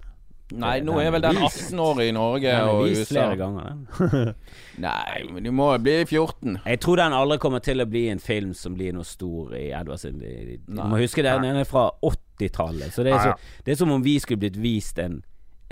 Nei, 0.54 0.76
nå 0.86 0.94
er 1.02 1.10
vel 1.16 1.24
den 1.24 1.40
18 1.42 1.80
år 1.82 2.02
i 2.04 2.12
Norge 2.14 2.52
den 2.52 2.68
er 2.68 2.70
og 2.70 2.84
vist 2.86 3.08
USA. 3.10 3.14
flere 3.16 3.38
ganger, 3.40 3.70
den. 3.72 4.34
Nei, 4.86 5.24
men 5.32 5.48
du 5.48 5.52
må 5.58 5.72
bli 5.82 5.96
14. 6.06 6.60
Jeg 6.66 6.82
tror 6.86 7.02
den 7.02 7.16
aldri 7.18 7.40
kommer 7.42 7.64
til 7.66 7.82
å 7.82 7.88
bli 7.90 8.04
en 8.14 8.22
film 8.22 8.52
som 8.54 8.76
blir 8.78 8.94
noe 8.94 9.08
stor 9.10 9.56
i 9.58 9.72
Edvard 9.74 10.04
sin 10.04 10.20
Du 10.22 10.84
må 10.84 11.00
huske 11.02 11.26
den, 11.26 11.42
den 11.48 11.62
er 11.64 11.70
fra 11.70 11.88
80-tallet. 12.06 12.94
Så 12.94 13.08
det 13.08 13.16
er, 13.16 13.32
så, 13.32 13.64
det 13.66 13.74
er 13.74 13.80
som 13.82 13.96
om 13.96 14.06
vi 14.06 14.20
skulle 14.22 14.44
blitt 14.46 14.62
vist 14.62 15.02
en 15.02 15.24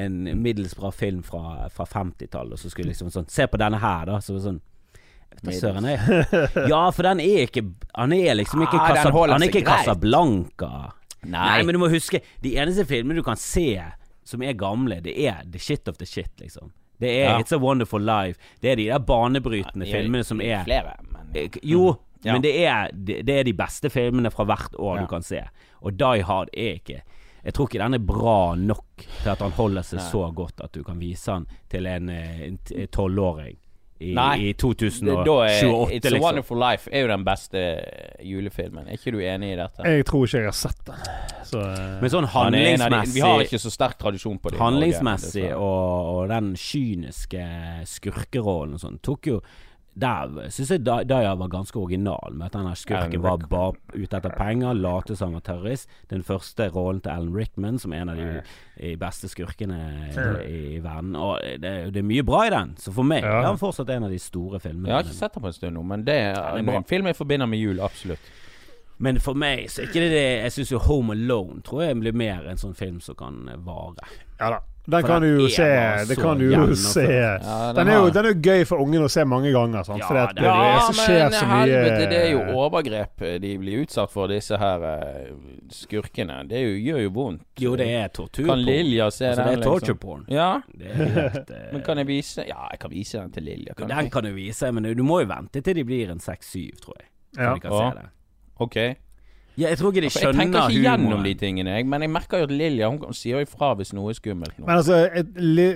en 0.02 0.42
middels 0.42 0.76
bra 0.76 0.90
film 0.92 1.20
fra, 1.24 1.70
fra 1.70 1.86
50-tallet, 1.86 2.56
og 2.56 2.60
så 2.60 2.70
skulle 2.74 2.90
liksom 2.90 3.12
sånn 3.14 3.28
Se 3.30 3.46
på 3.46 3.60
denne 3.62 3.78
her, 3.78 4.08
da. 4.10 4.16
Så 4.26 4.40
sånn 4.42 4.58
søren 5.54 5.86
Ja, 6.70 6.82
for 6.94 7.06
den 7.06 7.22
er 7.24 7.48
ikke 7.48 7.64
Han 7.94 8.14
er 8.14 8.36
liksom 8.38 8.66
ikke, 8.66 8.80
Ah, 8.80 9.38
den. 9.38 9.64
Casablanca. 9.64 10.94
Nei. 11.24 11.30
Nei, 11.32 11.64
men 11.64 11.74
du 11.78 11.80
må 11.80 11.90
huske 11.94 12.20
De 12.44 12.56
eneste 12.60 12.86
filmene 12.90 13.22
du 13.22 13.24
kan 13.26 13.40
se 13.40 13.78
som 14.26 14.42
er 14.42 14.54
gamle, 14.54 15.02
det 15.04 15.14
er 15.28 15.44
the 15.52 15.60
shit 15.60 15.88
of 15.88 15.98
the 15.98 16.06
shit, 16.06 16.32
liksom. 16.40 16.72
Det 17.00 17.10
er 17.10 17.30
Ja. 17.30 17.40
It's 17.40 17.52
a 17.54 17.58
Wonderful 17.60 18.02
Life. 18.02 18.40
Det 18.62 18.72
er 18.72 18.76
de 18.76 18.86
der 18.86 19.00
banebrytende 19.00 19.86
filmene 19.86 20.24
som 20.24 20.42
er 20.42 20.64
Flere, 20.64 20.94
men 21.12 21.22
Eh, 21.36 21.50
Jo, 21.64 21.96
Ja. 22.24 22.34
men 22.34 22.42
det 22.42 22.66
er, 22.66 22.88
det, 22.94 23.26
det 23.26 23.40
er 23.40 23.44
de 23.44 23.54
beste 23.54 23.90
filmene 23.90 24.32
fra 24.32 24.46
hvert 24.46 24.76
år 24.80 24.96
Ja. 24.98 25.02
du 25.02 25.08
kan 25.08 25.22
se. 25.24 25.42
Og 25.82 25.98
Die 26.00 26.22
Hard 26.24 26.48
er 26.54 26.74
ikke 26.80 27.02
Jeg 27.46 27.54
tror 27.54 27.68
ikke 27.68 27.80
den 27.84 27.94
er 27.94 28.00
bra 28.00 28.56
nok 28.56 28.86
til 29.24 29.30
at 29.30 29.40
han 29.40 29.52
holder 29.52 29.82
seg 29.84 30.00
Nei. 30.00 30.10
så 30.12 30.34
godt 30.34 30.62
at 30.64 30.72
du 30.72 30.84
kan 30.84 30.98
vise 31.00 31.26
den 31.32 31.46
til 31.70 31.86
en 31.88 32.10
eh, 32.10 32.86
tolvåring 32.92 33.58
i, 34.04 34.14
Nei. 34.18 34.50
i 34.50 34.54
2028, 34.54 35.36
er 35.48 35.64
It's 35.64 36.08
a 36.08 36.12
liksom. 36.12 36.20
Wonderful 36.26 36.60
Life 36.60 36.92
er 36.92 37.06
jo 37.06 37.12
den 37.14 37.24
beste 37.28 37.64
julefilmen. 38.24 38.88
Er 38.88 38.98
ikke 39.00 39.14
du 39.16 39.20
enig 39.24 39.54
i 39.54 39.58
dette? 39.60 39.88
Jeg 39.88 40.06
tror 40.10 40.26
ikke 40.28 40.42
jeg 40.44 40.50
har 40.52 40.58
sett 40.60 40.82
den. 40.90 41.04
Så 41.50 41.62
eh, 41.64 41.98
Men 42.02 42.14
sånn 42.14 42.28
Han 42.34 42.56
en 42.58 42.82
av 42.82 42.90
de- 42.90 42.98
handlingsmessig 42.98 43.14
Vi 43.18 43.26
har 43.26 43.44
ikke 43.46 43.60
så 43.62 43.72
sterk 43.74 43.98
tradisjon 44.02 44.40
på 44.44 44.52
det. 44.54 44.60
Handlingsmessig 44.62 45.50
og, 45.56 46.10
og 46.16 46.24
den 46.34 46.54
kyniske 46.60 47.46
skurkerollen 47.90 48.76
og 48.78 48.84
sånn 48.84 49.00
tok 49.06 49.30
jo 49.34 49.40
der 49.96 50.50
syns 50.50 50.70
jeg 50.72 50.84
Da- 50.84 51.04
Daya 51.04 51.36
var 51.38 51.48
ganske 51.50 51.76
original, 51.78 52.34
med 52.34 52.46
at 52.48 52.54
denne 52.54 52.72
skurken 52.76 53.22
var 53.22 53.38
bare 53.38 53.74
ute 53.94 54.18
etter 54.18 54.34
penger, 54.38 54.74
late 54.74 55.16
som 55.16 55.28
han 55.30 55.34
var 55.42 55.46
terrorist. 55.46 55.88
Den 56.10 56.24
første 56.24 56.70
rollen 56.74 57.02
til 57.02 57.10
Alan 57.14 57.34
Rickman, 57.36 57.78
som 57.80 57.94
er 57.94 58.02
en 58.02 58.10
av 58.10 58.18
de 58.18 58.96
beste 58.98 59.30
skurkene 59.30 59.78
i, 60.48 60.76
i 60.78 60.80
verden. 60.82 61.16
Og 61.16 61.40
det, 61.62 61.94
det 61.94 62.02
er 62.02 62.08
mye 62.10 62.24
bra 62.26 62.46
i 62.48 62.50
den, 62.50 62.76
så 62.82 62.92
for 62.94 63.04
meg 63.04 63.24
Ja. 63.24 63.40
er 63.42 63.46
han 63.52 63.58
fortsatt 63.62 63.90
en 63.90 64.04
av 64.04 64.10
de 64.10 64.20
store 64.20 64.60
filmene. 64.60 64.88
Jeg 64.90 64.96
har 64.96 65.04
ikke 65.04 65.20
sett 65.20 65.34
den 65.34 65.44
på 65.44 65.48
en 65.48 65.54
stund 65.60 65.76
nå, 65.78 65.84
men 65.84 66.04
det 66.06 66.16
er, 66.16 66.40
er 66.58 66.58
en 66.78 66.84
film 66.90 67.06
jeg 67.06 67.16
forbinder 67.16 67.46
med 67.48 67.60
jul, 67.62 67.80
absolutt. 67.80 68.20
Men 69.04 69.18
for 69.20 69.34
meg 69.36 69.66
så 69.74 69.82
er 69.82 69.88
ikke 69.90 70.02
det 70.06 70.12
det 70.14 70.26
Jeg 70.44 70.52
syns 70.54 70.70
jo 70.72 70.78
Home 70.80 71.12
Alone 71.16 71.62
tror 71.66 71.82
jeg 71.84 71.98
blir 72.00 72.14
mer 72.14 72.46
en 72.48 72.58
sånn 72.62 72.76
film 72.78 73.00
som 73.02 73.16
kan 73.16 73.50
vare. 73.66 74.06
ja 74.40 74.50
da. 74.54 74.60
Den 74.86 75.04
kan 75.08 75.22
den 75.22 75.50
se. 75.50 75.66
den 76.08 76.18
kan 76.20 76.38
du 76.38 76.50
jo 76.52 76.76
se. 76.76 77.04
Ja, 77.08 77.72
Den 77.74 77.88
er 77.88 77.96
jo 78.02 78.10
den 78.12 78.26
er 78.26 78.34
jo 78.34 78.40
gøy 78.44 78.66
for 78.68 78.82
ungen 78.84 79.06
å 79.06 79.10
se 79.10 79.24
mange 79.24 79.52
ganger, 79.56 79.84
sant? 79.88 80.00
Ja, 80.02 80.08
for 80.10 80.18
det 80.18 80.42
det, 80.42 80.44
er- 80.44 80.74
det 80.74 80.82
så 80.90 80.96
skjer 80.98 81.30
så 81.32 81.46
mye 81.48 81.62
helvete, 81.62 82.10
det 82.10 82.18
er 82.20 82.32
jo 82.34 82.42
overgrep 82.66 83.24
de 83.42 83.52
blir 83.62 83.86
utsatt 83.86 84.12
for, 84.12 84.28
disse 84.28 84.58
her 84.60 84.84
eh, 84.90 85.30
skurkene. 85.72 86.42
Det 86.50 86.58
er 86.60 86.66
jo, 86.68 86.76
gjør 86.90 87.00
jo 87.06 87.14
vondt. 87.16 87.46
Jo, 87.64 87.76
det 87.80 87.88
er 87.96 88.08
tortur. 88.12 88.46
Kan 88.50 88.60
Lilja 88.66 89.08
se 89.12 89.30
altså, 89.32 89.46
den? 89.46 89.54
Det 89.54 89.60
er 89.60 89.64
torture 89.64 89.96
liksom? 89.96 90.26
Ja, 90.36 90.50
Det 90.68 90.92
er 90.92 91.16
helt 91.16 91.50
eh, 91.56 91.70
men 91.72 91.82
kan 91.88 91.98
jeg 91.98 92.08
vise 92.08 92.44
Ja, 92.48 92.68
jeg 92.74 92.80
kan 92.84 92.92
vise 92.92 93.18
den 93.24 93.32
til 93.32 93.44
Lilja. 93.48 93.74
Kan 93.78 93.88
Den 93.88 94.10
kan 94.10 94.24
du 94.28 94.34
vise, 94.36 94.72
men 94.72 94.84
du 94.98 95.04
må 95.04 95.22
jo 95.24 95.28
vente 95.32 95.62
til 95.64 95.76
de 95.80 95.84
blir 95.88 96.12
en 96.12 96.20
seks-syv, 96.20 96.76
tror 96.84 97.00
jeg. 97.00 97.08
Ja. 97.38 97.54
de 97.56 97.60
kan 97.64 97.72
se 97.72 98.02
det. 98.02 98.06
Ok. 98.60 98.78
Ja, 99.56 99.70
jeg 99.70 99.78
tror 99.78 99.92
ikke 99.94 100.02
de 100.02 100.10
For 100.10 100.20
jeg 100.26 100.36
tenker 100.36 100.70
ikke 100.70 100.82
gjennom 100.82 101.12
humoren. 101.12 101.24
de 101.28 101.34
tingene, 101.38 101.70
jeg. 101.78 101.86
Men 101.86 102.02
jeg 102.02 102.10
merker 102.10 102.38
jo 102.42 102.48
at 102.48 102.54
Lilja 102.58 102.88
hun 102.90 103.14
sier 103.14 103.38
jo 103.38 103.46
ifra 103.46 103.76
hvis 103.78 103.94
noe 103.94 104.10
er 104.10 104.18
skummelt. 104.18 104.56
Nå. 104.58 104.66
Men 104.66 104.80
altså, 104.80 104.98
et, 105.14 105.30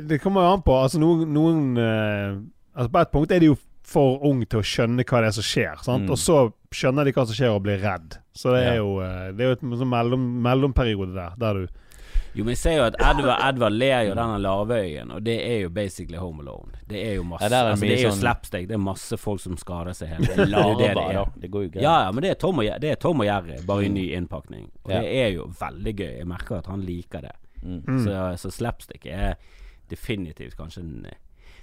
det 0.10 0.22
kommer 0.24 0.42
jo 0.48 0.54
an 0.58 0.64
på. 0.66 0.74
Altså, 0.82 1.00
noen, 1.04 1.28
noen 1.34 1.78
eh, 1.78 2.38
Altså, 2.78 2.92
på 2.94 3.00
et 3.02 3.12
punkt 3.14 3.32
er 3.34 3.40
de 3.42 3.52
jo 3.52 3.58
for 3.88 4.20
ung 4.28 4.42
til 4.46 4.60
å 4.60 4.66
skjønne 4.66 5.06
hva 5.08 5.22
det 5.24 5.30
er 5.32 5.36
som 5.38 5.46
skjer, 5.48 5.78
sant? 5.86 6.04
Mm. 6.06 6.12
Og 6.14 6.20
så 6.20 6.40
skjønner 6.76 7.08
de 7.08 7.14
hva 7.16 7.24
som 7.26 7.38
skjer, 7.38 7.54
og 7.56 7.64
blir 7.66 7.80
redd. 7.82 8.18
Så 8.36 8.52
det 8.54 8.60
er 8.68 8.74
Ja. 8.76 8.82
jo 8.82 9.00
eh, 9.02 9.32
Det 9.34 9.42
er 9.46 9.48
jo 9.54 9.56
et 9.58 9.64
sånn 9.80 9.90
mellom, 9.94 10.26
mellomperiode 10.46 11.14
der, 11.16 11.38
der 11.38 11.54
du 11.54 11.68
Jo, 12.38 12.44
men 12.46 12.54
jeg 12.54 12.58
ser 12.62 12.76
jo 12.78 12.84
at 12.86 12.96
Edvard, 13.02 13.40
Edvard 13.48 13.74
ler 13.74 14.04
jo 14.06 14.14
denne 14.20 14.38
lavøyen, 14.44 15.12
og 15.16 15.24
det 15.26 15.38
er 15.42 15.56
jo 15.64 15.70
basically 15.74 16.20
Home 16.22 16.44
Alone. 16.44 16.78
Det 16.88 17.00
er 17.02 17.16
jo 17.18 17.24
masse 17.26 17.48
Ja, 17.50 17.64
er 17.64 17.72
altså, 17.72 17.86
Det 17.88 17.96
er 17.98 18.04
jo 18.04 18.12
sånn- 18.12 18.20
slapstick. 18.22 18.68
Det 18.70 18.76
er 18.78 18.84
masse 18.84 19.18
folk 19.18 19.42
som 19.42 19.58
skader 19.58 19.94
seg 19.98 20.08
hele 20.14 20.28
tiden. 20.36 20.54
Det 20.78 20.92
det 20.94 21.06
er. 21.18 21.50
Går 21.50 21.64
jo 21.66 21.70
greit. 21.74 21.82
Ja, 21.82 21.96
ja, 22.06 22.12
men 22.12 22.22
det 22.24 22.30
er 22.36 22.40
Tom 22.46 22.60
og, 22.62 22.70
det 22.82 22.92
er 22.92 22.96
Tom 23.02 23.20
og 23.20 23.26
Jerry, 23.26 23.58
bare 23.66 23.86
i 23.86 23.90
ny 23.90 24.06
innpakning. 24.14 24.70
Og 24.86 24.92
Ja. 24.94 25.02
det 25.02 25.16
er 25.26 25.30
jo 25.40 25.48
veldig 25.60 25.96
gøy. 25.98 26.14
Jeg 26.22 26.28
merker 26.28 26.58
at 26.62 26.68
han 26.68 26.82
liker 26.86 27.22
det. 27.22 27.34
Mm. 27.64 28.04
Så, 28.06 28.38
så 28.38 28.52
slapstick 28.54 29.06
er 29.10 29.34
definitivt 29.90 30.56
kanskje 30.60 30.84
den, 30.84 31.06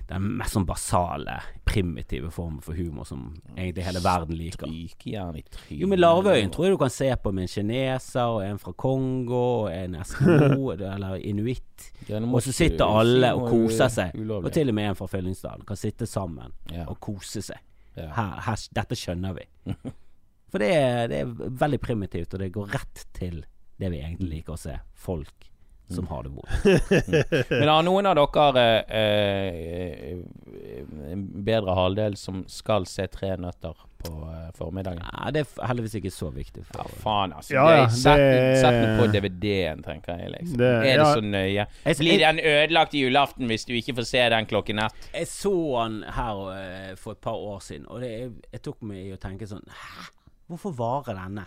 den 0.09 0.27
mest 0.39 0.57
sånn 0.57 0.67
basale, 0.69 1.39
primitive 1.65 2.29
formen 2.35 2.61
for 2.65 2.77
humor 2.77 3.07
som 3.09 3.31
egentlig 3.55 3.87
hele 3.87 4.03
verden 4.05 4.37
liker. 4.37 4.69
Strykejern 4.69 5.39
i 5.39 5.45
trynet. 5.47 5.81
Jo, 5.81 5.89
men 5.91 6.03
Larveøyen 6.03 6.53
tror 6.53 6.69
jeg 6.69 6.77
du 6.77 6.81
kan 6.83 6.93
se 6.93 7.09
på 7.17 7.33
med 7.33 7.47
en 7.47 7.53
kineser 7.55 8.35
og 8.37 8.43
en 8.45 8.61
fra 8.61 8.75
Kongo 8.85 9.43
og 9.65 9.71
en 9.73 9.97
eskimo 10.03 10.73
eller 10.77 11.17
inuitt. 11.23 11.89
Og 12.21 12.41
så 12.45 12.53
sitter 12.55 12.85
alle 12.85 13.33
og 13.37 13.49
koser 13.49 13.93
seg. 13.93 14.21
Og 14.29 14.51
til 14.55 14.71
og 14.71 14.77
med 14.77 14.91
en 14.91 14.99
fra 14.99 15.09
Fyllingsdalen 15.11 15.65
kan 15.69 15.81
sitte 15.81 16.09
sammen 16.11 16.53
og 16.85 16.99
kose 17.03 17.45
seg. 17.45 17.65
Her, 17.95 18.39
her, 18.45 18.69
dette 18.75 18.99
skjønner 18.99 19.37
vi. 19.39 19.49
For 20.55 20.63
det 20.63 20.71
er, 20.71 21.09
det 21.11 21.19
er 21.25 21.33
veldig 21.65 21.81
primitivt, 21.83 22.35
og 22.35 22.43
det 22.43 22.53
går 22.55 22.69
rett 22.77 23.07
til 23.17 23.41
det 23.81 23.91
vi 23.91 23.99
egentlig 24.05 24.29
liker 24.37 24.55
å 24.55 24.61
se. 24.61 24.77
Folk. 24.95 25.49
Som 25.89 26.07
har 26.07 26.23
det 26.23 26.29
vondt. 26.29 27.51
Men 27.51 27.69
har 27.69 27.83
noen 27.85 28.07
av 28.07 28.17
dere 28.17 28.67
eh, 28.89 30.13
eh, 30.13 31.13
en 31.13 31.25
bedre 31.45 31.75
halvdel 31.77 32.17
som 32.17 32.45
skal 32.49 32.87
se 32.89 33.07
Tre 33.15 33.35
nøtter 33.37 33.77
på 34.05 34.13
eh, 34.31 34.49
formiddagen? 34.57 35.03
Nei, 35.05 35.33
det 35.37 35.45
er 35.45 35.69
heldigvis 35.69 35.99
ikke 36.01 36.13
så 36.15 36.31
viktig. 36.35 36.65
Ja, 36.75 36.87
faen, 37.03 37.35
altså. 37.37 37.55
Ja, 37.57 37.67
ja, 37.77 37.87
sett, 37.93 38.79
den 38.81 38.97
på 39.01 39.09
DVD-en, 39.13 39.85
tenker 39.85 40.21
jeg. 40.21 40.33
Liksom. 40.39 40.59
Det- 40.61 40.73
er 40.73 40.83
det 40.83 40.97
ja. 40.97 41.11
så 41.13 41.25
nøye? 41.25 41.67
Blir 42.01 42.25
den 42.25 42.41
ødelagt 42.41 42.97
i 42.97 43.05
julaften 43.05 43.51
hvis 43.51 43.69
du 43.69 43.75
ikke 43.77 43.99
får 44.01 44.09
se 44.09 44.25
den 44.35 44.49
klokken 44.51 44.83
ett? 44.87 45.09
Jeg 45.13 45.31
så 45.31 45.55
den 45.85 46.01
her 46.17 46.45
uh, 46.49 46.95
for 47.01 47.19
et 47.19 47.23
par 47.25 47.37
år 47.39 47.61
siden, 47.65 47.87
og 47.89 48.01
det, 48.05 48.15
jeg 48.53 48.65
tok 48.65 48.83
meg 48.89 49.05
i 49.05 49.15
å 49.15 49.21
tenke 49.21 49.49
sånn 49.49 49.65
Hæ? 49.69 50.09
Hvorfor 50.51 50.75
varer 50.77 51.17
denne 51.17 51.47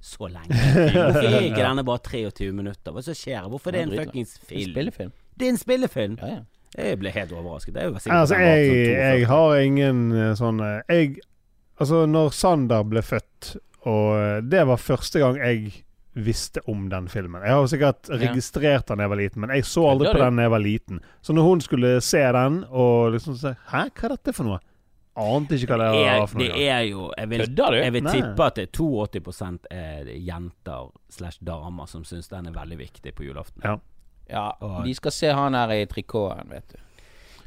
så 0.00 0.28
lenge? 0.30 0.54
Hvorfor 0.54 1.26
er 1.28 1.40
ikke 1.48 1.64
denne 1.68 1.84
bare 1.88 2.02
23 2.06 2.52
minutter? 2.54 2.92
Hva 2.94 3.02
som 3.02 3.14
skjer? 3.18 3.48
Hvorfor 3.50 3.74
det 3.74 3.80
er 3.82 3.86
det 3.86 3.92
en 3.92 3.98
Ja, 3.98 4.04
fuckings 4.06 4.36
film? 4.46 4.70
spillefilm. 4.72 5.12
Det 5.38 5.46
er 5.46 5.50
en 5.54 5.60
spillefilm! 5.64 6.18
Ja, 6.22 6.28
ja. 6.36 6.44
Jeg 6.76 6.98
ble 7.00 7.10
helt 7.14 7.30
overrasket. 7.32 7.74
Det 7.74 7.82
er 7.82 7.86
jo 7.88 7.94
Altså, 7.96 8.36
jeg, 8.38 8.66
sånn 8.68 9.00
jeg 9.00 9.26
har 9.30 9.54
ingen 9.64 10.00
eh, 10.12 10.34
sånn 10.36 10.58
eh, 10.60 10.80
Jeg 10.92 11.14
Altså, 11.80 12.02
når 12.10 12.32
Sander 12.34 12.82
ble 12.90 13.00
født, 13.06 13.52
og 13.86 14.08
eh, 14.18 14.40
det 14.42 14.64
var 14.66 14.76
første 14.82 15.20
gang 15.22 15.36
jeg 15.38 15.84
visste 16.18 16.58
om 16.66 16.88
den 16.90 17.06
filmen. 17.08 17.44
Jeg 17.46 17.54
har 17.54 17.60
jo 17.62 17.70
sikkert 17.70 18.08
Ja. 18.10 18.16
registrert 18.24 18.88
den 18.90 18.98
da 18.98 19.04
jeg 19.06 19.12
var 19.12 19.20
liten, 19.20 19.40
men 19.44 19.50
jeg 19.54 19.64
så 19.64 19.84
aldri 19.92 20.10
på 20.10 20.18
den 20.18 20.36
da 20.40 20.42
jeg 20.48 20.50
var 20.50 20.64
liten. 20.64 20.98
Så 21.22 21.32
når 21.36 21.46
hun 21.46 21.60
skulle 21.62 21.92
se 22.02 22.22
den, 22.34 22.64
og 22.68 23.12
liksom 23.14 23.36
se 23.38 23.54
Hæ, 23.70 23.84
hva 23.94 24.08
er 24.10 24.14
dette 24.16 24.34
for 24.34 24.44
noe? 24.50 24.58
Ante 25.18 25.56
ikke 25.58 25.74
hva 25.74 25.78
det 25.80 25.86
det 25.90 26.00
var 26.06 26.08
er, 26.22 26.26
for 26.30 26.38
det 26.38 26.50
er 26.68 26.80
jo 26.86 27.06
Jeg 27.18 27.28
vil, 27.32 27.40
Kødder 27.44 27.70
du? 27.74 27.76
jeg 27.82 27.92
vil 27.96 28.04
tippe 28.12 28.44
at 28.46 28.54
det 28.54 28.64
er 28.68 28.72
82 28.78 29.66
er 29.70 30.10
jenter 30.28 30.90
slash 31.10 31.38
damer 31.44 31.86
som 31.90 32.04
syns 32.06 32.28
den 32.30 32.46
er 32.46 32.52
veldig 32.54 32.78
viktig 32.78 33.14
på 33.18 33.24
julaften. 33.26 33.62
Ja. 33.64 33.76
Ja, 34.30 34.50
Og- 34.60 34.84
de 34.84 34.94
skal 34.94 35.10
se 35.12 35.26
han 35.32 35.54
her 35.54 35.70
i 35.72 35.86
trikoten, 35.86 36.50
vet 36.52 36.68
du. 36.68 36.78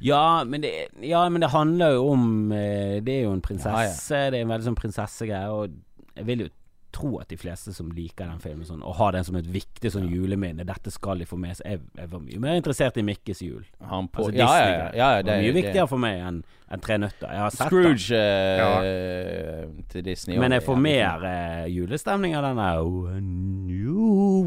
Ja, 0.01 0.43
men 0.43 0.61
det, 0.61 0.87
ja, 1.05 1.27
men 1.29 1.41
det 1.41 1.51
handler 1.53 1.91
jo 1.93 2.07
om 2.09 2.51
eh, 2.51 2.99
Det 3.05 3.19
er 3.19 3.23
jo 3.27 3.33
en 3.33 3.41
prinsesse. 3.41 4.09
Ja, 4.15 4.29
Det 4.31 4.39
er 4.39 4.41
en 4.41 4.49
veldig 4.49 4.65
sånn 4.71 4.75
prinsessegreie, 4.79 5.49
og 5.53 5.69
jeg 6.17 6.25
vil 6.25 6.39
jo 6.39 6.49
tror 6.93 7.21
at 7.23 7.31
de 7.31 7.37
fleste 7.39 7.73
som 7.75 7.91
liker 7.95 8.29
den 8.29 8.41
filmen 8.43 8.67
sånn, 8.67 8.83
og 8.85 8.97
har 8.99 9.15
den 9.15 9.27
som 9.27 9.37
et 9.39 9.49
viktig 9.51 9.91
sånn 9.93 10.09
juleminne, 10.11 10.65
dette 10.67 10.93
skal 10.93 11.21
de 11.21 11.27
få 11.29 11.39
med 11.39 11.57
seg. 11.57 11.67
Jeg, 11.73 11.83
jeg 11.97 12.11
var 12.13 12.23
mye 12.23 12.41
mer 12.43 12.57
interessert 12.59 12.99
i 13.01 13.05
Mikkes 13.05 13.43
jul. 13.45 13.63
Han 13.91 14.09
på, 14.11 14.27
Altså 14.27 14.37
ja, 14.37 14.49
ja, 14.57 14.71
ja, 14.71 14.89
ja, 15.17 15.21
det 15.21 15.31
var 15.31 15.45
mye 15.45 15.51
det- 15.51 15.61
viktigere 15.61 15.87
for 15.91 16.01
meg 16.01 16.19
enn 16.21 16.41
en 16.71 16.79
Tre 16.79 16.95
nøtter. 17.01 17.27
Jeg 17.27 17.41
har 17.43 17.51
sett 17.51 17.67
Scrooge 17.67 18.15
eh, 18.15 19.65
til 19.91 20.05
Disney. 20.05 20.37
Men 20.39 20.55
jeg 20.55 20.63
får 20.63 20.77
ja. 20.77 20.83
mer 20.85 21.25
uh, 21.25 21.65
julestemning 21.67 22.35
av 22.37 22.45
den 22.47 22.61
der 22.61 22.79
you 22.79 23.09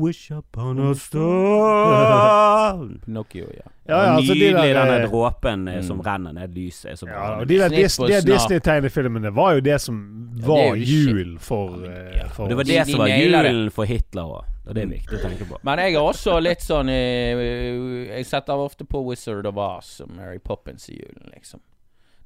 wish 0.05 0.31
upon 0.31 0.81
a 0.81 0.95
star 0.95 2.79
Pinocchio, 3.05 3.47
ja. 3.57 3.71
Ja, 3.87 4.05
ja, 4.07 4.13
altså 4.15 4.33
de 4.33 4.39
Nydelig, 4.41 4.55
der, 4.75 4.75
denne 4.75 5.03
eh, 5.03 5.11
dråpen 5.11 5.65
mm. 5.69 5.83
som 5.83 6.01
renner 6.01 6.33
ned. 6.33 6.55
Lyset 6.57 6.91
er 6.91 6.97
så 6.97 7.07
bra. 7.07 7.15
Ja, 7.15 7.41
og 7.41 7.49
de 7.49 7.59
der 7.61 7.69
Dis 7.69 7.97
de. 8.01 8.21
Disney-tegnefilmene 8.31 9.33
var 9.37 9.59
jo 9.59 9.61
det 9.65 9.77
som 9.85 9.99
var 10.41 10.71
ja, 10.71 10.75
jul 10.81 11.37
for, 11.39 11.85
ja, 11.85 12.31
for 12.33 12.49
det 12.49 12.57
var 12.57 12.69
det 12.71 12.87
som 12.89 13.03
var 13.05 13.13
julen 13.13 13.71
for 13.75 13.85
Hitler 13.89 14.33
òg. 14.39 14.51
Og 14.65 14.73
det 14.73 14.87
er 14.87 14.89
viktig 14.95 15.19
å 15.19 15.21
tenke 15.21 15.45
på. 15.45 15.59
Men 15.69 15.83
jeg 15.85 15.99
er 15.99 16.01
også 16.01 16.39
litt 16.41 16.65
sånn 16.65 16.89
eh, 16.89 17.43
Jeg 18.09 18.25
setter 18.25 18.57
ofte 18.57 18.87
på 18.89 19.03
Wizard 19.05 19.45
of 19.51 19.61
Oz 19.61 19.99
og 20.07 20.15
Mary 20.17 20.41
Poppins 20.41 20.89
i 20.89 20.97
julen, 20.97 21.29
liksom. 21.35 21.61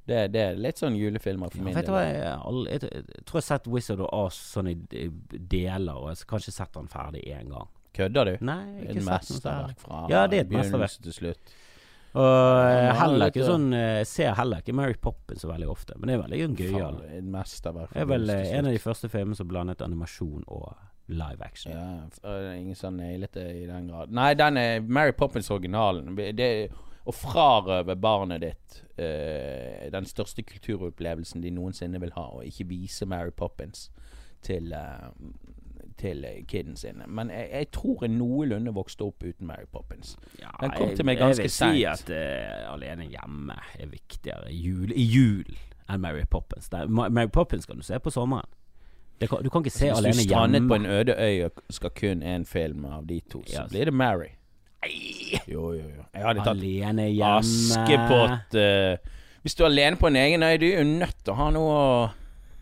Det, 0.09 0.21
det 0.33 0.41
er 0.41 0.61
litt 0.61 0.81
sånn 0.81 0.97
julefilmer 0.97 1.53
for 1.53 1.65
min 1.67 1.77
du 1.77 1.91
hva, 1.93 2.01
del. 2.01 2.15
jeg, 2.17 2.35
har 2.41 2.59
jeg, 2.73 2.93
jeg 2.95 3.25
tror 3.29 3.41
jeg 3.41 3.43
har 3.43 3.49
sett 3.51 3.67
Wizard 3.69 4.03
of 4.07 4.13
Oz 4.17 4.39
sånn 4.57 4.71
i 4.73 4.77
deler, 4.81 5.95
og 5.99 6.11
jeg 6.11 6.23
har 6.23 6.31
kanskje 6.33 6.55
sett 6.57 6.73
den 6.77 6.89
ferdig 6.93 7.27
én 7.29 7.53
gang. 7.53 7.69
Kødder 7.99 8.31
du? 8.31 8.45
Nei, 8.47 8.61
jeg 8.65 8.77
har 8.79 8.93
ikke 8.93 9.01
sett 9.01 9.11
mesterverk 9.11 9.81
fra 9.83 10.05
Ja, 10.13 10.27
det 10.31 10.39
er 10.39 10.47
et 10.47 10.53
begynnelse 10.53 11.03
til 11.05 11.17
slutt. 11.17 11.57
Og 12.17 12.25
eh, 12.25 12.87
Ja, 12.87 12.93
heller 13.03 13.29
ikke 13.29 13.45
sånn 13.45 13.67
eh, 13.77 13.99
Jeg 14.01 14.09
ser 14.09 14.37
heller 14.39 14.63
ikke 14.63 14.75
Mary 14.77 14.97
Poppins 14.97 15.43
så 15.45 15.51
veldig 15.51 15.69
ofte, 15.69 15.97
men 15.99 16.09
det 16.09 16.17
er 16.17 16.23
veldig 16.23 16.39
sånn 16.45 16.57
gøyal. 16.59 17.01
Det 17.05 18.01
er 18.01 18.09
vel 18.09 18.33
eh, 18.33 18.53
en 18.57 18.71
av 18.71 18.77
de 18.77 18.81
første 18.83 19.11
filmene 19.13 19.37
som 19.37 19.51
blandet 19.51 19.85
animasjon 19.85 20.47
og 20.47 20.71
live 21.09 21.45
action. 21.45 21.73
Ja, 21.73 22.33
er 22.33 22.51
ingen 22.55 22.77
som 22.77 22.97
nailet 23.01 23.37
det 23.37 23.47
i 23.63 23.67
den 23.69 23.89
grad. 23.89 24.13
Nei, 24.13 24.33
den 24.37 24.61
er 24.61 24.85
Mary 24.85 25.15
Poppins 25.17 25.51
originalen. 25.53 26.17
Det 26.17 26.49
å 27.09 27.13
frarøve 27.17 27.95
barnet 27.97 28.43
ditt 28.45 28.83
eh, 29.01 29.87
den 29.95 30.05
største 30.05 30.43
kulturopplevelsen 30.45 31.41
de 31.43 31.51
noensinne 31.57 32.01
vil 32.03 32.13
ha, 32.19 32.27
og 32.37 32.45
ikke 32.45 32.67
vise 32.69 33.07
Mary 33.09 33.31
Poppins 33.37 33.89
til 34.45 34.73
eh, 34.77 35.09
til 35.99 36.23
kiden 36.47 36.77
sin. 36.79 37.01
Men 37.11 37.31
jeg, 37.35 37.49
jeg 37.53 37.67
tror 37.75 38.05
jeg 38.05 38.13
noenlunde 38.15 38.71
vokste 38.77 39.03
opp 39.09 39.25
uten 39.27 39.49
Mary 39.49 39.65
Poppins. 39.73 40.13
Ja, 40.39 40.53
Den 40.61 40.71
kom 40.77 40.89
jeg- 40.93 40.97
til 41.01 41.05
meg 41.09 41.19
ganske 41.19 41.43
Jeg 41.43 41.49
vil 41.49 41.57
si 41.57 41.83
at 41.91 42.11
uh, 42.15 42.73
Alene 42.75 43.09
hjemme 43.11 43.57
er 43.81 43.87
viktigere 43.91 44.53
i 44.53 44.61
jul, 44.63 44.93
i 44.95 45.03
jul 45.11 45.51
enn 45.91 46.01
Mary 46.05 46.23
Poppins. 46.31 46.69
Det 46.71 46.85
er, 46.85 46.87
Mary 46.87 47.27
Poppins 47.35 47.67
kan 47.67 47.77
du 47.77 47.83
se 47.83 47.99
på 47.99 48.11
sommeren. 48.15 48.47
Kan, 49.19 49.43
du 49.43 49.51
kan 49.51 49.65
ikke 49.65 49.75
se 49.75 49.91
Hvis 49.91 50.21
du 50.21 50.23
strandet 50.29 50.61
hjemme. 50.61 50.69
på 50.71 50.75
en 50.79 50.87
øde 50.87 51.17
øy 51.19 51.45
og 51.49 51.63
skal 51.75 51.91
kun 51.99 52.23
én 52.23 52.45
film 52.47 52.85
av 52.85 53.07
de 53.11 53.19
to, 53.21 53.43
så 53.47 53.57
Ja, 53.63 53.67
blir 53.67 53.85
det 53.91 53.95
Mary. 53.95 54.31
Jo, 55.49 55.73
jo, 55.75 55.83
jo. 55.83 56.05
Jeg 56.15 56.23
hadde 56.23 56.43
tatt 56.45 56.53
Alene 56.55 57.09
hjemme. 57.11 57.39
Askepott 57.41 58.55
Uh, 58.55 58.97
Hvis 59.43 59.55
du 59.59 59.63
er 59.65 59.71
alene 59.71 59.99
på 59.99 60.07
en 60.11 60.17
egen 60.17 60.43
øy, 60.43 60.57
du 60.61 60.67
er 60.69 60.79
jo 60.81 60.87
nødt 60.89 61.17
til 61.25 61.33
å 61.33 61.39
ha 61.39 61.49
noe 61.55 61.79
å 61.79 61.89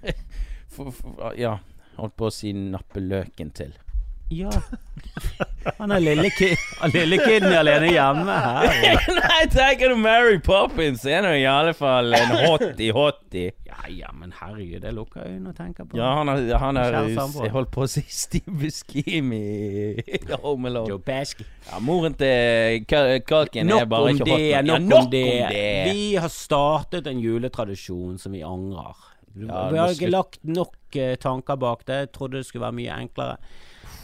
Ja, 1.44 1.56
holdt 1.96 2.16
på 2.16 2.28
å 2.28 2.34
si 2.34 2.52
nappe 2.52 3.00
løken 3.00 3.50
til. 3.56 3.72
Ja. 4.30 4.50
Han 5.78 5.90
er 5.90 6.00
lille, 6.02 6.28
ki 6.34 6.48
han 6.80 6.92
lille 6.94 7.16
kiden 7.22 7.52
alene 7.56 7.88
hjemme 7.90 8.34
her. 8.36 9.06
Nei, 9.18 9.44
tenker 9.50 9.92
du 9.92 9.96
Mary 9.98 10.38
Poppins 10.44 11.04
er 11.08 11.24
nå 11.24 11.32
i 11.38 11.44
alle 11.48 11.72
fall 11.76 12.14
en 12.16 12.34
hotty-hotty. 12.44 13.46
Ja, 13.66 13.78
ja, 13.92 14.10
men 14.14 14.32
herregud, 14.36 14.84
jeg 14.84 14.94
lukker 14.96 15.24
øynene 15.26 15.52
og 15.52 15.58
tenker 15.58 15.86
på 15.88 15.98
Ja, 15.98 16.10
han 16.20 16.30
er, 16.32 16.44
han 16.62 16.78
er 16.80 16.96
Jeg 17.10 17.52
holdt 17.54 17.72
på 17.74 17.84
å 17.86 17.90
si 17.90 18.02
Steve 18.12 18.54
Buscemi 18.60 19.42
i 20.00 20.20
Home 20.42 20.70
Alone. 20.70 20.90
Joe 20.94 21.02
Pesky. 21.06 21.46
Ja, 21.68 21.80
moren 21.84 22.16
til 22.18 22.86
Kalken 22.88 23.72
er 23.74 23.90
bare 23.90 24.14
ikke 24.14 24.28
det, 24.28 24.38
hot 24.38 24.40
nok, 24.40 24.48
Ja, 24.50 24.80
nok 24.80 25.04
om 25.04 25.12
det. 25.12 25.28
Vi 25.92 26.08
har 26.20 26.32
startet 26.32 27.10
en 27.10 27.22
juletradisjon 27.22 28.18
som 28.22 28.34
vi 28.36 28.42
angrer. 28.46 29.06
Ja, 29.36 29.68
vi 29.72 29.78
har 29.80 29.92
ikke 29.92 30.08
lagt 30.12 30.40
nok 30.48 30.96
eh, 30.96 31.16
tanker 31.20 31.58
bak 31.60 31.84
det. 31.88 31.98
Jeg 32.06 32.12
trodde 32.16 32.40
det 32.40 32.46
skulle 32.48 32.64
være 32.68 32.78
mye 32.78 33.00
enklere. 33.04 33.36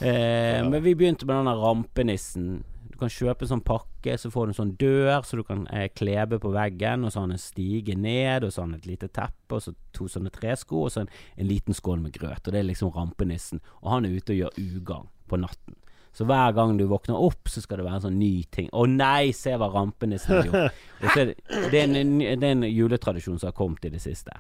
Eh, 0.03 0.69
Men 0.69 0.83
vi 0.83 0.95
begynte 0.95 1.27
med 1.27 1.37
den 1.37 1.51
der 1.51 1.63
rampenissen. 1.63 2.65
Du 2.91 2.99
kan 2.99 3.11
kjøpe 3.11 3.43
en 3.47 3.51
sånn 3.55 3.65
pakke, 3.67 4.15
så 4.19 4.31
får 4.31 4.47
du 4.47 4.51
en 4.53 4.59
sånn 4.61 4.77
dør 4.79 5.25
så 5.27 5.39
du 5.41 5.43
kan 5.47 5.65
eh, 5.75 5.89
klebe 5.91 6.39
på 6.43 6.53
veggen, 6.55 7.05
og 7.05 7.11
så 7.13 7.21
har 7.21 7.27
han 7.27 7.37
en 7.37 7.43
stige 7.43 7.97
ned, 7.99 8.45
og 8.45 8.53
så 8.53 8.63
har 8.63 8.69
han 8.69 8.79
et 8.79 8.87
lite 8.87 9.09
teppe, 9.09 9.57
og 9.57 9.63
så 9.65 9.75
to 9.97 10.07
sånne 10.11 10.31
tresko, 10.35 10.85
og 10.87 10.93
så 10.95 11.03
en, 11.05 11.13
en 11.37 11.49
liten 11.49 11.75
skål 11.75 12.03
med 12.05 12.15
grøt. 12.15 12.47
Og 12.47 12.53
det 12.53 12.61
er 12.61 12.69
liksom 12.69 12.93
rampenissen. 12.95 13.63
Og 13.83 13.91
han 13.95 14.07
er 14.07 14.19
ute 14.19 14.37
og 14.37 14.43
gjør 14.43 14.61
ugagn 14.61 15.09
på 15.31 15.41
natten. 15.43 15.79
Så 16.13 16.27
hver 16.29 16.53
gang 16.53 16.77
du 16.77 16.85
våkner 16.91 17.17
opp, 17.17 17.49
så 17.49 17.63
skal 17.65 17.81
det 17.81 17.87
være 17.87 18.03
en 18.03 18.07
sånn 18.07 18.19
ny 18.21 18.43
ting. 18.53 18.67
Å 18.77 18.85
nei, 18.85 19.33
se 19.33 19.55
hva 19.57 19.71
rampenissen 19.73 20.35
har 20.37 20.45
gjort. 20.51 20.81
Er 21.17 21.31
det, 21.33 21.37
det, 21.73 21.79
er 21.81 21.95
en, 22.03 22.19
det 22.21 22.45
er 22.45 22.51
en 22.53 22.67
juletradisjon 22.69 23.41
som 23.41 23.49
har 23.49 23.57
kommet 23.57 23.89
i 23.89 23.91
det 23.95 24.03
siste. 24.05 24.37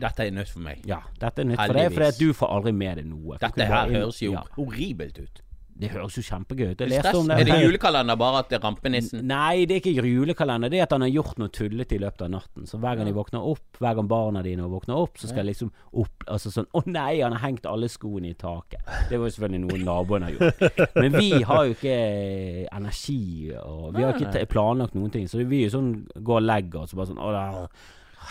Dette 0.00 0.26
er 0.26 0.34
nytt 0.34 0.50
for 0.52 0.64
meg. 0.64 0.82
Ja, 0.88 1.02
dette 1.20 1.44
er 1.44 1.52
nytt 1.52 1.60
for 1.60 1.76
deg, 1.76 1.92
for 1.94 2.18
du 2.22 2.34
får 2.40 2.56
aldri 2.56 2.74
med 2.76 3.00
deg 3.02 3.06
noe. 3.10 3.38
Dette 3.42 3.70
her 3.70 3.94
høres 3.98 4.20
jo 4.24 4.34
ja, 4.34 4.44
horribelt 4.56 5.20
ut. 5.20 5.44
Det 5.80 5.88
høres 5.94 6.16
jo 6.18 6.22
kjempegøy 6.26 6.74
ut. 6.74 6.82
Er 6.84 7.44
det 7.46 7.56
julekalender 7.62 8.16
bare 8.20 8.42
at 8.42 8.50
det 8.50 8.58
er 8.58 8.64
rampenissen? 8.66 9.22
Nei, 9.28 9.64
det 9.68 9.78
er 9.78 9.80
ikke 9.80 10.04
julekalender. 10.04 10.68
Det 10.72 10.80
er 10.80 10.84
at 10.84 10.92
han 10.92 11.04
har 11.06 11.12
gjort 11.12 11.38
noe 11.40 11.52
tullete 11.56 11.96
i 11.96 12.00
løpet 12.02 12.26
av 12.26 12.32
natten. 12.34 12.66
Så 12.68 12.80
hver 12.82 12.98
gang 12.98 13.08
de 13.08 13.14
våkner 13.16 13.46
opp, 13.48 13.78
hver 13.80 13.96
gang 13.96 14.10
barna 14.10 14.42
dine 14.44 14.66
våkner 14.68 15.00
opp, 15.00 15.16
så 15.20 15.30
skal 15.30 15.42
jeg 15.42 15.54
liksom 15.54 15.70
opp 16.02 16.26
Altså 16.30 16.50
sånn 16.52 16.68
Å 16.76 16.82
nei, 16.86 17.22
han 17.22 17.32
har 17.32 17.42
hengt 17.46 17.64
alle 17.66 17.88
skoene 17.90 18.34
i 18.34 18.36
taket. 18.38 18.84
Det 19.08 19.16
var 19.16 19.30
jo 19.30 19.36
selvfølgelig 19.36 19.62
noe 19.64 19.80
naboen 19.86 20.26
har 20.26 20.36
gjort. 20.36 20.84
Men 21.00 21.16
vi 21.16 21.30
har 21.48 21.64
jo 21.64 21.78
ikke 21.78 21.96
energi, 22.76 23.24
og 23.62 23.96
vi 23.96 24.04
har 24.04 24.20
ikke 24.20 24.44
planlagt 24.52 24.98
noen 24.98 25.14
ting. 25.14 25.24
Så 25.30 25.40
vi 25.40 25.62
er 25.62 25.70
jo 25.70 25.78
sånn 25.78 25.94
går 26.18 26.42
og 26.42 26.46
legger 26.50 26.84
oss 26.84 26.92
og 26.92 27.00
bare 27.00 27.12
sånn 27.14 27.24
Å, 27.24 27.64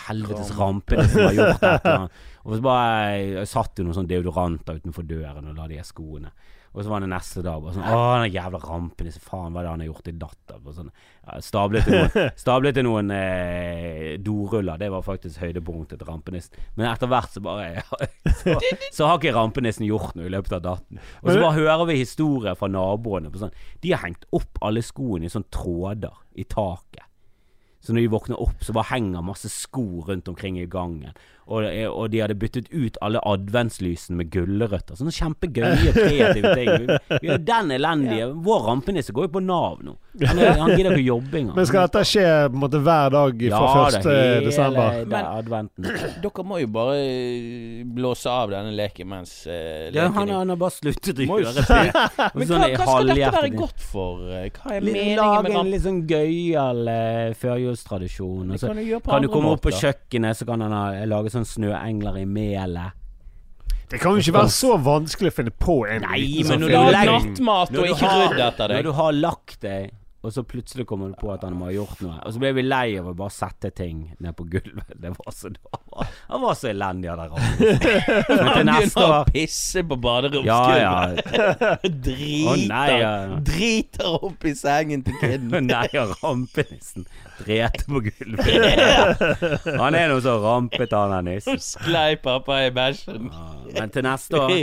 helvetes 0.06 0.52
rampene 0.58 1.08
som 1.08 1.26
har 1.26 1.36
gjort 1.38 1.64
dette. 1.64 1.96
Og 2.44 2.56
så 2.56 2.62
bare 2.64 2.86
jeg 3.18 3.50
satt 3.50 3.74
det 3.76 3.84
noen 3.84 3.98
sånn 3.98 4.08
deodoranter 4.10 4.80
utenfor 4.80 5.06
døren 5.08 5.50
og 5.50 5.58
la 5.58 5.68
de 5.70 5.80
i 5.80 5.86
skoene. 5.86 6.32
Og 6.70 6.84
så 6.84 6.90
var 6.92 7.02
det 7.02 7.08
neste 7.10 7.42
dag 7.42 7.58
bare 7.64 7.74
sånn 7.74 7.82
Å, 7.82 8.02
den 8.22 8.30
jævla 8.30 8.60
rampenissen. 8.62 9.22
Faen, 9.24 9.50
hva 9.50 9.62
er 9.62 9.66
det 9.66 9.72
han 9.72 9.80
har 9.82 9.88
gjort 9.88 10.10
i 10.10 10.14
natt? 10.14 10.38
da?» 10.46 10.74
Sånn, 10.76 10.92
stablet 11.42 11.88
til 11.88 11.96
noen, 11.96 12.30
stablet 12.44 12.78
til 12.78 12.86
noen 12.86 13.10
eh, 13.16 14.12
doruller. 14.22 14.78
Det 14.78 14.90
var 14.94 15.02
faktisk 15.02 15.42
høydepunktet 15.42 15.98
til 15.98 16.06
rampenissen. 16.06 16.62
Men 16.78 16.92
etter 16.92 17.10
hvert 17.10 17.34
så 17.34 17.42
bare 17.42 17.82
så, 18.44 18.54
så 18.94 19.10
har 19.10 19.18
ikke 19.18 19.34
rampenissen 19.34 19.88
gjort 19.88 20.14
noe 20.14 20.30
i 20.30 20.34
løpet 20.36 20.60
av 20.60 20.64
datten. 20.68 21.02
Og 21.24 21.32
så 21.32 21.40
bare 21.42 21.56
hører 21.58 21.86
vi 21.90 21.98
historier 22.04 22.58
fra 22.58 22.70
naboene. 22.70 23.34
På 23.34 23.42
sånn, 23.42 23.56
de 23.82 23.94
har 23.96 24.04
hengt 24.06 24.28
opp 24.36 24.62
alle 24.62 24.86
skoene 24.86 25.26
i 25.26 25.34
sånn 25.34 25.48
tråder 25.50 26.14
i 26.38 26.46
taket. 26.46 27.02
Så 27.80 27.94
når 27.94 28.04
de 28.04 28.12
våkner 28.12 28.40
opp, 28.40 28.60
så 28.64 28.74
bare 28.76 28.90
henger 28.92 29.24
masse 29.24 29.48
sko 29.48 30.04
rundt 30.08 30.28
omkring 30.28 30.58
i 30.60 30.68
gangen. 30.68 31.16
Og, 31.50 31.64
og 31.90 32.04
de 32.12 32.20
hadde 32.22 32.36
byttet 32.38 32.68
ut 32.70 32.94
alle 33.02 33.18
adventslysene 33.26 34.20
med 34.20 34.28
gulrøtter. 34.30 34.94
Sånne 35.00 35.10
kjempegøye, 35.16 35.90
kreative 35.96 36.52
ting. 36.54 36.84
Vi, 36.84 37.18
vi 37.24 37.32
er 37.34 37.40
den 37.42 37.72
elendige. 37.74 38.28
Vår 38.46 38.60
rampenisse 38.68 39.10
går 39.16 39.26
jo 39.26 39.32
på 39.34 39.42
Nav 39.42 39.80
nå. 39.82 39.96
Han, 40.26 40.38
han 40.38 40.72
gidder 40.74 40.94
ikke 40.94 41.02
å 41.02 41.06
jobbe 41.06 41.38
engang. 41.40 41.56
Men 41.58 41.66
skal 41.68 41.84
dette 41.88 42.00
skje 42.06 42.22
på 42.50 42.56
en 42.58 42.62
måte 42.64 42.80
hver 42.82 43.12
dag 43.14 43.42
fra 43.42 43.60
Ja, 43.66 43.82
1. 43.88 43.98
det 44.06 44.14
hele 44.14 44.46
desember? 44.46 45.00
er 45.10 45.28
adventen. 45.40 45.88
Dere 46.24 46.44
må 46.46 46.58
jo 46.62 46.70
bare 46.74 46.96
eh, 47.02 47.82
blåse 47.98 48.30
av 48.30 48.50
denne 48.54 48.72
leken 48.78 49.10
mens 49.10 49.34
eh, 49.50 49.90
Ja, 49.94 50.06
han, 50.14 50.30
han 50.34 50.50
har 50.54 50.58
bare 50.60 50.74
sluttet 50.74 51.22
å 51.26 51.38
gjøre 51.40 51.66
det. 51.70 52.30
Men 52.34 52.46
sånn 52.50 52.62
hva, 52.64 52.70
hva 52.76 52.88
skal 52.94 53.10
dette 53.12 53.32
være 53.40 53.52
godt 53.58 53.84
for? 53.90 54.22
eh? 54.38 54.46
Hva 54.54 54.76
er 54.78 54.86
meningen 54.86 55.18
Lage 55.20 55.54
en 55.60 55.70
litt 55.74 55.84
sånn 55.86 56.00
gøyal 56.10 56.82
uh, 56.90 57.34
førjulstradisjon. 57.42 58.54
Så 58.58 58.70
kan 58.70 58.76
du 58.82 59.00
Kan 59.10 59.22
du 59.26 59.28
komme 59.32 59.54
opp 59.54 59.62
på 59.66 59.72
kjøkkenet, 59.74 60.38
så 60.40 60.46
kan 60.48 60.62
han 60.66 60.74
ha, 60.74 60.84
lage 61.10 61.30
sånn 61.32 61.39
snøengler 61.48 62.20
i 62.22 62.24
melet. 62.28 62.96
Det 63.90 63.98
kan 63.98 64.14
jo 64.14 64.22
ikke 64.22 64.36
være 64.36 64.52
så 64.54 64.76
vanskelig 64.78 65.32
å 65.32 65.34
finne 65.34 65.52
på 65.58 65.80
en 65.90 66.04
Nei, 66.06 66.20
liten 66.22 66.46
men 66.46 66.52
sånn 66.52 66.60
når 66.62 66.70
du 66.70 66.76
har 66.78 67.08
nattmat 67.08 67.72
og 67.74 67.88
ikke 67.90 68.10
rydd 68.12 68.42
etter 68.44 68.74
Når 68.76 68.86
du 68.86 68.92
har 69.00 69.16
lagt 69.16 69.56
deg, 69.64 69.88
og 70.20 70.32
så 70.34 70.42
plutselig 70.44 70.84
kommer 70.86 71.08
du 71.08 71.14
på 71.16 71.30
at 71.32 71.44
han 71.46 71.54
må 71.56 71.70
ha 71.70 71.72
gjort 71.72 72.00
noe. 72.04 72.18
Og 72.28 72.34
så 72.34 72.40
ble 72.42 72.50
vi 72.58 72.64
lei 72.66 72.98
av 73.00 73.06
å 73.08 73.14
bare 73.16 73.32
sette 73.32 73.70
ting 73.72 74.02
ned 74.20 74.34
på 74.36 74.44
gulvet. 74.52 74.90
Det 75.00 75.14
var 75.16 75.32
så, 75.32 75.48
han 76.28 76.42
var 76.42 76.58
så 76.60 76.68
elendig, 76.68 77.08
han 77.12 77.22
der 77.22 77.30
Rasmus. 77.32 78.28
Men 78.28 78.50
til 78.58 78.68
neste 78.68 79.06
år 79.06 79.30
pisse 79.32 79.84
på 79.88 79.96
Ja, 79.96 80.02
baderomsgulvet. 80.04 80.82
ja. 80.84 81.72
Driter, 82.10 82.50
Å, 82.52 82.56
nei, 82.68 82.84
ja. 83.00 83.12
driter 83.48 84.18
opp 84.28 84.44
i 84.44 84.54
sengen 84.60 85.06
til 85.08 85.16
kiden. 85.22 85.56
Nei, 85.70 85.86
og 86.02 86.12
rampenissen 86.20 87.08
drete 87.40 87.86
på 87.88 88.02
gulvet. 88.10 89.24
Han 89.80 89.96
er 89.96 90.12
noe 90.12 90.20
så 90.24 90.36
rampete, 90.44 90.92
han 91.00 91.16
der 91.16 91.26
nissen. 91.30 91.60
Sklei 91.64 92.18
pappa 92.20 92.60
i 92.66 92.70
bæsjen. 92.76 93.30
Men 93.72 93.92
til 93.94 94.04
neste 94.04 94.36
år 94.36 94.54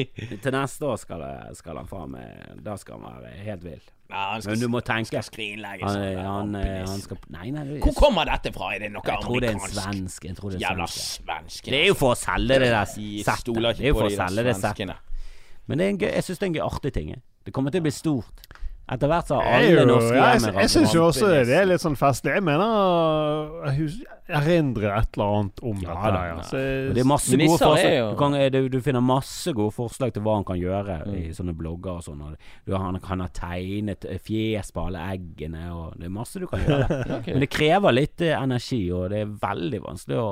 Til 0.43 0.53
neste 0.53 0.85
år 0.85 0.97
skal, 1.01 1.21
skal 1.57 1.77
han 1.79 1.87
faen 1.89 2.11
meg 2.11 2.57
Da 2.65 2.73
skal 2.77 2.99
han 2.99 3.21
være 3.23 3.37
helt 3.47 3.63
vill. 3.65 3.85
Ja, 4.09 4.39
skal, 4.39 4.53
Men 4.53 4.59
du 4.61 4.67
må 4.71 4.79
tenke 4.87 5.19
skrinlegge 5.25 5.83
han, 5.83 6.53
sånn. 6.87 7.81
Hvor 7.83 7.95
kommer 7.97 8.29
dette 8.29 8.53
fra? 8.55 8.69
Er 8.75 8.85
det 8.85 8.91
noe 8.93 9.03
Jeg 9.03 9.23
tror 9.25 9.43
det 9.43 9.49
er 9.49 9.57
en 9.57 9.73
svensk. 9.73 10.29
Jeg 10.29 10.37
tror 10.37 10.53
det 10.53 10.61
er 10.61 10.63
Jævla 10.63 10.87
svensk. 10.93 11.65
Det 11.67 11.81
er 11.81 11.89
jo 11.89 11.97
for 11.99 12.15
å 12.15 12.19
selge 12.19 12.61
det 12.63 12.69
der 12.71 12.93
De 12.93 13.09
settet. 13.27 13.51
Det 13.57 13.83
er 13.83 13.91
jo 13.91 13.97
for 13.99 14.07
å 14.07 14.15
selge 14.15 14.47
det 14.47 14.55
settet. 14.61 14.95
Men 15.67 15.81
det 15.81 15.89
en 15.91 15.99
jeg 16.07 16.23
syns 16.23 16.39
det 16.39 16.45
er 16.45 16.51
en 16.53 16.55
gøy 16.55 16.65
artig 16.69 16.93
ting. 16.95 17.11
Det 17.43 17.53
kommer 17.55 17.71
til 17.75 17.83
å 17.83 17.87
bli 17.87 17.91
stort. 17.91 18.47
Etter 18.87 19.09
hvert 19.11 19.27
så 19.27 19.35
har 19.43 19.57
alle 19.57 19.71
jo, 19.73 19.85
norske 19.89 20.13
jeg, 20.15 20.41
jeg, 20.45 20.53
jeg 20.61 20.71
syns 20.71 20.93
jo 20.95 21.01
også 21.09 21.27
det 21.33 21.55
er 21.57 21.65
litt 21.67 21.81
sånn 21.83 21.97
festlig. 21.99 22.37
Jeg 22.37 22.43
mener 22.47 23.65
Jeg 23.67 24.37
erindrer 24.37 24.93
et 24.95 25.17
eller 25.17 25.33
annet 25.41 25.59
om 25.63 25.81
Ja 25.83 25.95
dette. 25.95 26.11
da, 26.15 26.21
ja. 26.29 26.37
Så, 26.47 26.61
det 26.95 27.01
er 27.03 27.09
masse 27.09 27.35
gode 27.39 27.57
forslag. 27.57 27.97
Du, 28.13 28.15
kan, 28.21 28.37
eh, 28.39 28.47
du, 28.53 28.59
du 28.71 28.77
finner 28.85 29.03
masse 29.03 29.51
gode 29.57 29.75
forslag 29.75 30.13
til 30.15 30.23
hva 30.23 30.37
han 30.39 30.47
kan 30.47 30.59
gjøre 30.61 30.97
Mm. 31.07 31.15
i 31.19 31.33
sånne 31.35 31.53
blogger 31.55 31.99
og 31.99 32.03
sånn. 32.07 32.21
han 32.71 32.99
kan 33.03 33.21
ha 33.21 33.27
tegnet 33.27 34.05
fjes 34.23 34.71
på 34.71 34.85
alle 34.87 35.03
eggene, 35.13 35.67
og 35.75 35.97
det 35.99 36.07
er 36.07 36.13
masse 36.15 36.39
du 36.39 36.47
kan 36.47 36.63
gjøre. 36.63 37.01
Men 37.27 37.43
det 37.43 37.49
krever 37.51 37.91
litt 37.95 38.21
eh, 38.23 38.35
energi, 38.39 38.85
og 38.91 39.09
det 39.11 39.21
er 39.25 39.35
veldig 39.43 39.83
vanskelig 39.83 40.17
å, 40.19 40.31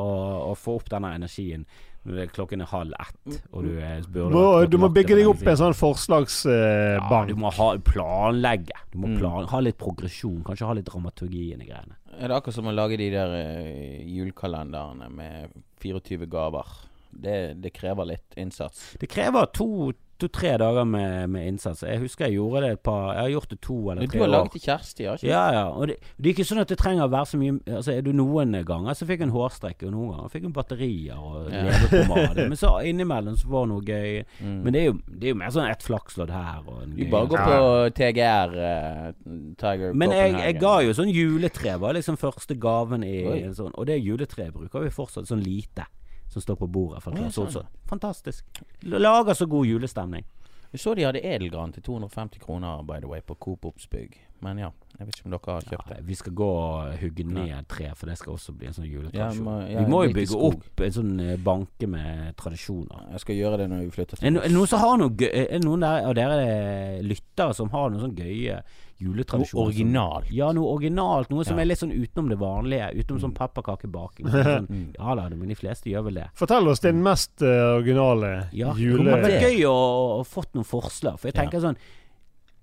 å 0.52 0.56
få 0.56 0.80
opp 0.80 0.90
denne 0.96 1.14
energien 1.16 1.66
er 1.66 1.95
klokken 2.06 2.62
er 2.62 2.70
halv 2.70 2.94
ett, 3.00 3.42
og 3.52 3.64
du 3.66 3.72
spør 3.76 4.08
burde 4.14 4.32
må, 4.36 4.70
du 4.70 4.78
må 4.78 4.90
bygge 4.94 5.16
deg 5.18 5.28
opp 5.28 5.42
en 5.48 5.58
sånn 5.58 5.74
forslagsbank 5.74 7.10
Ja, 7.12 7.26
du 7.26 7.36
må 7.36 7.52
ha, 7.54 7.70
planlegge. 7.82 8.78
Du 8.92 8.98
må 9.00 9.08
Mm. 9.10 9.18
plan, 9.20 9.48
ha 9.48 9.60
litt 9.60 9.78
progresjon. 9.78 10.44
Kanskje 10.44 10.68
ha 10.68 10.74
litt 10.74 10.86
dramaturgi 10.86 11.54
i 11.54 11.56
de 11.58 11.66
greiene. 11.66 11.96
Er 12.20 12.28
det 12.30 12.38
akkurat 12.38 12.54
som 12.54 12.66
å 12.68 12.74
lage 12.76 12.98
de 12.98 13.10
der 13.12 13.34
eh, 13.36 14.04
julekalenderne 14.06 15.10
med 15.12 15.50
24 15.82 16.26
gaver? 16.28 16.66
Det, 17.12 17.62
det 17.62 17.72
krever 17.74 18.06
litt 18.06 18.36
innsats. 18.38 18.96
Det 19.00 19.08
krever 19.10 19.46
to 19.54 19.92
to-tre 20.20 20.58
dager 20.58 20.86
med, 20.88 21.30
med 21.30 21.48
innsats. 21.48 21.82
Jeg 21.84 22.00
husker 22.00 22.26
jeg 22.30 22.38
gjorde 22.38 22.62
det 22.64 22.70
et 22.78 22.82
par 22.84 23.14
Jeg 23.14 23.22
har 23.22 23.30
gjort 23.34 23.50
det 23.52 23.58
to 23.62 23.78
eller 23.92 24.02
Du 24.06 24.08
tre 24.14 24.20
har 24.20 24.28
år. 24.28 24.32
laget 24.32 24.52
til 24.56 24.62
Kjersti, 24.62 25.04
har 25.10 25.18
ikke 25.20 25.28
Ja, 25.28 25.42
ja. 25.52 25.64
Og 25.76 25.88
det, 25.88 25.96
det 26.18 26.30
er 26.30 26.34
ikke 26.36 26.46
sånn 26.48 26.62
at 26.64 26.70
det 26.72 26.78
trenger 26.80 27.04
å 27.08 27.12
være 27.12 27.26
så 27.32 27.40
mye 27.42 27.60
Altså 27.80 27.92
er 27.98 28.02
du 28.06 28.12
Noen 28.16 28.56
ganger 28.66 28.96
så 28.96 29.08
fikk 29.10 29.20
hun 29.26 29.34
hårstrekke, 29.36 29.88
og 29.90 29.92
noen 29.96 30.14
ganger 30.16 30.30
fikk 30.36 30.44
hun 30.48 30.54
batterier 30.56 31.20
og 31.20 31.50
Ja. 31.52 31.64
leverpomade. 31.68 32.46
Men 32.54 32.58
så 32.62 32.72
innimellom 32.88 33.36
så 33.38 33.48
var 33.52 33.66
det 33.66 33.74
noe 33.74 33.84
gøy. 33.90 34.24
Mm. 34.40 34.56
Men 34.64 34.74
det 34.74 34.82
er 34.82 34.86
jo, 34.86 34.96
det 35.08 35.24
er 35.30 35.34
jo 35.36 35.40
mer 35.44 35.52
sånn 35.58 35.70
ett 35.72 35.84
flakslodd 35.84 36.32
her 36.32 36.64
og 36.66 36.80
en 36.86 36.96
Vi 36.96 37.06
gøy 37.06 37.12
bare 37.12 37.28
går 37.34 37.40
Ja. 37.40 37.46
på 37.52 37.92
TGR, 38.00 38.56
uh, 38.56 39.12
Tiger 39.60 39.94
Men 39.94 40.12
jeg, 40.16 40.34
jeg 40.40 40.60
ga 40.62 40.78
jo 40.86 40.96
sånn 40.96 41.12
juletre, 41.12 41.76
var 41.80 41.94
liksom 42.00 42.18
første 42.18 42.56
gaven 42.60 43.04
i 43.04 43.18
Oi. 43.28 43.40
en 43.50 43.54
sånn. 43.58 43.72
Og 43.76 43.86
det 43.92 44.00
juletreet 44.02 44.54
bruker 44.56 44.80
vi 44.88 44.90
fortsatt, 44.96 45.28
sånn 45.28 45.44
lite. 45.44 45.86
Som 46.30 46.42
står 46.42 46.56
på 46.56 46.68
bordet. 46.68 47.04
Å, 47.08 47.14
ja, 47.18 47.30
så, 47.32 47.46
sånn. 47.52 47.68
Fantastisk. 47.90 48.46
Lager 48.82 49.34
så 49.34 49.46
god 49.46 49.68
julestemning. 49.70 50.26
Vi 50.72 50.80
så 50.82 50.96
de 50.98 51.06
hadde 51.06 51.22
edelgran 51.24 51.72
til 51.72 51.84
250 51.84 52.42
kroner, 52.44 52.82
by 52.84 53.00
the 53.00 53.08
way, 53.08 53.22
på 53.22 53.38
Coop 53.40 53.66
Oppsbygg. 53.66 54.18
Men 54.46 54.60
ja, 54.62 54.70
jeg 55.00 55.08
vet 55.10 55.18
ikke 55.18 55.26
om 55.28 55.34
dere 55.36 55.56
har 55.58 55.66
kjøpt 55.72 55.90
det. 55.92 55.98
vi 56.08 56.16
skal 56.20 56.36
gå 56.38 56.48
og 56.54 56.94
hugge 57.02 57.26
ned 57.28 57.68
tre, 57.72 57.90
for 57.98 58.12
det 58.12 58.16
skal 58.22 58.36
også 58.38 58.54
bli 58.56 58.70
en 58.70 58.78
sånn 58.78 58.86
juletradisjon. 58.88 59.50
Ja, 59.50 59.68
ja, 59.74 59.84
vi 59.84 59.92
må 59.92 60.04
jo 60.06 60.14
bygge 60.16 60.40
opp 60.52 60.86
en 60.86 60.96
sånn 60.96 61.14
eh, 61.26 61.36
banke 61.42 61.90
med 61.90 62.36
tradisjoner. 62.40 63.10
Jeg 63.18 63.26
skal 63.26 63.40
gjøre 63.42 63.60
det 63.64 63.70
når 63.74 63.84
vi 63.88 63.94
flytter 63.98 64.22
Er 64.24 64.38
det 64.38 64.54
noen 64.54 64.70
som 64.72 64.84
har 64.86 64.98
noe 65.02 65.12
gøy 65.18 65.30
Er 65.34 65.52
det 65.58 65.64
noen 65.66 65.84
der, 65.84 66.06
av 66.12 66.16
dere 66.22 66.40
eh, 66.46 67.00
lyttere 67.04 67.58
som 67.58 67.74
har 67.74 67.90
noen 67.92 68.06
sånn 68.06 68.16
gøye 68.22 68.62
juletradisjoner? 69.02 69.60
Noe 69.60 69.68
originalt. 69.74 70.30
Som, 70.30 70.38
ja, 70.38 70.52
noe 70.56 70.70
originalt. 70.78 71.30
Noe 71.34 71.44
som 71.44 71.58
Ja. 71.58 71.66
er 71.66 71.70
litt 71.74 71.82
sånn 71.82 71.92
utenom 71.92 72.30
det 72.32 72.38
vanlige. 72.40 72.92
Utenom 73.02 73.20
sånn 73.26 73.34
pepperkakebaking. 73.36 74.30
Sånn, 74.46 74.70
ja 74.96 75.16
da, 75.20 75.28
men 75.36 75.52
de 75.52 75.58
fleste 75.60 75.90
gjør 75.92 76.06
vel 76.08 76.22
det. 76.22 76.30
Fortell 76.40 76.68
oss 76.72 76.80
din 76.86 77.02
mest 77.04 77.42
eh, 77.44 77.66
originale 77.82 78.48
Ja, 78.56 78.72
det 78.78 78.88
hadde 78.96 79.20
vært 79.28 79.44
gøy 79.50 79.66
å, 79.68 79.76
å 80.22 80.24
fått 80.24 80.54
noen 80.56 80.68
forslag. 80.70 81.20
For 81.20 81.28
jeg 81.34 81.36
tenker 81.42 81.60
sånn 81.64 81.76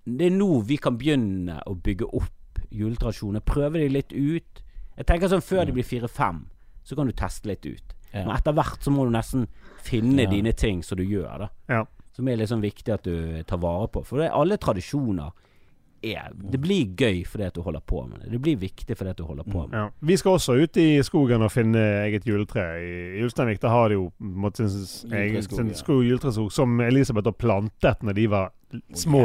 Det 0.04 0.26
er 0.26 0.34
nå 0.34 0.62
vi 0.66 0.76
kan 0.82 0.96
begynne 0.98 1.60
å 1.66 1.74
bygge 1.78 2.08
opp 2.12 2.58
juletradisjoner. 2.72 3.40
Prøve 3.46 3.78
de 3.82 3.88
litt 3.88 4.12
ut. 4.12 4.62
Jeg 4.96 5.06
tenker 5.08 5.28
sånn 5.30 5.44
Før 5.44 5.66
de 5.68 5.72
blir 5.76 5.86
fire-fem, 5.86 6.44
så 6.84 6.96
kan 6.98 7.06
du 7.06 7.12
teste 7.16 7.46
litt 7.48 7.64
ut. 7.66 7.94
Ja. 8.12 8.26
Men 8.26 8.34
etter 8.36 8.52
hvert 8.56 8.82
så 8.84 8.90
må 8.92 9.04
du 9.06 9.10
nesten 9.14 9.46
finne 9.82 10.22
Ja. 10.26 10.30
dine 10.30 10.52
ting 10.52 10.82
som 10.82 10.98
du 10.98 11.04
gjør. 11.04 11.38
da 11.38 11.48
Ja. 11.68 11.84
Som 12.12 12.28
er 12.28 12.36
litt 12.36 12.48
sånn 12.50 12.60
viktig 12.60 12.92
at 12.92 13.02
du 13.04 13.42
tar 13.44 13.56
vare 13.58 13.88
på. 13.88 14.04
For 14.04 14.18
det 14.18 14.30
alle 14.32 14.56
tradisjoner 14.58 15.30
er 16.04 16.32
Det 16.34 16.60
blir 16.60 16.96
gøy 16.96 17.24
fordi 17.24 17.44
at 17.46 17.54
du 17.54 17.62
holder 17.62 17.80
på 17.80 18.08
med 18.08 18.20
det. 18.20 18.30
Det 18.32 18.40
blir 18.42 18.56
viktig 18.58 18.96
fordi 18.98 19.10
at 19.10 19.16
du 19.16 19.22
holder 19.24 19.44
på 19.44 19.60
med 19.68 19.70
det. 19.70 19.78
Ja. 19.78 19.88
Vi 20.02 20.16
skal 20.16 20.32
også 20.32 20.60
ut 20.60 20.76
i 20.76 20.98
skogen 21.02 21.42
og 21.42 21.50
finne 21.52 21.78
eget 22.08 22.24
juletre. 22.26 22.82
I 22.82 23.22
Ulsteinvik 23.22 23.60
der 23.60 23.68
har 23.68 23.88
de 23.88 23.94
jo 23.94 24.08
på 24.18 24.24
en 24.24 24.34
måte 24.42 24.68
sin 24.68 24.84
sin, 24.84 25.42
sin, 25.42 25.74
sin 25.74 26.02
juletreskog 26.02 26.50
som 26.52 26.80
Elisabeth 26.80 27.24
har 27.26 27.32
plantet 27.38 28.02
når 28.02 28.14
de 28.14 28.26
var 28.26 28.50
små. 28.96 29.24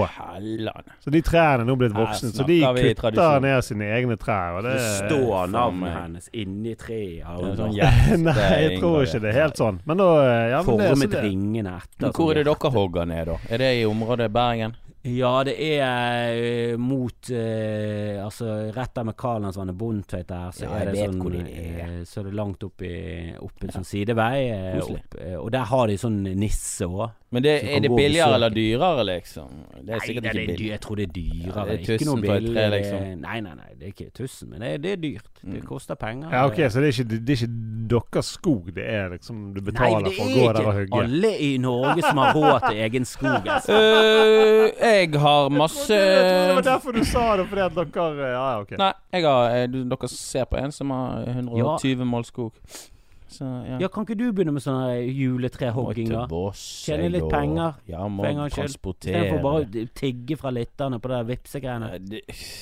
Så 1.04 1.14
de 1.14 1.22
trærne 1.26 1.64
er 1.64 1.70
nå 1.70 1.76
blitt 1.80 1.96
voksne, 1.96 2.32
så 2.36 2.46
de 2.48 2.60
kutter 2.64 3.40
ned 3.44 3.66
sine 3.66 3.90
egne 3.98 4.18
trær. 4.20 4.58
Og 4.60 4.68
det, 4.68 4.74
Det 4.78 5.10
står 5.10 5.52
navnet 5.54 5.94
hennes 5.96 6.30
inni 6.34 6.76
treet. 6.80 7.24
sånn 7.60 7.76
Nei, 8.28 8.50
jeg 8.64 8.82
tror 8.82 9.06
ikke 9.06 9.24
det 9.24 9.32
er 9.34 9.40
helt 9.42 9.62
sånn. 9.62 9.80
Men 9.86 10.04
da 10.04 10.10
ja, 10.24 10.64
men 10.64 10.82
det, 10.82 10.90
så 10.90 10.96
Formet 10.96 11.16
det, 11.16 11.24
ringene 11.28 11.78
etter. 11.78 12.02
Men 12.08 12.18
hvor 12.18 12.34
er 12.34 12.42
det 12.44 12.50
dere 12.52 12.74
hogger 12.78 13.10
ned, 13.10 13.32
da? 13.32 13.40
Er 13.50 13.64
det 13.64 13.72
i 13.82 13.88
området 13.88 14.30
Bergen? 14.34 14.76
Ja, 15.08 15.44
det 15.48 15.54
er 15.80 16.36
eh, 16.36 16.78
mot 16.78 17.30
eh, 17.32 18.18
Altså 18.24 18.48
rett 18.76 18.94
der 18.98 19.06
med 19.08 19.16
Karlandsvannet, 19.18 19.78
Bondtveit 19.80 20.28
der, 20.28 20.50
så 20.52 20.66
Ja, 20.68 20.80
er 20.82 20.92
det 20.92 20.98
sånn 21.06 21.22
er. 21.40 21.48
eh, 21.48 22.02
Så 22.04 22.20
er 22.22 22.28
det 22.30 22.34
langt 22.36 22.64
opp 22.68 22.82
i 22.84 22.94
opp 23.40 23.64
en 23.64 23.70
sånn 23.78 23.88
sidevei. 23.88 24.82
Opp, 24.84 25.16
og 25.42 25.52
der 25.56 25.66
har 25.72 25.88
de 25.88 25.98
sånn 26.02 26.20
nisse 26.36 26.86
òg. 26.90 27.10
Men 27.30 27.44
det, 27.44 27.58
er 27.76 27.82
det 27.84 27.90
billigere 27.92 28.38
eller 28.38 28.54
dyrere, 28.56 29.04
liksom? 29.04 29.50
Det 29.84 29.92
er 29.92 29.98
Nei, 29.98 30.06
sikkert 30.08 30.24
det 30.24 30.30
er 30.32 30.38
ikke 30.40 30.52
billig. 30.54 30.68
jeg 30.72 30.80
tror 30.86 30.96
det 30.96 31.04
er 31.04 31.12
dyrere. 31.12 31.56
Ja, 31.58 31.66
det 31.68 31.74
er 31.74 31.82
ikke 31.98 32.06
noe 32.08 32.22
tusen 32.22 32.38
et 32.38 32.46
tre, 32.54 32.64
liksom. 32.72 33.02
Nei, 33.26 33.40
nei, 33.44 33.56
nei, 33.58 33.72
det 33.76 33.84
er 33.84 33.92
ikke 33.92 34.14
tusen, 34.16 34.50
men 34.54 34.64
det 34.64 34.70
er, 34.70 34.78
det 34.86 34.92
er 34.96 35.02
dyrt. 35.04 35.32
Det 35.42 35.62
Mm. 35.62 35.66
koster 35.68 35.96
penger. 35.96 36.30
ja, 36.32 36.46
ok, 36.48 36.56
Så 36.72 36.80
det 36.82 36.88
er, 36.88 36.94
ikke, 37.04 37.10
det 37.26 37.30
er 37.30 37.36
ikke 37.36 37.88
deres 37.92 38.26
skog, 38.38 38.72
det 38.76 38.86
er 38.90 39.10
liksom 39.12 39.54
Du 39.54 39.60
betaler 39.62 40.02
nei, 40.08 40.12
for 40.16 40.24
å 40.24 40.32
gå 40.34 40.48
der 40.54 40.64
og 40.64 40.72
ikke 40.72 40.80
hugge? 40.80 41.04
alle 41.04 41.32
i 41.40 41.52
Norge 41.58 42.02
som 42.02 42.18
har 42.18 42.34
råd 42.34 42.60
til 42.70 42.78
egen 42.88 43.06
skog. 43.06 43.44
Altså. 43.58 43.76
Jeg 44.98 45.22
har 45.22 45.50
masse 45.54 45.94
Jeg 45.94 46.26
trodde 46.26 46.48
det 46.48 46.58
var 46.60 46.68
derfor 46.68 46.92
du 46.98 47.04
sa 47.06 47.24
det, 47.40 47.48
fordi 47.52 47.62
at 47.66 47.76
dere 47.78 48.08
Ja, 48.18 48.30
ja, 48.34 48.60
ok. 48.62 48.76
Nei, 48.82 48.92
jeg 49.14 49.26
har, 49.28 49.56
eh, 49.56 49.68
dere 49.94 50.12
ser 50.12 50.46
på 50.50 50.60
en 50.60 50.72
som 50.76 50.94
har 50.96 51.26
120 51.34 52.06
mål 52.06 52.26
skog. 52.26 52.54
Så 53.28 53.44
ja. 53.68 53.78
Ja, 53.84 53.88
kan 53.92 54.06
ikke 54.06 54.16
du 54.18 54.26
begynne 54.32 54.54
med 54.56 54.64
sånn 54.64 54.78
her 54.86 55.02
juletrehogging, 55.04 56.08
da? 56.10 56.22
Må 56.22 56.28
til 56.28 56.32
Voss, 56.32 56.62
Tjene 56.86 57.10
litt 57.12 57.26
penger, 57.32 57.74
Ja, 57.90 58.06
må 58.08 58.24
for 58.24 58.30
en 58.30 58.40
gangs 58.42 58.56
skyld. 58.56 58.78
Istedenfor 58.78 59.42
bare 59.44 59.64
å 59.68 59.88
tigge 60.00 60.38
fra 60.40 60.52
lytterne 60.56 61.00
på 61.04 61.12
det 61.12 61.20
vipsegreiene. 61.32 61.90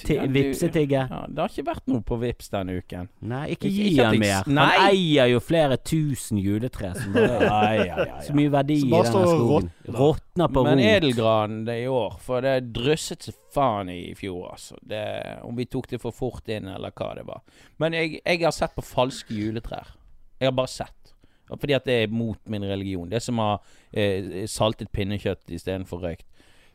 Ja, 0.10 0.26
Vipsetigge. 0.36 1.04
Ja, 1.12 1.22
det 1.30 1.44
har 1.44 1.54
ikke 1.54 1.68
vært 1.70 1.88
noe 1.92 2.02
på 2.06 2.18
Vips 2.22 2.50
denne 2.54 2.80
uken. 2.82 3.10
Nei, 3.22 3.44
ikke 3.54 3.70
Ikke- 3.70 3.90
gi 3.90 3.98
han 4.02 4.20
mer. 4.20 4.44
Nei. 4.48 4.66
Han 4.66 4.90
eier 4.90 5.32
jo 5.32 5.40
flere 5.40 5.78
tusen 5.78 6.38
juletre 6.42 6.94
som 6.96 7.14
bare 7.14 7.42
Ja, 7.46 7.62
ja, 7.74 7.98
ja, 8.06 8.20
Så 8.26 8.34
mye 8.34 8.50
verdi 8.50 8.80
i 8.82 8.90
denne 8.90 9.06
skogen. 9.06 9.70
Råtner 9.86 10.48
på 10.50 10.64
rot. 10.66 10.70
Men 10.72 10.80
edelgranen 10.80 11.66
det 11.66 11.84
i 11.84 11.88
år, 11.88 12.18
for 12.20 12.42
det 12.42 12.74
drysset 12.74 13.22
så 13.30 13.34
faen 13.56 13.90
i 13.90 14.14
fjor, 14.18 14.50
altså. 14.52 14.76
Det, 14.82 15.04
om 15.46 15.56
vi 15.56 15.66
tok 15.66 15.88
det 15.94 16.02
for 16.02 16.12
fort 16.16 16.50
inn, 16.52 16.68
eller 16.68 16.92
hva 16.92 17.14
det 17.16 17.26
var. 17.28 17.42
Men 17.80 17.94
jeg, 17.94 18.20
jeg 18.26 18.42
har 18.44 18.52
sett 18.56 18.76
på 18.76 18.84
falske 18.84 19.34
juletrær. 19.36 19.94
Jeg 20.40 20.48
har 20.48 20.56
bare 20.56 20.72
sett. 20.72 21.14
Fordi 21.50 21.76
at 21.78 21.86
det 21.86 21.96
er 22.04 22.14
mot 22.14 22.40
min 22.50 22.66
religion. 22.66 23.10
Det 23.10 23.22
som 23.22 23.38
har 23.38 23.58
ha 23.58 23.60
eh, 23.92 24.46
saltet 24.50 24.92
pinnekjøtt 24.92 25.52
istedenfor 25.54 26.02
røykt. 26.02 26.28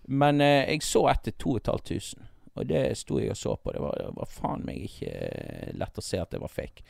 Men 0.09 0.41
eh, 0.41 0.69
jeg 0.71 0.83
så 0.87 1.07
et 1.11 1.25
til 1.27 1.37
2500, 1.39 2.27
og 2.55 2.67
det 2.69 2.85
sto 2.99 3.19
jeg 3.21 3.31
og 3.31 3.37
så 3.37 3.57
på. 3.57 3.73
Det 3.75 3.83
var, 3.83 3.99
det 3.99 4.17
var 4.17 4.31
faen 4.31 4.65
meg 4.67 4.87
ikke 4.87 5.11
eh, 5.11 5.71
lett 5.79 5.99
å 5.99 6.05
se 6.05 6.21
at 6.23 6.31
det 6.33 6.41
var 6.43 6.53
fake. 6.53 6.87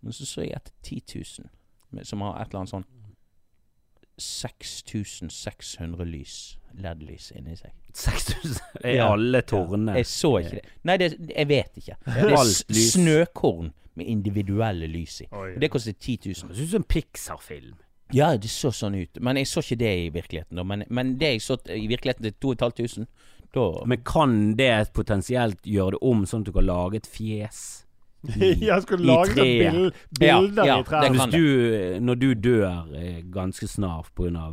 Men 0.00 0.12
så 0.12 0.26
så 0.28 0.44
jeg 0.44 0.56
etter 0.56 0.74
til 0.82 1.02
10 1.02 1.24
000, 1.94 2.04
som 2.04 2.24
har 2.26 2.40
et 2.40 2.50
eller 2.50 2.64
annet 2.64 2.74
sånn 2.74 2.90
6600 4.20 6.04
lys, 6.06 6.58
LED-lys, 6.78 7.32
inni 7.34 7.56
seg. 7.58 7.72
6000 7.94 8.84
I 8.90 8.98
alle 9.02 9.40
tårnene. 9.46 9.96
Jeg 9.98 10.06
så 10.10 10.36
ikke 10.38 10.58
det. 10.58 10.74
Nei, 10.86 10.96
det, 11.02 11.08
jeg 11.30 11.48
vet 11.50 11.80
ikke. 11.82 11.96
Det 12.06 12.36
er 12.38 12.84
snøkorn 12.90 13.72
med 13.94 14.06
individuelle 14.10 14.86
lys 14.90 15.20
i. 15.24 15.28
Oi. 15.32 15.54
Og 15.54 15.60
Det 15.60 15.70
koster 15.70 15.92
10 15.92 16.18
000. 16.26 16.34
Det 16.48 16.56
ser 16.56 16.64
ut 16.64 16.70
som 16.70 16.82
en 16.82 16.88
Pixar-film. 16.94 17.74
Ja, 18.12 18.36
det 18.36 18.50
så 18.52 18.70
sånn 18.74 18.94
ut. 18.98 19.18
Men 19.20 19.38
jeg 19.40 19.48
så 19.48 19.62
ikke 19.64 19.78
det 19.80 19.92
i 20.04 20.10
virkeligheten. 20.14 20.58
Da. 20.58 20.64
Men, 20.66 20.84
men 20.90 21.14
det 21.18 21.32
jeg 21.36 21.42
så 21.42 21.56
i 21.72 21.86
virkeligheten 21.90 22.26
til 22.28 22.36
2500, 22.42 23.06
da 23.54 23.64
Men 23.86 24.02
kan 24.02 24.56
det 24.58 24.92
potensielt 24.94 25.62
gjøre 25.62 25.94
det 25.94 26.02
om, 26.02 26.24
sånn 26.26 26.42
at 26.42 26.50
du 26.50 26.52
kan 26.56 26.66
lage 26.66 26.98
et 26.98 27.06
fjes? 27.06 27.62
Jeg 28.40 28.82
skulle 28.82 29.04
lage 29.04 29.30
et 29.30 29.36
treet. 29.36 29.72
bil, 30.18 30.24
Ja, 30.24 30.38
ja, 30.64 30.78
i 30.80 30.84
kan 30.88 31.12
Hvis 31.12 31.26
du, 31.34 32.00
når 32.00 32.14
du 32.22 32.28
dør 32.34 32.94
eh, 32.96 33.18
ganske 33.30 33.68
snart 33.68 34.08
pga. 34.16 34.48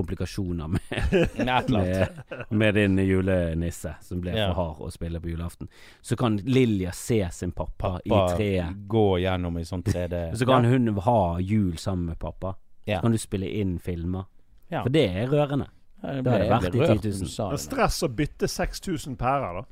Komplikasjoner 0.00 0.68
med, 0.74 1.68
med, 1.70 2.08
med 2.50 2.74
din 2.80 2.98
julenisse 3.04 3.94
som 4.04 4.20
ble 4.24 4.32
Ja. 4.36 4.48
for 4.50 4.60
hard 4.62 4.80
å 4.88 4.90
spille 4.94 5.20
på 5.20 5.28
julaften, 5.32 5.68
så 6.00 6.16
kan 6.16 6.36
Lilja 6.44 6.92
se 6.96 7.20
sin 7.36 7.52
pappa, 7.52 7.98
i 8.04 8.10
treet. 8.34 8.74
Gå 8.90 9.06
gjennom 9.22 9.58
i 9.60 9.64
sånn 9.68 9.82
3D. 9.86 10.24
Så 10.40 10.46
kan 10.48 10.64
hun 10.64 10.88
ha 11.04 11.20
jul 11.40 11.76
sammen 11.78 12.12
med 12.14 12.18
pappa. 12.22 12.54
Så 12.86 13.00
kan 13.04 13.12
du 13.12 13.18
spille 13.20 13.46
inn 13.60 13.76
filmer. 13.78 14.24
Ja. 14.70 14.82
For 14.82 14.90
det 14.94 15.04
er 15.20 15.28
rørende. 15.30 15.68
Det 16.00 16.30
har 16.32 16.40
det 16.40 16.48
vært 16.48 16.74
i 16.74 16.78
10 16.78 16.80
000. 16.80 16.88
når 16.88 17.26
du 17.28 17.28
sa 17.28 17.44
Men 17.50 17.56
det 17.56 17.60
nå. 17.60 17.64
stress 17.66 17.96
å 18.02 18.08
bytte 18.08 18.48
6000 18.48 19.16
pærer, 19.20 19.58
da. 19.60 19.64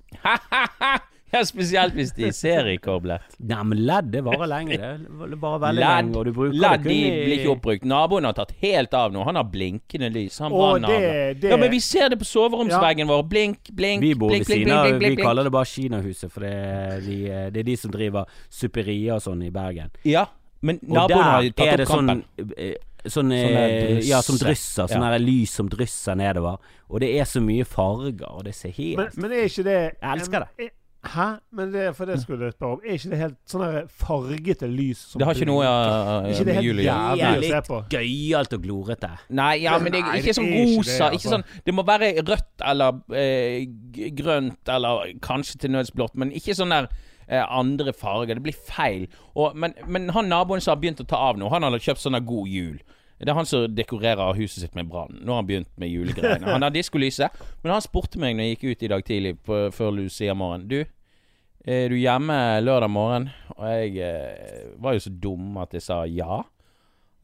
Ja, 1.32 1.42
spesielt 1.44 1.92
hvis 1.94 2.14
de 2.16 2.30
ser 2.32 2.66
i 2.72 2.78
korblet. 2.80 3.20
Nei, 3.44 3.62
men 3.62 3.82
ledd 3.84 4.10
det 4.14 4.22
varer 4.24 4.48
lenge. 4.48 4.78
Det 4.78 5.38
varer 5.42 5.60
veldig 5.60 5.82
lenge, 5.82 6.16
og 6.16 6.24
du 6.24 6.32
bruker 6.32 6.56
ledd 6.56 6.82
det 6.82 6.88
kun 6.88 6.92
i- 6.92 7.24
blir 7.26 7.34
ikke 7.42 7.50
oppbrukt. 7.52 7.84
Naboen 7.84 8.24
har 8.24 8.32
tatt 8.38 8.52
helt 8.62 8.94
av 8.94 9.12
nå. 9.12 9.24
Han 9.28 9.36
har 9.36 9.44
blinkende 9.44 10.08
lys. 10.14 10.38
Han 10.40 10.52
Åh, 10.52 10.78
det, 10.80 11.40
det 11.42 11.50
Ja, 11.50 11.56
men 11.60 11.70
vi 11.70 11.80
ser 11.80 12.08
det 12.08 12.18
på 12.18 12.24
soveromsveggen 12.24 13.06
vår. 13.06 13.22
Blink, 13.28 13.68
blink, 13.76 14.00
Vi 14.02 14.14
bor 14.14 14.28
blink, 14.32 14.46
blink, 14.46 14.64
siden 14.64 14.72
blink, 14.72 14.82
blink, 14.82 14.94
Vi 14.94 14.98
blink, 15.04 15.16
blink. 15.18 15.26
kaller 15.28 15.44
det 15.44 15.52
bare 15.52 15.64
Kinahuset, 15.68 16.32
for 16.32 16.40
det 16.40 16.52
er 16.54 17.00
de, 17.04 17.18
det 17.52 17.60
er 17.60 17.68
de 17.68 17.76
som 17.76 17.90
driver 17.90 18.24
superier 18.48 19.14
og 19.18 19.22
sånn 19.28 19.44
i 19.44 19.50
Bergen. 19.50 19.90
Ja, 20.08 20.26
men 20.62 20.80
naboen 20.82 21.22
har 21.22 21.42
tatt 21.52 21.68
opp 21.68 21.76
det 21.84 21.86
sånn 21.88 22.08
kampen. 22.14 22.52
eh, 22.56 22.74
Sånn, 23.08 23.30
eh, 23.32 24.00
ja, 24.02 24.18
som 24.20 24.34
drysser. 24.36 24.88
drysser. 24.88 24.88
Sånn 24.96 25.04
Ja. 25.06 25.16
lys 25.22 25.50
som 25.54 25.68
drysser 25.70 26.16
nedover. 26.18 26.58
Og 26.90 27.00
det 27.00 27.12
er 27.20 27.24
så 27.24 27.40
mye 27.40 27.64
farger, 27.64 28.26
og 28.28 28.42
det 28.44 28.54
ser 28.56 28.70
helt 28.74 28.96
Men, 28.98 29.08
men 29.16 29.32
er 29.32 29.44
ikke 29.46 29.64
det 29.64 29.76
Jeg 30.02 30.18
elsker 30.18 30.40
det. 30.58 30.70
Hæ? 31.04 31.26
Men 31.52 31.72
det, 31.72 31.96
for 31.96 32.04
det 32.04 32.22
skulle 32.22 32.44
jeg 32.44 32.52
spørre 32.52 32.72
om. 32.72 32.80
Er 32.86 32.96
ikke 32.98 33.10
det 33.10 33.18
helt 33.20 33.36
sånn 33.46 33.62
der 33.62 33.84
fargete 34.00 34.66
lys 34.66 35.02
som 35.12 35.20
Det 35.22 35.28
har 35.28 35.38
ikke 35.38 35.46
noe 35.46 35.68
uh, 35.68 36.26
Ikke 36.26 36.46
det 36.48 36.56
med 36.56 36.66
jul 36.66 36.80
å 36.82 36.86
gjøre. 36.86 37.12
Det 37.14 37.28
er 37.28 37.42
litt 37.44 37.94
gøyalt 37.94 38.56
og 38.56 38.64
glorete. 38.64 39.10
Nei, 39.38 39.52
ja, 39.62 39.76
men 39.78 39.94
det 39.94 40.02
er 40.02 40.18
ikke 40.18 40.34
sånn 40.40 40.50
rosa. 40.50 41.12
Ikke 41.14 41.20
altså. 41.20 41.36
sånn 41.36 41.46
Det 41.66 41.76
må 41.76 41.84
være 41.86 42.10
rødt 42.18 42.66
eller 42.72 42.98
eh, 43.14 43.68
grønt 44.18 44.74
eller 44.74 45.14
kanskje 45.22 45.62
til 45.62 45.74
nøds 45.76 45.94
blått, 45.94 46.18
men 46.18 46.34
ikke 46.34 46.58
sånn 46.58 46.74
der 46.74 46.90
eh, 47.28 47.44
andre 47.46 47.94
farger. 47.94 48.34
Det 48.34 48.48
blir 48.48 48.58
feil. 48.58 49.06
Og, 49.36 49.54
men, 49.54 49.78
men 49.86 50.10
han 50.16 50.30
naboen 50.32 50.64
som 50.64 50.74
har 50.74 50.82
begynt 50.82 51.04
å 51.04 51.06
ta 51.08 51.22
av 51.30 51.38
nå, 51.38 51.46
han 51.54 51.66
hadde 51.68 51.82
kjøpt 51.84 52.02
sånn 52.02 52.18
der 52.18 52.26
God 52.26 52.50
Jul. 52.50 52.82
Det 53.18 53.32
er 53.32 53.34
han 53.34 53.48
som 53.50 53.66
dekorerer 53.74 54.36
huset 54.38 54.62
sitt 54.62 54.76
med 54.78 54.86
brann. 54.90 55.16
Nå 55.18 55.34
har 55.34 55.42
han 55.42 55.48
begynt 55.48 55.72
med 55.80 55.90
julegreiene. 55.90 56.46
Han 56.52 56.62
har 56.62 56.74
diskolyset. 56.74 57.34
Men 57.64 57.74
han 57.74 57.82
spurte 57.82 58.20
meg 58.22 58.36
når 58.36 58.46
jeg 58.46 58.56
gikk 58.56 58.68
ut 58.68 58.84
i 58.86 58.90
dag 58.92 59.04
tidlig 59.06 59.32
på, 59.42 59.58
før 59.74 59.96
Lucia-morgen. 59.96 60.68
Du, 60.70 60.78
er 61.66 61.90
du 61.90 61.96
hjemme 61.98 62.38
lørdag 62.62 62.92
morgen? 62.94 63.28
Og 63.56 63.66
jeg 63.66 63.98
eh, 64.06 64.70
var 64.78 64.94
jo 64.94 65.02
så 65.02 65.10
dum 65.10 65.58
at 65.58 65.74
jeg 65.74 65.86
sa 65.88 66.04
ja. 66.06 66.44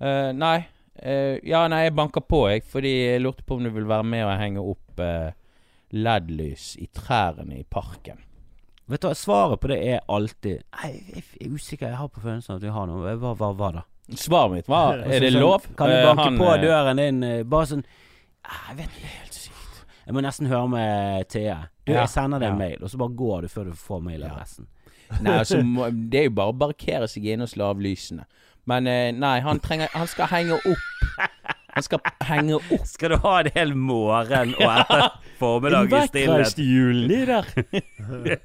Eh, 0.03 0.33
nei. 0.35 0.59
Eh, 0.99 1.39
ja, 1.47 1.63
nei, 1.71 1.85
jeg 1.87 1.97
banker 1.99 2.23
på, 2.27 2.45
jeg, 2.51 2.67
fordi 2.71 2.93
jeg 2.93 3.23
lurte 3.23 3.47
på 3.47 3.59
om 3.59 3.65
du 3.67 3.71
vil 3.75 3.89
være 3.91 4.07
med 4.07 4.27
og 4.27 4.37
henge 4.39 4.63
opp 4.75 5.03
eh, 5.03 5.33
LED-lys 5.95 6.75
i 6.83 6.91
trærne 6.95 7.61
i 7.61 7.65
parken. 7.67 8.19
Vet 8.91 9.01
du 9.01 9.09
hva, 9.09 9.17
Svaret 9.17 9.63
på 9.63 9.71
det 9.71 9.79
er 9.81 10.03
alltid 10.13 10.61
Nei, 10.75 10.91
jeg 11.15 11.23
er 11.41 11.55
usikker. 11.55 11.89
Jeg 11.89 11.97
har 12.03 12.11
på 12.13 12.21
følelsen 12.21 12.59
at 12.59 12.65
vi 12.67 12.73
har 12.75 12.91
noe. 12.91 13.15
Hva 13.17 13.53
var 13.57 13.79
da? 13.79 13.85
Svaret 14.13 14.53
mitt 14.53 14.69
var 14.69 14.99
Er 14.99 15.21
det 15.21 15.31
lov? 15.33 15.65
Kan 15.77 15.89
du 15.89 15.95
Eh, 15.97 16.05
banke 16.05 16.23
han, 16.23 16.39
på 16.39 16.49
eh, 16.55 16.61
døren 16.63 16.97
din 17.01 17.23
eh, 17.25 17.43
bare 17.49 17.67
sånn 17.71 17.85
ah, 18.45 18.67
Jeg 18.69 18.77
vet 18.83 18.99
ikke 18.99 19.13
helt 19.15 19.39
sykt. 19.39 19.85
Jeg 20.05 20.15
må 20.15 20.21
nesten 20.21 20.51
høre 20.51 20.69
med 20.69 21.29
Thea. 21.33 21.59
Du, 21.87 21.93
jeg 21.93 22.09
sender 22.13 22.43
deg 22.43 22.53
en 22.53 22.59
mail, 22.61 22.83
og 22.85 22.91
så 22.93 23.01
bare 23.01 23.17
går 23.17 23.47
du 23.47 23.49
før 23.49 23.71
du 23.71 23.77
får 23.81 24.03
mailadressen. 24.05 24.67
Nei, 25.25 25.39
altså, 25.39 25.61
det 26.11 26.21
er 26.21 26.27
jo 26.29 26.35
bare 26.37 26.53
å 26.53 26.57
barrikere 26.59 27.09
seg 27.09 27.25
inne 27.33 27.49
av 27.65 27.81
lysene. 27.81 28.27
Men 28.69 28.87
eh, 28.89 29.11
nei, 29.13 29.39
han 29.45 29.61
trenger 29.61 29.91
Han 29.93 30.09
skal 30.09 30.31
henge 30.33 30.57
opp. 30.57 30.87
Han 31.75 31.85
skal 31.85 32.01
henge 32.25 32.57
opp 32.57 32.87
Skal 32.95 33.13
du 33.13 33.19
ha 33.25 33.35
en 33.43 33.51
hel 33.57 33.75
morgen 33.77 34.55
og 34.57 34.71
etter 34.79 35.07
formiddag 35.41 35.93
i 35.93 36.07
stillhet? 36.09 36.59
julen, 36.59 37.09
de 37.09 37.21
der. 37.29 38.43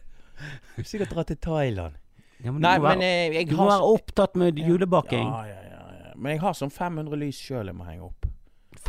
Sikkert 0.89 1.11
dra 1.11 1.23
til 1.27 1.39
Thailand. 1.43 1.95
Ja, 2.43 2.51
men 2.51 2.61
Nei, 2.63 2.75
du 2.77 2.81
må 2.83 2.87
men 2.87 2.99
være, 2.99 3.07
jeg, 3.09 3.33
jeg 3.35 3.49
du 3.49 3.55
må 3.57 3.65
har 3.65 3.71
være 3.75 3.87
opptatt 3.95 4.35
med 4.39 4.59
julebaking. 4.63 5.27
Ja, 5.27 5.41
ja, 5.45 5.61
ja, 5.73 5.87
ja. 6.05 6.13
Men 6.15 6.31
jeg 6.35 6.41
har 6.43 6.55
sånn 6.55 6.71
500 6.71 7.19
lys 7.19 7.39
sjøl 7.39 7.67
jeg 7.71 7.75
må 7.75 7.87
henge 7.87 8.07
opp. 8.07 8.18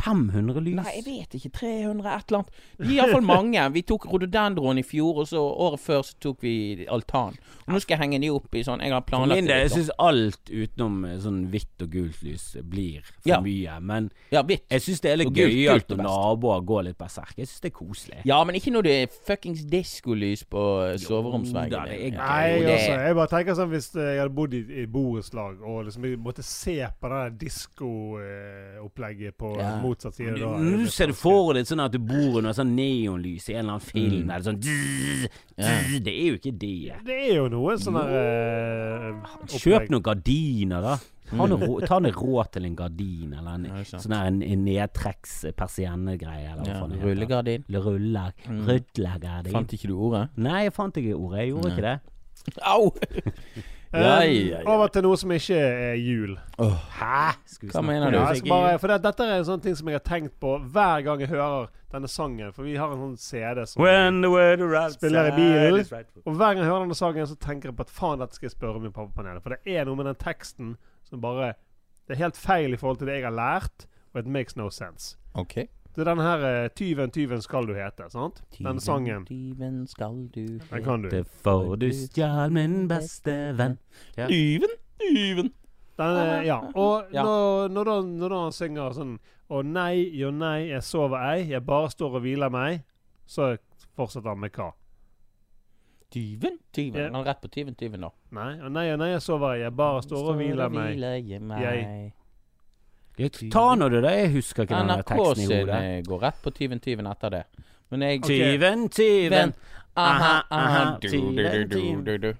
500 0.05 0.61
lys? 0.65 0.75
Nei, 0.81 0.93
jeg 0.97 1.05
vet 1.05 1.35
ikke. 1.39 1.51
300, 1.61 2.15
et 2.17 2.31
eller 2.31 2.39
annet. 2.41 2.51
De 2.77 2.87
er 2.87 2.95
iallfall 3.01 3.25
mange. 3.27 3.65
Vi 3.75 3.81
tok 3.87 4.05
rododendron 4.11 4.77
i 4.81 4.83
fjor, 4.85 5.21
og 5.23 5.27
så 5.29 5.41
året 5.41 5.79
før 5.83 6.01
så 6.07 6.13
tok 6.19 6.41
vi 6.45 6.85
altan. 6.89 7.37
Og 7.67 7.73
nå 7.75 7.79
skal 7.83 7.95
jeg 7.97 8.01
henge 8.05 8.19
de 8.23 8.29
opp 8.33 8.55
i 8.57 8.63
sånn 8.65 8.81
Jeg 8.81 8.91
har 8.91 9.03
planlagt 9.05 9.37
min 9.37 9.47
det 9.47 9.57
jeg 9.61 9.71
syns 9.75 9.91
alt 10.01 10.49
utenom 10.49 10.95
eh, 11.05 11.17
sånn 11.21 11.43
hvitt 11.53 11.83
og 11.85 11.89
gult 11.93 12.21
lys 12.25 12.45
blir 12.67 13.01
for 13.05 13.29
Ja. 13.29 13.39
mye. 13.45 13.75
Men 13.81 14.09
Ja, 14.33 14.41
jeg 14.47 14.81
syns 14.81 14.99
det 15.05 15.11
er 15.13 15.17
litt 15.21 15.33
gøyalt 15.37 15.87
når 15.93 16.01
naboer 16.03 16.61
går 16.65 16.83
litt 16.89 16.97
berserk. 16.99 17.35
Jeg 17.37 17.47
syns 17.47 17.61
det 17.61 17.69
er 17.71 17.77
koselig. 17.77 18.19
Ja, 18.25 18.43
men 18.43 18.55
ikke 18.57 18.71
når 18.73 18.81
det 18.89 18.95
er 19.03 19.07
fuckings 19.29 19.61
diskolys 19.69 20.43
på 20.43 20.63
eh, 20.89 20.97
soveromsveggen. 20.97 21.77
er. 21.87 22.11
Nei, 22.17 22.47
Jo, 22.57 22.65
jeg, 22.65 22.73
også, 22.75 22.97
jeg 23.05 23.15
bare 23.21 23.31
tenker 23.35 23.53
sånn 23.61 23.71
hvis 23.71 23.89
eh, 23.95 24.09
jeg 24.15 24.23
hadde 24.23 24.35
bodd 24.41 24.53
i, 24.57 24.63
i 24.81 24.85
borettslag 24.91 25.61
og 25.61 25.85
liksom 25.87 26.09
måtte 26.25 26.43
se 26.43 26.75
på 26.99 27.13
det 27.13 27.21
diskoopplegget 27.45 29.37
på 29.37 29.53
Ja. 29.59 29.77
Motsatt 29.91 30.17
side 30.17 30.33
da 30.39 30.49
Nå 30.63 30.87
ser 30.91 31.11
du 31.11 31.15
for 31.19 31.53
deg 31.57 31.67
sånn 31.69 31.83
at 31.83 31.93
du 31.93 31.99
bor 31.99 32.39
under 32.41 32.55
sånn 32.57 32.73
neonlys 32.77 33.49
i 33.51 33.55
en 33.55 33.65
eller 33.65 33.77
annen 33.77 33.85
film. 33.87 34.17
Mm. 34.17 34.27
Eller 34.31 34.39
er 34.39 34.45
sånn 34.49 34.59
dzz, 34.63 35.29
dzz, 35.61 35.95
Det 36.07 36.13
er 36.17 36.27
jo 36.31 36.39
ikke 36.41 36.53
det. 36.65 36.73
Det 37.07 37.17
er 37.29 37.33
jo 37.41 37.47
noe 37.53 37.77
sånn 37.81 37.97
der 37.99 38.13
uh, 38.17 39.33
Kjøp 39.53 39.89
noen 39.93 40.05
gardiner, 40.09 40.85
da. 40.89 40.95
Ha 41.31 41.45
noe 41.47 41.61
rå- 41.63 41.77
Ta 41.87 41.99
noe 42.03 42.11
råd 42.11 42.49
til 42.57 42.65
en 42.67 42.73
gardin, 42.75 43.35
eller 43.39 43.53
en 43.55 43.67
Ja, 43.69 43.83
sånn 43.87 44.11
her 44.17 44.25
en, 44.27 44.41
en 44.43 44.65
nedtrekks 44.67 45.37
persiennegreie, 45.55 46.55
Ja. 46.67 46.81
Rullegardin. 47.05 47.63
Ruller. 47.71 48.33
Mm. 48.49 48.65
Rullegardin. 48.67 49.53
Fant 49.55 49.75
ikke 49.77 49.87
du 49.93 49.95
ordet? 49.95 50.25
Nei, 50.35 50.65
jeg 50.65 50.73
fant 50.75 50.97
ikke 50.99 51.15
ordet. 51.15 51.45
Jeg 51.45 51.53
gjorde 51.53 51.69
Nei. 51.69 51.77
ikke 51.77 51.87
det. 51.87 51.99
Au! 52.67 52.91
Ja, 53.91 54.21
ja, 54.23 54.61
ja. 54.61 54.63
Over 54.71 54.87
til 54.87 55.03
noe 55.03 55.17
som 55.19 55.31
ikke 55.35 55.57
er 55.59 55.97
jul. 55.99 56.37
Hæ? 56.95 57.33
Hva 57.73 57.81
mener 57.83 58.13
du? 58.13 58.19
Skal 58.39 58.49
bare, 58.53 58.77
for 58.79 58.87
det, 58.93 59.01
Dette 59.03 59.25
er 59.27 59.41
en 59.41 59.47
sånn 59.49 59.63
ting 59.65 59.75
som 59.75 59.89
jeg 59.91 59.99
har 59.99 60.05
tenkt 60.07 60.37
på 60.39 60.53
hver 60.71 61.03
gang 61.03 61.23
jeg 61.25 61.31
hører 61.33 61.67
denne 61.91 62.07
sangen. 62.07 62.53
For 62.55 62.63
vi 62.63 62.77
har 62.79 62.93
en 62.93 63.01
sånn 63.03 63.17
CD 63.19 63.65
som 63.67 63.83
Spiller 64.95 65.31
i 65.33 65.35
bilen. 65.35 65.81
right 65.91 66.07
Og 66.23 66.37
hver 66.39 66.53
gang 66.53 66.63
jeg 66.63 66.69
hører 66.71 66.85
denne 66.85 66.99
sangen, 67.01 67.27
så 67.27 67.35
tenker 67.35 67.71
jeg 67.71 67.79
på 67.81 67.87
at 67.87 67.91
faen, 67.91 68.23
dette 68.23 68.39
skal 68.39 68.47
jeg 68.47 68.55
spørre 68.55 68.79
min 68.79 68.95
pappapanel. 68.95 69.41
For 69.43 69.57
det 69.57 69.75
er 69.75 69.89
noe 69.89 69.99
med 69.99 70.07
den 70.07 70.19
teksten 70.23 70.77
som 71.03 71.19
bare 71.23 71.53
Det 72.07 72.15
er 72.15 72.23
helt 72.25 72.39
feil 72.39 72.73
i 72.73 72.79
forhold 72.79 72.97
til 72.99 73.07
det 73.07 73.19
jeg 73.19 73.27
har 73.27 73.35
lært, 73.35 73.85
og 74.13 74.19
it 74.19 74.27
makes 74.27 74.55
no 74.57 74.69
sense. 74.69 75.17
Ok. 75.35 75.67
Det 75.95 76.01
er 76.05 76.07
denne 76.07 76.23
her 76.23 76.43
eh, 76.47 76.69
'Tyven, 76.71 77.11
tyven 77.11 77.41
skal 77.43 77.65
du 77.67 77.73
hete', 77.75 78.09
sant? 78.09 78.41
Den 78.57 78.79
sangen. 78.79 79.25
Tyven 79.27 79.87
skal 79.87 80.27
du 80.31 80.45
Den 80.57 80.83
kan 80.83 81.01
du. 81.01 81.09
hete, 81.09 81.25
for 81.43 81.75
du 81.75 81.89
stjal 81.91 82.51
min 82.55 82.87
beste 82.87 83.35
venn. 83.57 83.77
Ja. 84.17 84.27
Tyven, 84.31 84.77
tyven. 85.01 85.51
Den, 85.99 86.17
eh, 86.17 86.45
ja. 86.47 86.61
Og 86.75 87.03
Ja. 87.13 87.23
Når, 87.23 87.67
når, 87.75 87.83
da, 87.83 88.01
når 88.01 88.29
da 88.29 88.43
han 88.45 88.51
synger 88.55 88.95
sånn 88.95 89.17
'Å 89.51 89.63
nei, 89.67 90.07
jo 90.15 90.31
nei, 90.31 90.69
jeg 90.69 90.83
sover 90.87 91.19
ei, 91.33 91.49
jeg 91.51 91.65
bare 91.67 91.89
står 91.91 92.15
og 92.15 92.21
hviler 92.23 92.49
meg', 92.49 92.85
så 93.27 93.57
fortsetter 93.97 94.29
han 94.31 94.39
med 94.39 94.51
hva? 94.55 94.71
Tyven, 96.11 96.57
tyven. 96.71 97.01
Ja. 97.01 97.11
Han 97.11 97.21
er 97.21 97.27
rett 97.33 97.41
på 97.41 97.47
tyven, 97.51 97.75
tyven, 97.75 97.99
nå. 98.03 98.09
Nei, 98.31 98.59
å 98.59 98.71
nei, 98.71 98.85
jo 98.89 98.95
nei, 98.99 99.11
jeg 99.11 99.21
sover 99.23 99.53
ei, 99.55 99.61
jeg 99.65 99.75
bare 99.75 100.01
står 100.03 100.31
og 100.33 100.39
hviler 100.39 100.71
meg. 100.71 100.97
meg. 101.41 102.13
Ja, 103.21 103.49
Ta 103.53 103.65
nå 103.79 103.89
det, 103.93 104.03
da. 104.05 104.13
Jeg 104.17 104.31
husker 104.35 104.67
ikke 104.67 104.79
den 104.81 105.03
teksten 105.03 105.43
i 105.43 105.49
hodet. 105.49 105.67
NRK 105.67 105.81
sin 105.81 106.07
går 106.09 106.23
rett 106.27 106.39
på 106.43 106.55
tyven, 106.55 106.83
tyven 106.83 107.11
etter 107.11 107.35
det. 107.37 107.43
Men 107.91 108.07
jeg 108.07 108.23
Tyven, 108.23 108.87
tyven. 108.89 109.53
Aha, 109.99 110.31
aha, 110.49 110.97
tyven, 111.03 111.35
du, 111.35 111.43
du, 111.43 111.65
du, 111.65 111.75
tyven. 111.75 112.21
du. 112.21 112.33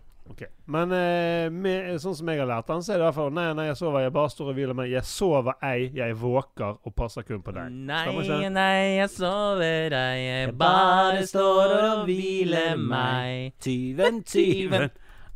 Men 0.72 0.92
eh, 0.96 1.50
med, 1.52 1.98
sånn 2.00 2.16
som 2.16 2.30
jeg 2.32 2.40
har 2.40 2.48
lært 2.48 2.70
den, 2.70 2.84
så 2.86 2.94
er 2.94 3.00
det 3.00 3.04
i 3.04 3.06
hvert 3.10 3.18
fall 3.18 3.34
'Nei, 3.36 3.48
nei, 3.58 3.66
jeg 3.68 3.78
sover, 3.82 4.06
jeg 4.06 4.14
bare 4.16 4.32
står 4.32 4.52
og 4.52 4.56
hviler 4.56 4.78
meg'. 4.78 4.92
'Jeg 4.94 5.08
sover 5.10 5.66
ei, 5.68 5.90
jeg 5.98 6.16
våker 6.22 6.78
og 6.88 6.96
passer 6.96 7.26
kun 7.28 7.42
på 7.44 7.52
deg'. 7.52 7.74
Nei, 7.90 8.50
nei, 8.56 8.78
jeg 9.02 9.10
sover 9.12 9.90
deg, 9.92 10.22
jeg 10.24 10.56
bare 10.58 11.26
står 11.28 11.76
og 11.82 12.06
hviler 12.08 12.80
meg. 12.80 13.54
Tyven, 13.60 14.24
tyven. 14.24 14.90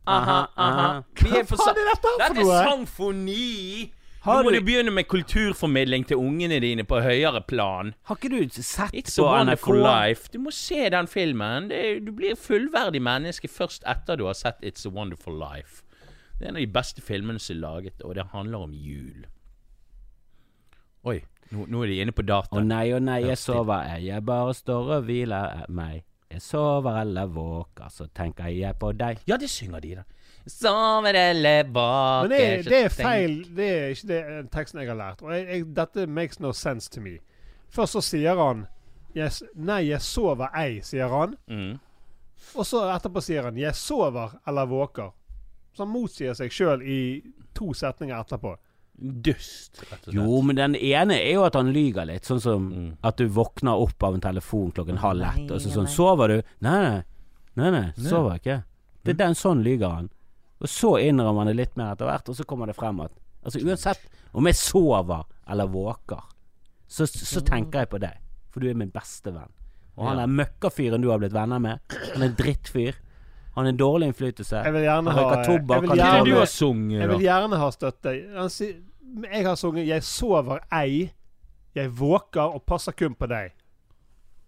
Aha, 0.08 0.40
aha. 0.56 0.88
Hva 1.18 1.44
faen 1.50 1.82
er 1.82 1.88
dette 1.92 2.08
for 2.08 2.16
noe? 2.16 2.18
Dette 2.22 2.46
er 2.46 2.70
sangfoni! 2.70 3.92
Har 4.26 4.40
Nå 4.42 4.48
må 4.48 4.52
du- 4.52 4.60
du 4.60 4.66
begynne 4.66 4.92
med 4.92 5.06
kulturformidling 5.08 6.08
til 6.10 6.18
ungene 6.18 6.58
dine 6.60 6.84
på 6.84 6.98
høyere 7.06 7.42
plan. 7.46 7.94
Har 8.10 8.16
ikke 8.18 8.30
du 8.34 8.50
sett 8.50 8.92
It's 8.98 9.20
på 9.22 9.26
Wonderful 9.28 9.76
NRK? 9.78 10.08
Life. 10.08 10.30
Du 10.34 10.40
må 10.40 10.52
se 10.52 10.90
den 10.90 11.08
filmen. 11.08 11.72
Er, 11.72 12.00
du 12.02 12.12
blir 12.12 12.34
fullverdig 12.36 13.02
menneske 13.06 13.48
først 13.48 13.84
etter 13.86 14.18
du 14.18 14.26
har 14.26 14.34
sett 14.34 14.56
It's 14.66 14.86
a 14.86 14.90
Wonderful 14.90 15.38
Life. 15.38 15.84
Det 16.40 16.46
er 16.48 16.50
en 16.50 16.56
av 16.58 16.62
de 16.66 16.68
beste 16.74 17.02
filmene 17.06 17.40
som 17.40 17.56
er 17.56 17.60
laget, 17.62 18.02
og 18.04 18.16
det 18.16 18.26
handler 18.34 18.66
om 18.66 18.74
jul. 18.74 19.26
Oi, 21.06 21.20
nå, 21.54 21.68
nå 21.70 21.84
er 21.84 21.88
de 21.88 22.00
inne 22.02 22.12
på 22.12 22.26
data. 22.26 22.50
Å 22.56 22.60
oh, 22.60 22.66
nei, 22.66 22.88
å 22.96 23.00
nei, 23.00 23.20
jeg 23.28 23.38
sover 23.38 23.86
jeg. 23.92 24.08
jeg 24.10 24.26
bare 24.26 24.54
står 24.58 24.90
og 24.98 25.06
hviler 25.06 25.66
meg. 25.70 26.02
Jeg 26.32 26.42
sover 26.42 26.98
eller 27.04 27.30
våker, 27.32 27.92
så 27.94 28.08
tenker 28.12 28.50
jeg 28.50 28.74
på 28.82 28.90
deg. 28.98 29.22
Ja, 29.30 29.38
det 29.38 29.50
synger 29.54 29.80
de, 29.86 29.94
da. 30.02 30.04
Sover 30.48 31.14
eller 31.18 31.64
vaker 31.74 32.28
Men 32.28 32.30
det, 32.30 32.42
er- 32.60 32.64
det 32.70 32.80
er 32.86 32.90
feil. 32.90 33.36
Det 33.56 33.70
er 33.70 33.90
ikke 33.96 34.08
det 34.08 34.52
teksten 34.54 34.80
jeg 34.82 34.90
har 34.92 34.96
lært. 35.00 35.22
Og 35.26 35.32
jeg, 35.34 35.48
jeg, 35.48 35.66
dette 35.76 36.06
makes 36.08 36.40
no 36.40 36.52
sense 36.54 36.90
to 36.90 37.02
me. 37.02 37.18
Først 37.74 37.94
så 37.98 38.02
sier 38.02 38.36
han 38.38 38.68
yes, 39.16 39.42
'Nei, 39.56 39.88
jeg 39.90 40.02
sover 40.02 40.50
ei', 40.56 40.82
sier 40.84 41.08
han. 41.10 41.36
Mm. 41.50 41.80
Og 42.56 42.66
så 42.66 42.84
etterpå 42.94 43.22
sier 43.24 43.44
han 43.44 43.56
'Jeg 43.58 43.74
sover 43.76 44.38
eller 44.48 44.66
våker'. 44.68 45.12
Så 45.74 45.84
han 45.84 45.88
motsier 45.94 46.34
seg 46.34 46.52
sjøl 46.52 46.82
i 46.84 47.22
to 47.56 47.74
setninger 47.74 48.16
etterpå. 48.20 48.56
Dust, 48.98 49.82
rett 49.92 50.08
og 50.08 50.14
slett. 50.14 50.16
Jo, 50.16 50.42
men 50.42 50.56
den 50.56 50.76
ene 50.76 51.18
er 51.20 51.34
jo 51.34 51.44
at 51.44 51.56
han 51.56 51.74
lyger 51.74 52.06
litt. 52.08 52.24
Sånn 52.24 52.40
som 52.42 52.70
Mm. 52.72 52.98
at 53.04 53.18
du 53.18 53.28
våkner 53.28 53.76
opp 53.82 54.04
av 54.04 54.14
en 54.14 54.22
telefon 54.22 54.72
klokken 54.72 54.98
halv 54.98 55.22
ett, 55.22 55.52
og 55.52 55.60
så 55.60 55.70
sånn 55.74 55.88
'Sover 55.88 56.28
du?' 56.28 56.44
Nei, 56.62 56.82
nei. 56.82 57.04
Nei, 57.58 57.72
nei, 57.72 57.92
sover 57.98 58.36
ikke. 58.40 58.64
Det 59.04 59.12
er 59.12 59.26
den 59.26 59.34
sånn 59.36 59.64
lyger 59.64 59.90
han. 59.96 60.10
Og 60.62 60.68
så 60.72 60.94
innrømmer 61.04 61.44
han 61.44 61.48
det 61.48 61.56
litt 61.60 61.76
mer 61.78 61.92
etter 61.94 62.06
hvert, 62.10 62.30
og 62.30 62.36
så 62.36 62.46
kommer 62.48 62.68
det 62.72 62.76
frem 62.78 63.00
at 63.02 63.12
Altså 63.46 63.60
uansett 63.62 64.00
om 64.34 64.46
jeg 64.50 64.56
sover 64.58 65.24
eller 65.48 65.68
våker, 65.70 66.24
så, 66.88 67.06
så 67.06 67.42
tenker 67.46 67.84
jeg 67.84 67.90
på 67.92 68.00
deg. 68.02 68.16
For 68.50 68.60
du 68.60 68.70
er 68.72 68.74
min 68.80 68.90
beste 68.90 69.30
venn. 69.36 69.52
Og 69.98 70.08
han 70.08 70.18
Ja. 70.18 70.24
er 70.24 70.28
møkkafyren 70.28 71.02
du 71.04 71.12
har 71.12 71.20
blitt 71.22 71.34
venner 71.36 71.60
med. 71.62 71.80
Han 72.14 72.24
er 72.24 72.26
en 72.32 72.36
drittfyr. 72.40 72.96
Han 73.56 73.66
er 73.66 73.70
en 73.70 73.78
dårlig 73.78 74.08
innflytelse. 74.10 74.64
Jeg 74.66 74.74
vil 74.74 74.82
gjerne 74.88 75.12
Han 75.14 75.30
ha 75.30 75.44
tobakk. 75.46 75.76
jeg 75.78 75.82
vil 75.82 75.92
er 75.92 75.96
gjerne- 76.02 76.26
du 76.26 76.36
har 76.40 76.46
sunget, 76.46 77.00
Jeg 77.00 77.10
vil 77.10 77.20
gjerne 77.28 77.58
ha 77.58 77.70
støtte. 77.72 78.16
Han 78.36 78.50
sier- 78.50 78.82
Jeg 79.32 79.46
har 79.46 79.56
sunget 79.56 79.86
'Jeg 79.88 80.04
sover 80.04 80.60
ei', 80.72 81.12
'Jeg 81.76 81.90
våker 82.00 82.42
og 82.56 82.66
passer 82.66 82.92
kun 82.92 83.14
på 83.16 83.28
deg'. 83.28 83.52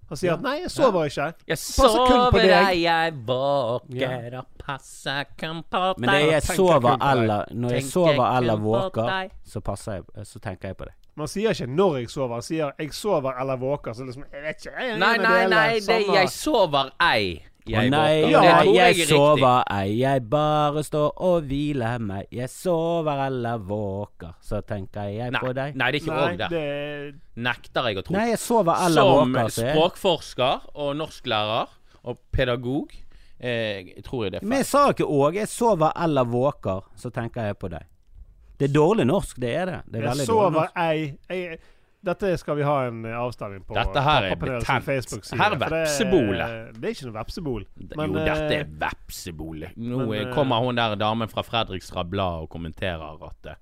Han 0.10 0.18
sier 0.18 0.34
at 0.34 0.42
'nei, 0.42 0.62
jeg 0.62 0.72
sover 0.72 1.10
ikke'. 1.10 1.34
Jeg 1.48 1.58
sover 1.58 2.32
deg. 2.40 2.82
jeg 2.82 3.14
våker 3.28 4.38
og 4.40 4.46
passer 4.60 5.26
kun 5.40 5.64
på 5.64 5.82
deg. 5.84 6.00
Men 6.00 6.10
det 6.10 6.22
er 6.22 6.32
jeg 6.32 6.44
sover 6.44 7.12
eller 7.12 7.46
Når 7.52 7.70
jeg 7.76 7.84
sover 7.84 8.38
eller 8.38 8.56
våker, 8.56 9.30
så, 9.46 9.60
passer 9.60 10.00
jeg, 10.00 10.26
så 10.26 10.40
tenker 10.40 10.70
jeg 10.70 10.78
på 10.78 10.86
det. 10.86 10.94
Man 11.18 11.28
sier 11.28 11.50
ikke 11.50 11.68
'når 11.68 11.98
jeg 11.98 12.10
sover', 12.10 12.34
han 12.34 12.42
sier 12.42 12.72
'jeg 12.80 12.94
sover 12.94 13.34
eller 13.42 13.58
våker'. 13.58 13.94
Så 13.94 14.06
liksom, 14.06 14.24
jeg 14.32 14.42
vet 14.44 14.66
ikke. 14.66 14.80
Jeg 14.80 15.00
Nei, 15.00 15.18
nei, 15.18 15.48
nei, 15.48 15.74
det, 15.74 15.90
er 15.90 16.14
jeg 16.14 16.30
sover 16.30 16.90
ei. 17.02 17.44
Jeg 17.70 17.88
Å 17.88 17.92
nei. 17.94 18.12
Ja, 18.32 18.42
jeg, 18.44 18.74
jeg 18.76 19.00
er 19.04 19.10
sover 19.12 19.64
ei, 19.76 19.98
jeg 20.00 20.24
bare 20.32 20.84
står 20.88 21.10
og 21.28 21.48
hviler 21.50 22.00
meg. 22.04 22.28
Jeg 22.32 22.50
sover 22.54 23.24
eller 23.28 23.58
våker, 23.68 24.36
så 24.42 24.62
tenker 24.68 25.10
jeg 25.14 25.34
på 25.42 25.52
deg. 25.58 25.76
nei, 25.76 25.90
det 25.92 26.00
er 26.00 26.04
ikke 26.04 26.14
Nei, 26.14 26.28
òg 26.28 26.38
det. 26.42 26.50
det 26.54 27.42
Nekter 27.48 27.90
jeg 27.92 27.98
å 28.02 28.06
tro. 28.08 28.16
Nei, 28.18 28.30
jeg 28.32 28.40
sover 28.44 28.86
eller 28.88 29.12
Som 29.12 29.36
våker. 29.36 29.52
Så 29.58 29.66
jeg. 29.68 29.76
språkforsker 29.76 30.72
og 30.76 30.96
norsklærer 31.02 31.76
og 32.08 32.18
pedagog 32.32 32.94
eh, 33.40 33.94
tror 34.06 34.26
jeg 34.28 34.32
det 34.38 34.42
er 34.42 34.48
Men 34.48 34.64
jeg 34.64 34.70
sa 34.72 34.86
ikke 34.94 35.06
òg. 35.06 35.36
Jeg 35.42 35.52
sover 35.52 35.92
eller 36.08 36.24
våker, 36.32 36.86
så 36.96 37.12
tenker 37.14 37.50
jeg 37.52 37.60
på 37.62 37.70
deg. 37.74 37.86
Det 38.58 38.72
er 38.72 38.74
dårlig 38.74 39.06
norsk, 39.06 39.38
det 39.38 39.50
er 39.54 39.66
det. 39.70 39.82
Det 39.92 40.00
er 40.02 40.08
Jeg 40.16 40.26
sover 40.30 40.56
norsk. 40.56 40.78
ei 40.82 41.18
jeg, 41.30 41.60
Dette 42.08 42.30
skal 42.40 42.56
vi 42.56 42.64
ha 42.64 42.76
en 42.88 43.02
eh, 43.06 43.16
avstemning 43.20 43.64
på. 43.68 43.76
Dette 43.76 44.02
her 44.06 44.30
er 44.32 44.36
betent. 44.40 44.64
Her 45.36 45.52
er 45.52 45.60
vepsebolet. 45.60 46.48
det- 46.48 46.82
Det 46.82 46.88
er 46.88 46.94
ikke 46.96 47.08
noe 47.10 47.18
vepsebol. 47.20 47.66
Men, 47.98 48.14
jo, 48.14 48.26
dette 48.26 48.52
eh, 48.54 48.60
er 48.62 48.70
vepsebolet. 48.86 49.76
Nå 49.78 49.98
men, 50.06 50.14
eh, 50.14 50.22
eh, 50.28 50.34
kommer 50.34 50.64
hun 50.64 50.76
der 50.80 50.96
damen 50.96 51.28
fra 51.32 51.44
Fredrikstad 51.44 52.10
Blad 52.10 52.44
og 52.46 52.50
kommenterer 52.50 53.24
at 53.28 53.52
eh, 53.52 53.56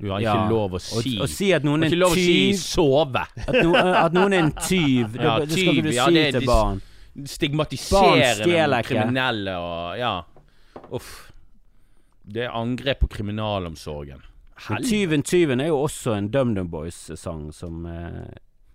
du 0.00 0.08
har 0.10 0.18
ikke 0.20 0.24
Ja. 0.24 0.48
lov 0.48 0.72
å 0.72 0.80
si 0.80 1.18
Å 1.20 1.28
si 1.28 1.52
at 1.52 1.62
noen 1.62 1.84
er 1.84 1.92
en 1.92 2.02
å 2.02 2.08
si 2.14 2.52
tyv. 2.52 2.54
sove. 2.58 3.22
At, 3.46 3.54
no, 3.62 3.74
at 3.76 4.12
noen 4.12 4.32
er 4.32 4.38
en 4.46 4.52
tyv. 4.52 5.12
Det, 5.12 5.22
Ja, 5.22 5.38
det 5.38 5.50
skal 5.52 5.62
ikke 5.62 5.74
tyv, 5.74 5.82
du 5.84 5.90
ja, 5.92 6.06
si 6.06 6.12
det 6.14 6.26
er 6.34 6.38
til 6.40 6.46
barn. 6.48 6.82
Stigmatiserende 7.24 8.82
kriminelle 8.84 9.54
og 9.60 9.98
Ja. 9.98 10.22
Uff. 10.92 11.32
Det 12.26 12.44
er 12.46 12.50
angrep 12.54 13.00
på 13.00 13.08
kriminalomsorgen. 13.08 14.22
Tyven 14.86 15.22
tyven 15.26 15.60
er 15.60 15.70
jo 15.72 15.78
også 15.82 16.14
en 16.16 16.28
DumDum 16.30 16.68
Boys-sang 16.70 17.48
som 17.54 17.86
eh, 17.86 18.26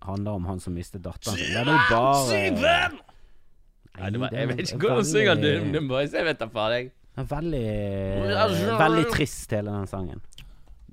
handler 0.04 0.32
om 0.40 0.46
han 0.50 0.60
som 0.60 0.76
mistet 0.76 1.04
datteren 1.06 1.38
sin. 1.38 1.54
Den 1.54 1.72
er 1.72 1.78
jo 1.78 2.56
bare 2.60 2.90
Nei, 3.98 4.10
det 4.14 4.20
var, 4.22 4.34
jeg 4.36 4.50
vet 4.52 4.60
ikke 4.62 4.78
hvordan 4.84 5.08
synger 5.10 5.40
DumDum 5.42 5.64
Dum 5.64 5.74
Dum 5.74 5.88
Boys. 5.94 6.14
Jeg 6.14 6.28
vet 6.28 6.42
da 6.42 6.50
faen, 6.54 6.76
jeg. 6.76 6.92
Det 7.18 7.24
er 7.24 7.30
Veldig 7.32 8.78
Veldig 8.84 9.06
trist, 9.14 9.56
hele 9.56 9.74
den 9.74 9.88
sangen. 9.90 10.22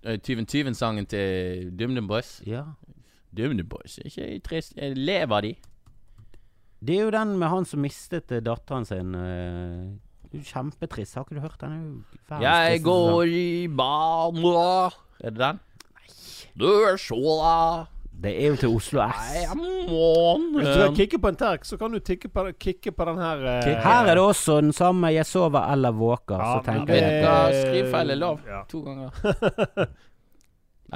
Eh, 0.04 0.16
Tyven 0.24 0.46
Tyven-sangen 0.48 1.06
til 1.10 1.68
DumDum 1.72 2.04
Dum 2.04 2.08
Boys. 2.14 2.38
Ja. 2.46 2.62
DumDum 3.34 3.58
Dum 3.64 3.68
Boys 3.74 3.98
er 3.98 4.08
ikke 4.08 4.40
trist. 4.46 4.72
Eh, 4.78 4.94
Lever 4.96 5.48
de? 5.48 5.54
Det 6.84 6.96
er 6.98 7.06
jo 7.06 7.12
den 7.12 7.36
med 7.40 7.48
han 7.48 7.64
som 7.68 7.80
mistet 7.84 8.32
eh, 8.32 8.42
datteren 8.44 8.84
sin. 8.88 9.14
Kjempetrist. 10.42 11.14
Har 11.14 11.26
ikke 11.26 11.38
du 11.38 11.44
hørt 11.44 11.60
den? 11.60 12.04
Er 12.30 12.36
jo 12.36 12.42
Jeg 12.42 12.82
går 12.82 13.22
i 13.24 13.66
bana 13.68 14.90
Er 15.20 15.30
det 15.30 15.38
den? 15.38 15.60
Du 16.58 16.66
er 16.66 16.96
så 16.96 17.18
da. 17.42 17.84
Det 18.24 18.30
er 18.30 18.52
jo 18.52 18.56
til 18.56 18.68
Oslo 18.76 19.02
S. 19.10 19.32
Hvis 20.54 20.68
du 20.68 20.78
kan 20.80 20.94
kikke 20.96 21.18
på 21.18 21.32
en 21.32 21.36
terk, 21.36 21.64
så 21.66 21.76
kan 21.76 21.92
du 21.92 21.98
tikke 21.98 22.28
på, 22.28 22.46
kikke 22.60 22.92
på 22.94 23.04
den 23.10 23.18
her 23.18 23.42
uh, 23.42 23.66
Her 23.66 24.06
er 24.06 24.14
det 24.14 24.22
også 24.22 24.60
den 24.60 24.72
samme 24.72 25.10
'Jeg 25.12 25.26
sover 25.26 25.72
eller 25.72 25.92
våker', 25.92 26.38
Ja, 26.38 26.54
så 26.54 26.72
tenker 26.72 26.94
jeg. 26.94 27.66
Skriv 27.66 27.90
feil 27.90 28.10
i 28.10 28.12
er 28.12 28.16
lov. 28.16 28.40
Ja. 28.46 28.62
To 28.68 28.80
ganger. 28.80 29.10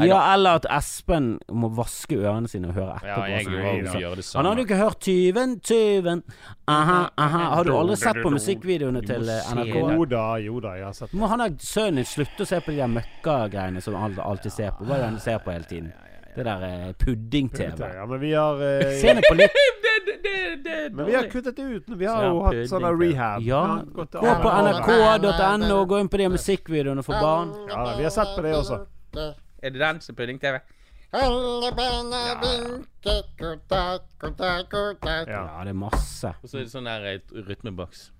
Ja, 0.06 0.18
eller 0.34 0.58
at 0.60 0.66
Espen 0.70 1.38
må 1.50 1.70
vaske 1.74 2.18
ørene 2.18 2.48
sine 2.50 2.70
og 2.70 2.78
høre 2.78 2.96
etterpå. 2.98 3.24
Ja, 3.26 3.38
jeg 3.38 3.46
jeg, 3.48 4.00
gjør 4.02 4.14
det 4.20 4.24
samme. 4.24 4.38
Han 4.38 4.50
hadde 4.50 4.62
jo 4.62 4.66
ikke 4.68 4.80
hørt 4.82 4.98
'Tyven, 5.00 5.54
tyven'. 5.60 6.22
Aha, 6.68 6.98
aha. 7.16 7.42
Har 7.54 7.64
du 7.64 7.72
aldri 7.76 7.96
sett 7.96 8.22
på 8.22 8.30
musikkvideoene 8.30 9.02
til 9.06 9.28
eh, 9.28 9.54
NRK? 9.54 9.78
Jo 9.94 10.04
da, 10.04 10.26
jo 10.44 10.60
da, 10.60 10.74
jeg 10.78 10.84
har 10.84 10.92
sett 10.92 11.10
det. 11.12 11.20
Må 11.20 11.30
han 11.32 11.40
ha 11.40 11.48
sønnen 11.58 12.02
din 12.02 12.08
slutte 12.08 12.44
å 12.44 12.50
se 12.50 12.60
på 12.60 12.74
de 12.74 12.82
der 12.82 12.92
møkkagreiene 12.92 13.82
som 13.82 13.96
han 13.98 14.18
alltid 14.22 14.54
ser 14.54 14.76
på? 14.76 14.84
Hva 14.84 14.98
er 14.98 15.04
det 15.04 15.10
han 15.12 15.20
ser 15.24 15.42
på 15.42 15.54
hele 15.54 15.66
tiden? 15.70 15.90
Det 16.36 16.44
der 16.46 16.62
eh, 16.62 16.92
pudding-TV. 16.94 17.86
Ja, 17.96 18.06
men 18.06 18.20
vi 18.20 18.32
har 18.32 18.60
eh, 18.62 18.92
Se 19.00 19.14
nå 19.14 19.24
på 19.26 19.34
litt 19.34 19.56
det, 19.84 19.96
det, 20.06 20.18
det, 20.22 20.60
det 20.64 20.76
Men 20.94 21.06
vi 21.06 21.16
har 21.16 21.26
kuttet 21.32 21.56
det 21.56 21.62
ut. 21.62 21.88
Vi 21.88 22.06
har 22.06 22.28
jo 22.28 22.44
hatt 22.44 22.62
sånne 22.70 22.92
rehab. 22.94 23.42
Ja, 23.42 23.64
gå 23.82 24.06
på 24.12 24.54
nrk.no 24.68 25.82
gå 25.90 25.98
inn 25.98 26.12
på 26.12 26.22
de 26.22 26.30
musikkvideoene 26.36 27.02
for 27.02 27.18
barn. 27.18 27.52
Ja, 27.66 27.82
da, 27.88 27.98
vi 27.98 28.06
har 28.06 28.14
sett 28.14 28.36
på 28.36 28.46
det 28.46 28.54
også. 28.60 28.84
Er 29.62 29.70
det 29.70 29.80
den 29.80 30.00
som 30.00 30.14
er 30.14 30.18
pudding-TV? 30.22 30.60
Ja. 31.12 31.24
Ja, 35.26 35.64
det 35.64 35.70
er 35.70 35.72
masse. 35.78 36.32
Og 36.42 36.48
så 36.50 36.58
er 36.60 36.66
det 36.66 36.72
sånn 36.72 36.88
der 36.88 37.06
eh, 37.14 37.18
rytmeboks. 37.48 38.10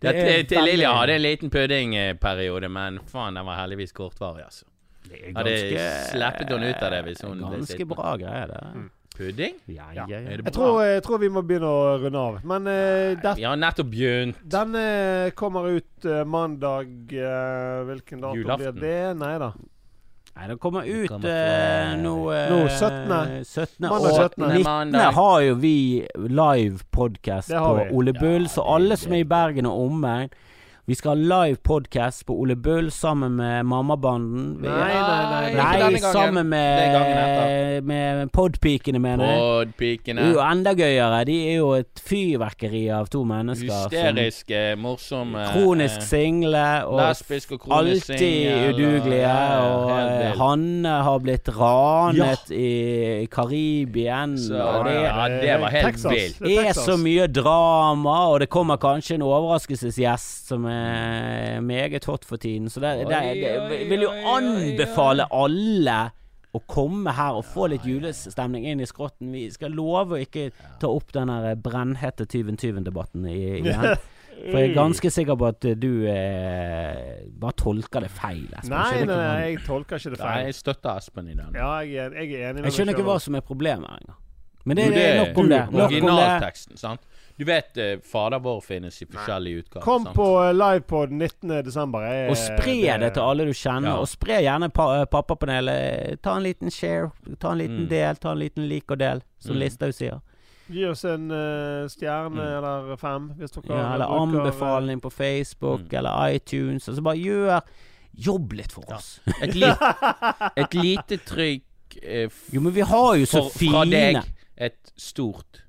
Det 0.00 0.12
Ja, 0.12 0.12
er 0.12 0.26
til, 0.26 0.46
til 0.50 0.58
veldig- 0.58 0.72
Lilja 0.72 0.90
hadde 0.92 1.14
en 1.16 1.22
liten 1.24 1.50
puddingperiode, 1.50 2.68
men 2.68 2.98
faen, 3.08 3.34
den 3.34 3.46
var 3.46 3.56
heldigvis 3.62 3.92
kortvarig, 3.96 4.44
altså. 4.44 4.64
Det 5.06 5.20
er 5.22 5.32
Hadde 5.38 5.54
slappet 6.10 6.50
hun 6.50 6.62
ut 6.66 6.82
av 6.82 6.90
det 6.90 7.02
hvis 7.06 7.20
hun 7.22 7.38
ble 7.38 7.50
Ganske 7.56 7.72
sittende. 7.76 7.94
bra 7.94 8.16
greie, 8.16 8.46
det. 8.50 8.90
Pudding? 9.16 9.54
Ja, 9.72 9.86
ja, 9.94 10.04
ja. 10.10 10.18
Er 10.18 10.36
det 10.36 10.44
Jeg 10.44 10.52
tror, 10.52 10.82
jeg 10.84 11.02
tror 11.02 11.18
vi 11.22 11.28
må 11.32 11.40
begynne 11.46 11.64
å 11.70 11.98
runde 12.02 12.18
av. 12.20 12.40
Men 12.44 12.66
eh, 12.66 13.14
det, 13.22 13.36
Vi 13.38 13.44
har 13.44 13.56
nettopp 13.56 13.88
begynt. 13.90 14.36
denne 14.44 15.30
kommer 15.34 15.70
ut 15.78 16.04
eh, 16.04 16.24
mandag 16.24 16.90
eh, 17.14 17.84
Hvilken 17.88 18.20
dato 18.20 18.36
Julaften. 18.36 18.74
blir 18.74 18.82
det? 18.82 19.16
Nei 19.16 19.38
da. 19.38 19.52
Nei, 20.36 20.46
det 20.50 20.58
kommer 20.60 20.84
ut 20.84 21.08
kommer 21.08 21.28
eh, 21.32 21.92
fra- 21.92 21.96
nå 22.02 22.14
eh, 22.32 22.50
Nå, 22.50 22.58
17.. 22.68 23.44
17. 23.44 23.86
Og 23.88 24.08
17.. 24.12 24.44
19. 24.58 24.94
Har 25.16 25.38
jo 25.46 25.54
vi 25.62 25.76
live 26.28 26.78
podcast 26.92 27.48
på. 27.54 27.86
Ole 27.96 28.12
Bull, 28.12 28.42
Ja, 28.42 28.48
så 28.58 28.66
alle 28.76 28.96
som 29.00 29.12
er 29.16 29.24
i 29.24 29.28
Bergen 29.30 29.66
og 29.70 29.86
omegn 29.86 30.28
Vi 30.88 30.94
skal 30.94 31.16
ha 31.16 31.46
live 31.46 31.56
podcast 31.66 32.22
på 32.28 32.34
Ole 32.38 32.54
Bull 32.56 32.92
sammen 32.94 33.32
med 33.40 33.64
Mammabanden. 33.66 34.52
Nei, 34.62 34.70
Nei, 34.70 34.90
nei, 34.94 35.54
nei. 35.56 35.88
Nei, 35.90 35.98
sammen 36.14 36.46
med, 36.46 37.82
med 37.88 38.28
Podpikene, 38.30 39.00
mener 39.02 39.26
jeg. 39.26 39.40
Podpikene. 39.40 40.28
jo 40.30 40.38
enda 40.44 40.76
gøyere. 40.78 41.24
De 41.26 41.34
er 41.48 41.56
jo 41.56 41.72
et 41.80 42.02
fyrverkeri 42.06 42.84
av 42.94 43.08
to 43.10 43.24
mennesker. 43.26 43.72
som- 43.72 43.90
Hysteriske, 43.96 44.60
morsomme 44.78 45.48
Kronisk 45.56 45.96
eh, 45.96 46.06
single 46.06 46.62
og 46.86 47.00
Lesbisk 47.00 47.56
og 47.56 47.60
kronisk 47.66 48.10
alltid 48.10 48.22
single. 48.22 48.54
og- 48.54 48.78
udugelige. 48.78 49.18
ja, 49.26 49.42
ja, 49.56 49.66
Og 49.74 49.90
eh. 50.22 50.38
Hanne 50.38 50.94
har 51.08 51.18
blitt 51.18 51.48
ranet 51.58 52.50
i, 52.54 52.70
i 53.24 53.26
Karibien. 53.26 54.38
Så, 54.38 54.54
og 54.62 54.84
det 54.86 54.94
ja, 55.02 55.26
det 55.34 55.58
var 55.66 55.68
helt 55.80 56.06
vilt. 56.14 56.38
Det 56.46 56.58
er 56.68 56.72
så 56.78 56.94
mye 56.96 57.26
drama, 57.26 58.16
og 58.30 58.38
det 58.40 58.50
kommer 58.54 58.76
kanskje 58.78 59.16
en 59.18 59.22
overraskelsesgjest 59.26 60.46
som 60.46 60.64
er 60.64 60.75
meget 61.62 62.04
hot 62.08 62.24
for 62.28 62.40
tiden. 62.42 62.70
Så 62.72 62.80
det, 62.82 63.06
det, 63.10 63.22
det, 63.40 63.80
vil 63.90 64.06
jo 64.06 64.12
anbefale 64.32 65.28
alle 65.34 65.98
å 66.56 66.62
komme 66.70 67.12
her 67.16 67.36
og 67.38 67.46
få 67.48 67.68
litt 67.72 67.86
julestemning 67.86 68.66
inn 68.70 68.80
i 68.80 68.88
skrotten. 68.88 69.32
Vi 69.34 69.46
skal 69.52 69.74
love 69.76 70.16
å 70.16 70.20
ikke 70.22 70.50
ta 70.80 70.90
opp 70.90 71.12
den 71.16 71.32
her 71.32 71.56
brennhete 71.60 72.28
Tyven-Tyven-debatten 72.32 73.26
igjen. 73.30 73.96
For 74.36 74.60
jeg 74.60 74.70
er 74.70 74.74
ganske 74.76 75.10
sikker 75.10 75.36
på 75.40 75.46
at 75.48 75.64
du 75.80 75.90
eh, 76.10 77.24
bare 77.40 77.56
tolker 77.56 78.04
det 78.04 78.10
feil. 78.12 78.44
Espen. 78.52 78.74
Nei, 78.74 79.00
nei, 79.08 79.16
nei, 79.16 79.38
jeg 79.46 79.62
tolker 79.64 79.96
ikke 79.96 80.12
det 80.12 80.20
Nei, 80.20 80.26
feil. 80.26 80.48
jeg 80.50 80.58
støtter 80.58 81.00
Espen 81.00 81.30
i 81.32 81.36
den. 81.38 81.56
Ja, 81.56 81.70
jeg 81.80 82.04
er, 82.04 82.16
jeg 82.20 82.34
er 82.36 82.50
enig 82.50 82.60
med 82.60 82.68
Jeg 82.68 82.76
skjønner 82.76 82.98
ikke 82.98 83.06
hva 83.08 83.16
som 83.24 83.38
er 83.38 83.44
problemet 83.46 83.96
engang. 83.96 84.20
Men 84.66 84.80
det, 84.80 84.86
er 84.98 85.20
nok 85.22 85.40
om 85.40 85.50
det. 85.50 85.60
Nok 85.62 85.72
om 85.72 85.80
det. 85.80 85.86
Originalteksten, 85.86 86.78
sant? 86.80 87.15
Du 87.38 87.44
vet 87.44 87.76
eh, 87.76 87.98
Fader 88.00 88.38
vår 88.40 88.60
finnes 88.64 89.02
i 89.02 89.06
forskjellige 89.06 89.58
utgaver. 89.64 89.84
Kom 89.84 90.04
sant? 90.04 90.16
på 90.16 90.26
uh, 90.40 90.52
livepod 90.56 91.10
19. 91.12 91.64
desember. 91.64 92.00
Jeg- 92.08 92.30
Og 92.30 92.36
spre 92.36 92.98
det 93.02 93.10
til 93.14 93.22
alle 93.22 93.44
du 93.44 93.52
kjenner, 93.52 93.88
Ja. 93.90 93.96
og 94.00 94.08
spre 94.08 94.38
gjerne 94.42 94.70
pa 94.72 95.04
Pappapanelet. 95.04 96.22
Ta 96.22 96.36
en 96.36 96.42
liten 96.42 96.70
share, 96.70 97.10
ta 97.38 97.52
en 97.52 97.58
liten 97.58 97.82
Mm. 97.84 97.88
del, 97.88 98.16
ta 98.16 98.30
en 98.32 98.38
liten 98.38 98.68
lik 98.68 98.90
og 98.90 98.98
del, 98.98 99.22
som 99.38 99.54
Mm. 99.54 99.60
Listhaug 99.60 99.92
sier. 99.94 100.20
Gi 100.70 100.84
oss 100.86 101.04
en 101.04 101.30
uh, 101.30 101.86
stjerne 101.88 102.30
Mm. 102.30 102.56
eller 102.58 102.96
fem, 102.96 103.28
hvis 103.38 103.50
dere 103.52 103.76
Ja, 103.76 103.94
eller 103.94 104.06
bruker, 104.06 104.40
eh, 104.40 104.46
anbefaling 104.46 105.00
på 105.00 105.12
Facebook 105.12 105.80
Mm. 105.92 105.98
eller 105.98 106.34
iTunes. 106.34 106.88
Altså 106.88 107.02
bare 107.02 107.16
gjør 107.16 107.60
Jobb 108.18 108.52
litt 108.52 108.72
for 108.72 108.82
Ja. 108.88 108.96
oss. 108.96 109.20
Et, 109.42 109.54
li 109.54 109.66
et 110.56 110.74
lite 110.74 111.18
trykk 111.18 111.62
eh, 112.02 112.28
Jo, 112.50 112.60
men 112.62 112.72
vi 112.72 112.80
har 112.80 113.14
jo 113.16 113.24
så 113.26 113.42
for, 113.52 113.58
fra 113.58 113.84
deg 113.84 114.22
et 114.56 114.92
stort 114.96 115.62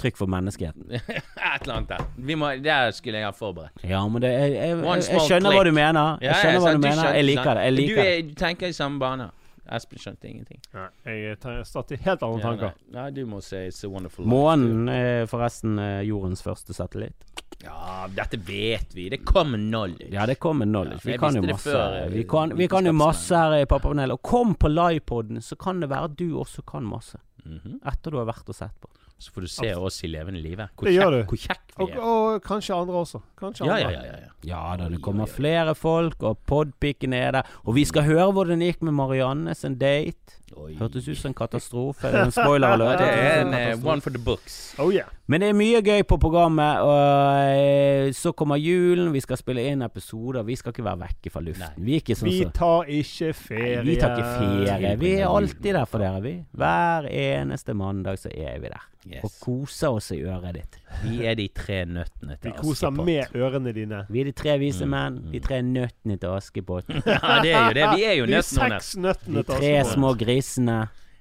trykk 0.00 0.16
for 0.20 0.30
menneskeheten. 0.32 0.86
Et 0.96 1.62
eller 1.62 1.74
annet 1.76 1.88
der. 1.92 2.06
Vi 2.16 2.36
må, 2.40 2.50
der 2.64 2.90
skulle 2.96 3.20
jeg 3.20 3.28
ha 3.28 3.34
forberedt. 3.36 3.84
Ja, 3.86 4.00
men 4.08 4.22
det, 4.24 4.30
jeg, 4.32 4.54
jeg, 4.56 4.78
jeg, 4.80 5.04
jeg 5.10 5.26
skjønner 5.28 5.56
hva 5.58 5.64
du 5.68 5.72
mener. 5.76 6.16
Jeg 6.24 6.40
skjønner 6.40 6.64
hva 6.64 6.72
du 6.78 6.82
mener. 6.86 7.12
Jeg 7.20 7.28
liker 7.28 7.52
det. 7.60 7.66
Jeg 7.68 7.76
liker 7.78 8.00
du, 8.00 8.08
er, 8.08 8.22
du 8.30 8.34
tenker 8.40 8.72
i 8.72 8.76
samme 8.76 8.98
bane. 9.02 9.28
Espen 9.70 10.00
skjønte 10.02 10.26
ingenting. 10.26 10.58
Nei, 10.74 10.88
jeg 11.14 11.36
tar- 11.38 11.60
starter 11.68 11.94
i 11.94 12.00
helt 12.02 12.24
andre 12.26 12.40
Ja, 12.40 12.46
tanker. 12.48 12.72
nei. 12.90 12.96
nei, 12.96 13.10
du 13.14 13.20
må 13.30 13.38
si 13.44 13.54
It's 13.68 13.84
a 13.86 13.90
Wonderful 13.92 14.24
Life. 14.24 14.32
Månen 14.32 14.88
er 14.90 15.28
forresten 15.30 15.76
eh, 15.78 16.00
jordens 16.08 16.42
første 16.42 16.74
satellitt. 16.74 17.28
Ja, 17.62 18.08
dette 18.10 18.38
vet 18.48 18.94
vi. 18.96 19.04
Det 19.12 19.20
kommer 19.28 19.60
knowledge. 19.62 20.08
Ja, 20.16 20.24
det 20.26 20.38
kommer 20.42 20.66
knowledge. 20.66 21.04
Ja, 21.04 21.12
Vi 21.12 21.18
kan 21.22 21.38
masse. 21.46 21.70
før, 21.70 21.96
eh, 22.00 22.08
Vi 22.16 22.24
kan, 22.26 22.56
vi 22.58 22.66
kan 22.72 22.88
jo 22.88 22.96
masse 22.98 23.36
her 23.36 23.60
i 23.60 23.66
Pappapanelet. 23.70 24.16
Og 24.18 24.22
kom 24.26 24.56
på 24.58 24.72
livepoden, 24.72 25.38
så 25.44 25.54
kan 25.60 25.78
det 25.84 25.90
være 25.92 26.08
at 26.10 26.16
du 26.18 26.26
også 26.40 26.64
kan 26.66 26.82
masse. 26.90 27.20
Mhm. 27.44 27.78
Etter 27.86 28.10
du 28.10 28.18
har 28.18 28.26
vært 28.32 28.48
og 28.50 28.56
sett 28.58 28.74
på. 28.80 28.90
Så 29.20 29.34
får 29.34 29.44
du 29.44 29.48
se 29.52 29.74
oss 29.76 29.98
i 30.04 30.08
levende 30.08 30.40
live. 30.40 30.70
Hvor 30.78 30.88
Det 30.88 30.94
gjør 30.96 31.12
kjekk- 31.12 31.18
du. 31.20 31.24
Hvor 31.28 31.40
kjekk 31.42 31.74
vi 31.76 31.84
Og, 31.84 31.90
er. 31.90 32.00
og 32.00 32.42
kanskje 32.42 32.74
andre 32.80 32.94
også. 33.04 33.20
Kanskje 33.40 33.66
Ja, 33.66 33.72
andre. 33.76 33.80
ja, 33.82 33.90
ja. 33.90 34.02
ja, 34.02 34.20
ja. 34.24 34.26
Ja 34.42 34.76
da, 34.80 34.88
det 34.88 35.02
kommer 35.04 35.26
flere 35.28 35.74
folk, 35.76 36.22
og 36.22 36.38
podpiken 36.48 37.12
er 37.12 37.30
der. 37.32 37.42
Og 37.66 37.74
vi 37.76 37.84
skal 37.84 38.02
høre 38.08 38.30
hvordan 38.32 38.58
det 38.64 38.70
gikk 38.74 38.82
med 38.88 38.94
Marianne 38.96 39.54
sin 39.54 39.74
date. 39.76 40.38
Oi. 40.56 40.72
Hørtes 40.80 41.06
ut 41.06 41.16
som 41.18 41.28
en 41.30 41.34
katastrofe. 41.34 42.08
En 42.08 42.32
spoiler 42.32 42.72
alert. 42.72 42.98
Det 43.04 43.08
er 43.08 43.42
en 43.44 43.52
eh, 43.54 43.84
one 43.86 44.00
for 44.00 44.10
the 44.10 44.18
books. 44.18 44.74
Oh 44.80 44.88
yeah. 44.92 45.06
Men 45.28 45.40
det 45.44 45.50
er 45.50 45.52
mye 45.54 45.82
gøy 45.84 46.02
på 46.10 46.16
programmet, 46.18 46.80
og 46.80 47.44
eh, 47.54 48.10
så 48.16 48.32
kommer 48.34 48.56
julen. 48.58 49.12
Vi 49.14 49.20
skal 49.20 49.36
spille 49.38 49.62
inn 49.70 49.82
episoder. 49.86 50.42
Vi 50.48 50.56
skal 50.56 50.72
ikke 50.72 50.84
være 50.88 50.98
vekke 51.04 51.30
fra 51.30 51.40
luften. 51.44 51.68
Nei. 51.76 51.84
Vi 51.86 51.94
er 51.98 52.00
ikke 52.02 52.16
sånn 52.18 52.32
Vi 52.32 52.40
tar 52.56 52.88
ikke 52.90 53.32
ferie. 53.36 53.76
Nei, 53.76 53.84
vi 53.92 53.96
tar 54.00 54.16
ikke 54.16 54.32
ferie. 54.40 54.96
Vi 55.04 55.12
er 55.20 55.28
alltid 55.28 55.74
der 55.76 55.84
for 55.86 55.98
dere, 56.02 56.20
vi. 56.24 56.34
Hver 56.56 57.06
eneste 57.12 57.74
mandag 57.76 58.18
så 58.18 58.32
er 58.34 58.58
vi 58.64 58.72
der. 58.72 58.88
Yes. 59.08 59.22
Og 59.24 59.30
koser 59.40 59.88
oss 59.96 60.10
i 60.12 60.18
øret 60.28 60.54
ditt. 60.58 60.74
Vi 61.06 61.22
er 61.24 61.34
de 61.38 61.46
tre 61.56 61.78
nøttene 61.88 62.34
til 62.36 62.50
Askepott. 62.50 62.60
Vi 62.60 62.68
koser 62.68 62.88
Askepott. 62.90 63.06
med 63.06 63.36
ørene 63.40 63.72
dine. 63.72 64.00
Vi 64.12 64.20
er 64.20 64.24
de 64.28 64.32
tre 64.36 64.58
vise 64.60 64.84
menn. 64.86 65.16
De 65.32 65.40
tre 65.40 65.62
nøttene 65.64 66.18
til 66.20 66.28
Askepott. 66.36 66.84
Ja, 67.06 67.38
det 67.40 67.54
er 67.54 67.64
jo 67.70 67.74
det. 67.78 67.86
Vi 67.96 68.04
er 68.04 68.12
jo 68.18 68.26
De 68.28 68.34
nøttene. 68.36 68.68
til 68.68 69.06
Askepott. 69.08 69.26
De 69.36 69.42
tre 69.56 69.72
små 69.94 70.12
grisene. 70.20 70.78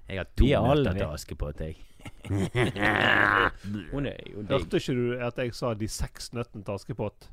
Jeg 0.09 0.17
har 0.19 0.27
to 0.35 0.43
Vi 0.43 0.51
er 0.51 0.67
nøtter 0.67 0.99
til 0.99 1.07
Askepott, 1.07 1.59
jeg. 1.63 1.77
Hun 3.93 4.05
er 4.05 4.15
jo 4.33 4.41
digg. 4.43 4.51
Hørte 4.51 4.77
ikke 4.79 4.95
du 4.97 5.05
at 5.27 5.37
jeg 5.43 5.53
sa 5.55 5.73
de 5.73 5.87
seks 5.87 6.31
nøttene 6.35 6.63
til 6.65 6.73
Askepott? 6.75 7.29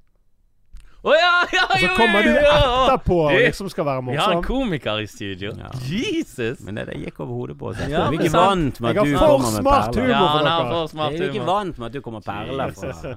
Å 1.07 1.15
ja, 1.15 1.35
ja, 1.55 1.65
Og 1.71 1.79
så 1.79 1.89
kommer 1.95 2.25
du 2.27 2.33
etterpå 2.35 3.17
og 3.29 3.37
liksom 3.39 3.69
skal 3.71 3.87
være 3.87 4.03
Vi 4.09 4.17
har 4.19 4.33
en 4.35 4.41
komiker 4.43 5.03
i 5.05 5.07
studio. 5.07 5.53
Ja. 5.55 5.69
Jesus! 5.87 6.59
Men 6.67 6.81
det, 6.81 6.89
det 6.91 6.97
gikk 7.05 7.21
over 7.23 7.43
hodet 7.43 7.59
på 7.61 7.69
oss. 7.71 7.79
Jeg 7.79 7.93
Ja, 7.95 8.09
vi 8.11 8.19
er 8.19 8.27
ikke 8.27 8.35
vant 8.35 8.81
med 8.83 8.91
at 8.91 9.07
du 9.07 9.15
kommer 9.21 9.55
med 9.55 9.69
perler. 9.69 10.01
humor. 10.01 10.11
Ja, 10.11 10.25
han 10.33 10.51
har 10.51 10.67
for 10.67 10.81
Jeg 10.81 10.91
smart 10.97 11.21
er 11.21 11.31
ikke 11.31 11.47
vant 11.47 11.79
med 11.79 11.87
at 11.87 11.95
du 11.95 12.01
kommer 12.03 12.25
med 12.25 12.27
perler 12.27 12.75
fra, 12.75 13.15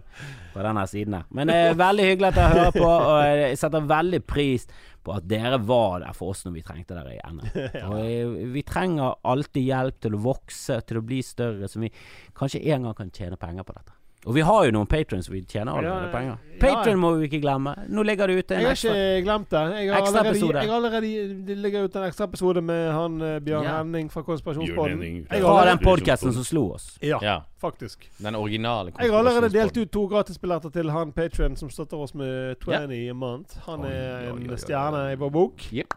fra 0.54 0.68
denne 0.70 0.86
siden 0.94 1.18
her. 1.18 1.26
Men 1.34 1.50
det 1.50 1.58
er 1.66 1.82
veldig 1.82 2.08
hyggelig 2.12 2.30
at 2.30 2.40
dere 2.40 2.54
hører 2.60 2.78
på, 2.78 2.94
og 2.94 3.42
jeg 3.42 3.60
setter 3.64 3.92
veldig 3.96 4.22
pris 4.36 4.70
på 5.10 5.16
at 5.16 5.28
dere 5.32 5.58
var 5.66 6.04
der 6.04 6.18
for 6.18 6.36
oss 6.36 6.46
når 6.46 6.58
vi 6.60 6.66
trengte 6.68 6.98
dere 6.98 7.16
igjen. 7.16 7.40
Og 7.90 8.00
eh, 8.04 8.50
vi 8.54 8.64
trenger 8.68 9.18
alltid 9.32 9.66
hjelp 9.66 10.02
til 10.04 10.18
å 10.18 10.24
vokse, 10.30 10.82
til 10.86 11.00
å 11.00 11.06
bli 11.06 11.24
større, 11.26 11.70
så 11.72 11.82
vi 11.82 11.90
kanskje 12.38 12.62
en 12.70 12.86
gang 12.86 12.98
kan 12.98 13.10
tjene 13.16 13.40
penger 13.40 13.66
på 13.66 13.78
dette. 13.80 13.96
Og 14.28 14.36
vi 14.36 14.42
har 14.44 14.66
jo 14.66 14.72
noen 14.76 14.88
patrons 14.92 15.30
vi 15.32 15.40
tjener 15.48 15.72
allerede 15.80 16.08
Ja, 16.08 16.12
penger. 16.12 16.38
ja. 16.52 16.58
Patron 16.60 16.98
må 17.00 17.14
vi 17.16 17.28
ikke 17.30 17.40
glemme. 17.42 17.72
Nå 17.88 18.04
ligger 18.04 18.28
det 18.28 18.36
ute 18.44 18.54
Jeg 18.54 18.60
en 18.60 18.66
har 18.66 18.74
ekstra. 18.76 18.92
ikke 18.92 19.24
glemt 19.24 19.50
det. 19.50 19.62
Jeg 19.80 19.90
har 19.94 20.02
Ekstra 20.02 20.18
allerede, 20.20 20.30
episode. 20.36 20.54
jeg 20.60 20.68
har 20.70 20.76
allerede 20.76 21.46
Det 21.48 21.58
ligger 21.58 21.84
ut 21.86 21.96
en 21.96 22.04
ekstra 22.04 22.24
episode 22.28 22.62
med 22.62 22.92
han 22.92 23.22
eh, 23.22 23.40
Bjørn 23.40 23.64
Ja. 23.64 23.78
Henning 23.78 24.10
fra 24.12 24.22
Konspirasjonspodden. 24.22 25.02
Jeg 25.32 25.42
har 25.42 25.64
Fra 25.64 25.70
den 25.70 25.78
podkasten 25.80 26.34
som 26.34 26.44
slo 26.44 26.72
oss. 26.74 26.98
Ja, 27.02 27.18
Ja, 27.22 27.40
faktisk. 27.62 28.10
den 28.22 28.36
originale 28.36 28.92
Jeg 29.00 29.10
har 29.12 29.20
allerede 29.20 29.50
delt 29.54 29.78
ut 29.78 29.90
to 29.92 30.08
gratisbilletter 30.08 30.70
til 30.70 30.90
han 30.92 31.12
Patrion 31.14 31.56
som 31.56 31.70
støtter 31.70 31.98
oss 31.98 32.14
med 32.14 32.60
20 32.60 33.10
a 33.10 33.14
month. 33.14 33.58
Han 33.68 33.86
er 33.86 34.30
en 34.36 34.58
stjerne 34.58 35.14
i 35.14 35.16
vår 35.16 35.30
bok. 35.32 35.54
Yep. 35.74 35.94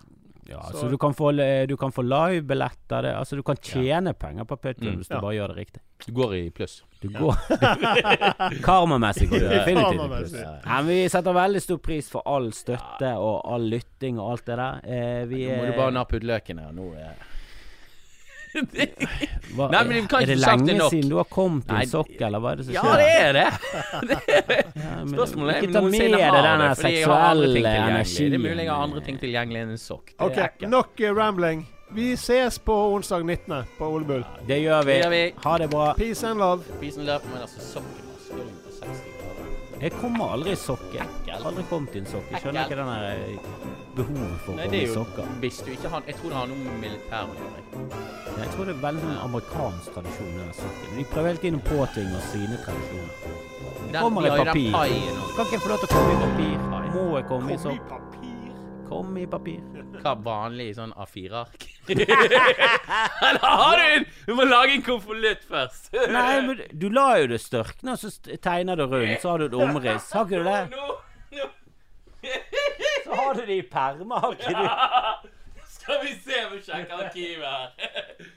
Ja, 0.48 0.60
Så- 0.70 0.78
så 0.80 0.88
du 0.90 0.96
kan 0.96 1.12
få, 1.14 1.32
du 1.68 1.76
kan 1.76 1.90
få 1.92 2.02
livebilletter. 2.02 3.14
Altså, 3.18 3.36
du 3.36 3.42
kan 3.42 3.56
tjene 3.56 4.12
penger 4.14 4.44
på 4.44 4.56
Patreon 4.56 4.92
Mm. 4.94 4.96
hvis 4.98 5.08
du 5.08 5.14
Ja. 5.14 5.20
bare 5.20 5.34
gjør 5.34 5.46
det 5.48 5.56
riktig. 5.56 5.80
Du 6.06 6.12
går 6.12 6.34
i 6.34 6.50
pluss. 6.50 6.80
Du 7.02 7.08
går 7.08 7.34
Karmamessig 8.66 9.28
går 9.30 9.38
du 9.38 9.48
definitivt 9.48 10.04
i 10.04 10.08
pluss. 10.08 10.34
Men 10.66 10.86
vi 10.86 10.96
setter 11.10 11.32
veldig 11.36 11.62
stor 11.62 11.78
pris 11.82 12.08
for 12.10 12.22
all 12.26 12.48
støtte 12.54 13.12
og 13.18 13.42
all 13.54 13.66
lytting 13.70 14.18
og 14.22 14.32
alt 14.36 14.46
det 14.50 14.56
der. 14.58 14.80
Eh, 14.86 15.22
vi 15.30 15.44
Nå 15.48 15.60
må 15.60 15.68
du 15.70 15.76
bare 15.78 15.94
nappe 15.98 16.18
ut 16.18 16.26
løken 16.26 16.62
her. 16.62 16.72
Nå 16.74 16.88
er 16.98 17.28
hva, 19.56 19.66
Nei, 19.72 19.78
men 19.88 19.92
vi 19.94 20.00
kan 20.12 20.20
Er 20.20 20.28
det 20.28 20.34
ikke 20.36 20.44
sagt 20.44 20.60
det 20.60 20.66
lenge 20.66 20.74
nok. 20.76 20.90
siden 20.92 21.08
du 21.08 21.16
har 21.16 21.28
kommet 21.32 21.70
i 21.72 21.76
en 21.78 21.88
sokk, 21.88 22.10
eller 22.26 22.42
hva 22.44 22.50
er 22.52 22.58
det 22.60 22.66
som 22.66 22.74
skjer? 22.76 22.84
Ja, 22.84 22.96
det 23.00 23.06
er 23.16 23.32
det! 23.38 24.56
Ja, 24.76 24.90
men 24.98 25.14
Spørsmålet 25.14 25.54
er 25.54 25.62
ikke 25.62 25.70
om 25.70 25.72
ta 25.72 25.80
med 25.80 25.88
noensinne 25.88 26.18
deg 26.18 26.36
denne 26.36 26.66
det. 26.66 26.74
Fordi 26.82 26.92
jeg 26.92 27.06
har 27.08 27.22
andre 27.30 27.46
ting 27.46 27.54
seksuelle 27.54 27.54
tilgjengelig. 27.56 27.94
energien. 27.94 28.28
Det 28.34 28.40
er 28.40 28.44
mulig 28.44 28.66
jeg 28.66 28.72
har 28.74 28.82
andre 28.88 29.04
ting 29.06 29.22
tilgjengelig 29.22 29.62
enn 29.64 29.72
en 29.72 29.80
sokk. 29.86 30.12
Ok, 30.28 30.42
nok 30.74 31.00
eh, 31.00 31.14
rambling. 31.16 31.64
Vi 31.94 32.12
ses 32.16 32.58
på 32.58 32.74
onsdag 32.94 33.22
19. 33.26 33.64
på 33.78 33.86
Ole 33.86 34.04
Bull. 34.04 34.24
Det 34.46 34.58
gjør 34.62 34.82
vi. 34.82 34.92
Det 34.92 34.98
gjør 35.02 35.10
vi. 35.10 35.22
Ha 35.44 35.58
det 35.58 35.68
bra. 35.70 35.92
Peace 35.98 36.26
and 36.26 36.38
love. 36.38 36.62
Peace 36.80 36.98
and 37.00 37.06
love, 37.06 37.20
men 37.32 37.42
altså 37.42 37.60
sokken 37.60 38.08
på 38.64 38.70
60 38.78 38.86
grader. 38.86 39.82
Jeg 39.82 39.92
kommer 39.98 40.32
aldri 40.32 40.52
i 40.54 40.56
sokker. 40.56 41.04
Har 41.28 41.46
aldri 41.50 41.64
kommet 41.70 41.94
i 41.94 41.98
en 41.98 42.06
sokk. 42.06 42.28
Jeg 42.32 42.40
skjønner 42.44 42.64
ikke 42.68 42.76
den 42.78 42.90
der 42.92 43.04
eh, 43.12 43.46
behovet 43.96 44.36
for 44.44 44.52
å 44.52 44.56
Nei, 44.56 44.66
komme 44.66 44.70
det 44.72 44.80
i 44.80 44.86
er 44.88 44.92
sokker. 44.94 45.30
hvis 45.42 45.58
du 45.66 45.70
ikke 45.74 45.88
har 45.92 46.04
Jeg 46.06 46.16
tror 46.20 46.28
det 46.32 46.36
har 46.38 46.46
noe 46.52 46.60
med 46.62 46.76
militæret 46.84 47.28
å 47.28 47.34
gjøre. 47.42 47.62
Jeg 48.42 48.52
tror 48.54 48.68
det 48.70 48.74
er 48.76 48.82
veldig 48.86 49.02
sånn 49.08 49.18
amerikansk 49.26 49.96
tradisjon. 49.96 50.30
den 50.38 50.52
sokken. 50.60 50.94
De 51.00 51.04
prøver 51.12 51.28
hele 51.32 51.42
tiden 51.44 51.58
å 51.60 51.64
påtvinge 51.66 52.14
oss 52.20 52.30
sine 52.32 52.60
tradisjoner. 52.62 53.14
Det 53.92 54.00
kommer 54.06 54.20
i 54.22 54.30
papir. 54.38 54.72
Kan 54.72 55.44
ikke 55.44 55.58
jeg 55.58 55.64
få 55.66 55.74
lov 55.74 55.82
til 55.82 55.90
å 55.90 55.94
komme 55.98 56.12
i 56.14 56.22
papir? 56.24 56.56
Må 56.94 57.04
jeg 57.18 57.26
komme 57.28 57.52
i 57.52 57.56
Kom 57.56 57.58
i 57.58 57.62
sokk? 57.66 57.98
Kom 58.92 59.16
i 59.16 59.22
papir. 59.24 59.60
Hva 60.02 60.12
vanlig 60.20 60.74
sånn 60.76 60.90
A4-ark? 61.00 61.62
Eller 61.96 63.38
har 63.40 63.78
du 63.80 63.84
en 63.86 64.04
Du 64.26 64.32
må 64.36 64.44
lage 64.44 64.74
en 64.76 64.84
konvolutt 64.84 65.46
først. 65.48 65.88
Nei, 66.16 66.42
men 66.44 66.60
du 66.76 66.84
la 66.92 67.06
jo 67.22 67.30
det 67.30 67.38
størkne, 67.40 67.94
og 67.94 68.02
så 68.02 68.36
tegner 68.44 68.76
du 68.76 68.84
rundt. 68.84 69.16
Så 69.22 69.32
har 69.32 69.40
du 69.40 69.46
et 69.46 69.56
omriss. 69.56 70.10
Har 70.12 70.28
ikke 70.28 70.42
du 70.42 70.50
det? 70.50 71.48
Så 73.06 73.16
har 73.16 73.34
du 73.34 73.40
det 73.48 73.56
i 73.56 73.64
permer, 73.72 74.20
har 74.20 74.36
ikke 74.36 74.52
du? 74.60 75.30
skal 75.72 76.04
vi 76.04 76.12
se 76.20 76.44
om 76.44 76.52
vi 76.52 76.60
sjekker 76.62 77.00
arkivet 77.06 77.48
her. 77.48 77.72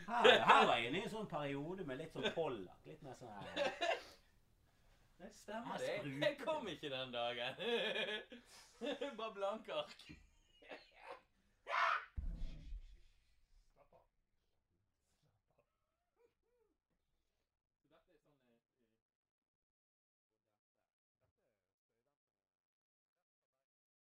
Her, 0.08 0.66
var 0.66 0.72
jeg 0.80 0.88
inne 0.88 1.02
i 1.02 1.06
en 1.06 1.12
sånn 1.12 1.28
periode 1.30 1.84
med 1.86 2.00
litt 2.00 2.16
sånn 2.16 2.32
pollak. 2.34 2.80
Litt 2.88 3.04
mer 3.04 3.20
sånn 3.20 3.36
her. 3.36 4.00
Det 5.20 5.34
stemmer 5.36 5.84
det. 5.84 6.00
Jeg 6.24 6.40
kom 6.42 6.64
ikke 6.72 6.90
den 6.96 7.12
dagen. 7.14 7.60
Bare 9.20 9.36
blanke 9.36 9.84
ark. 9.84 10.16
Yeah! 11.68 11.74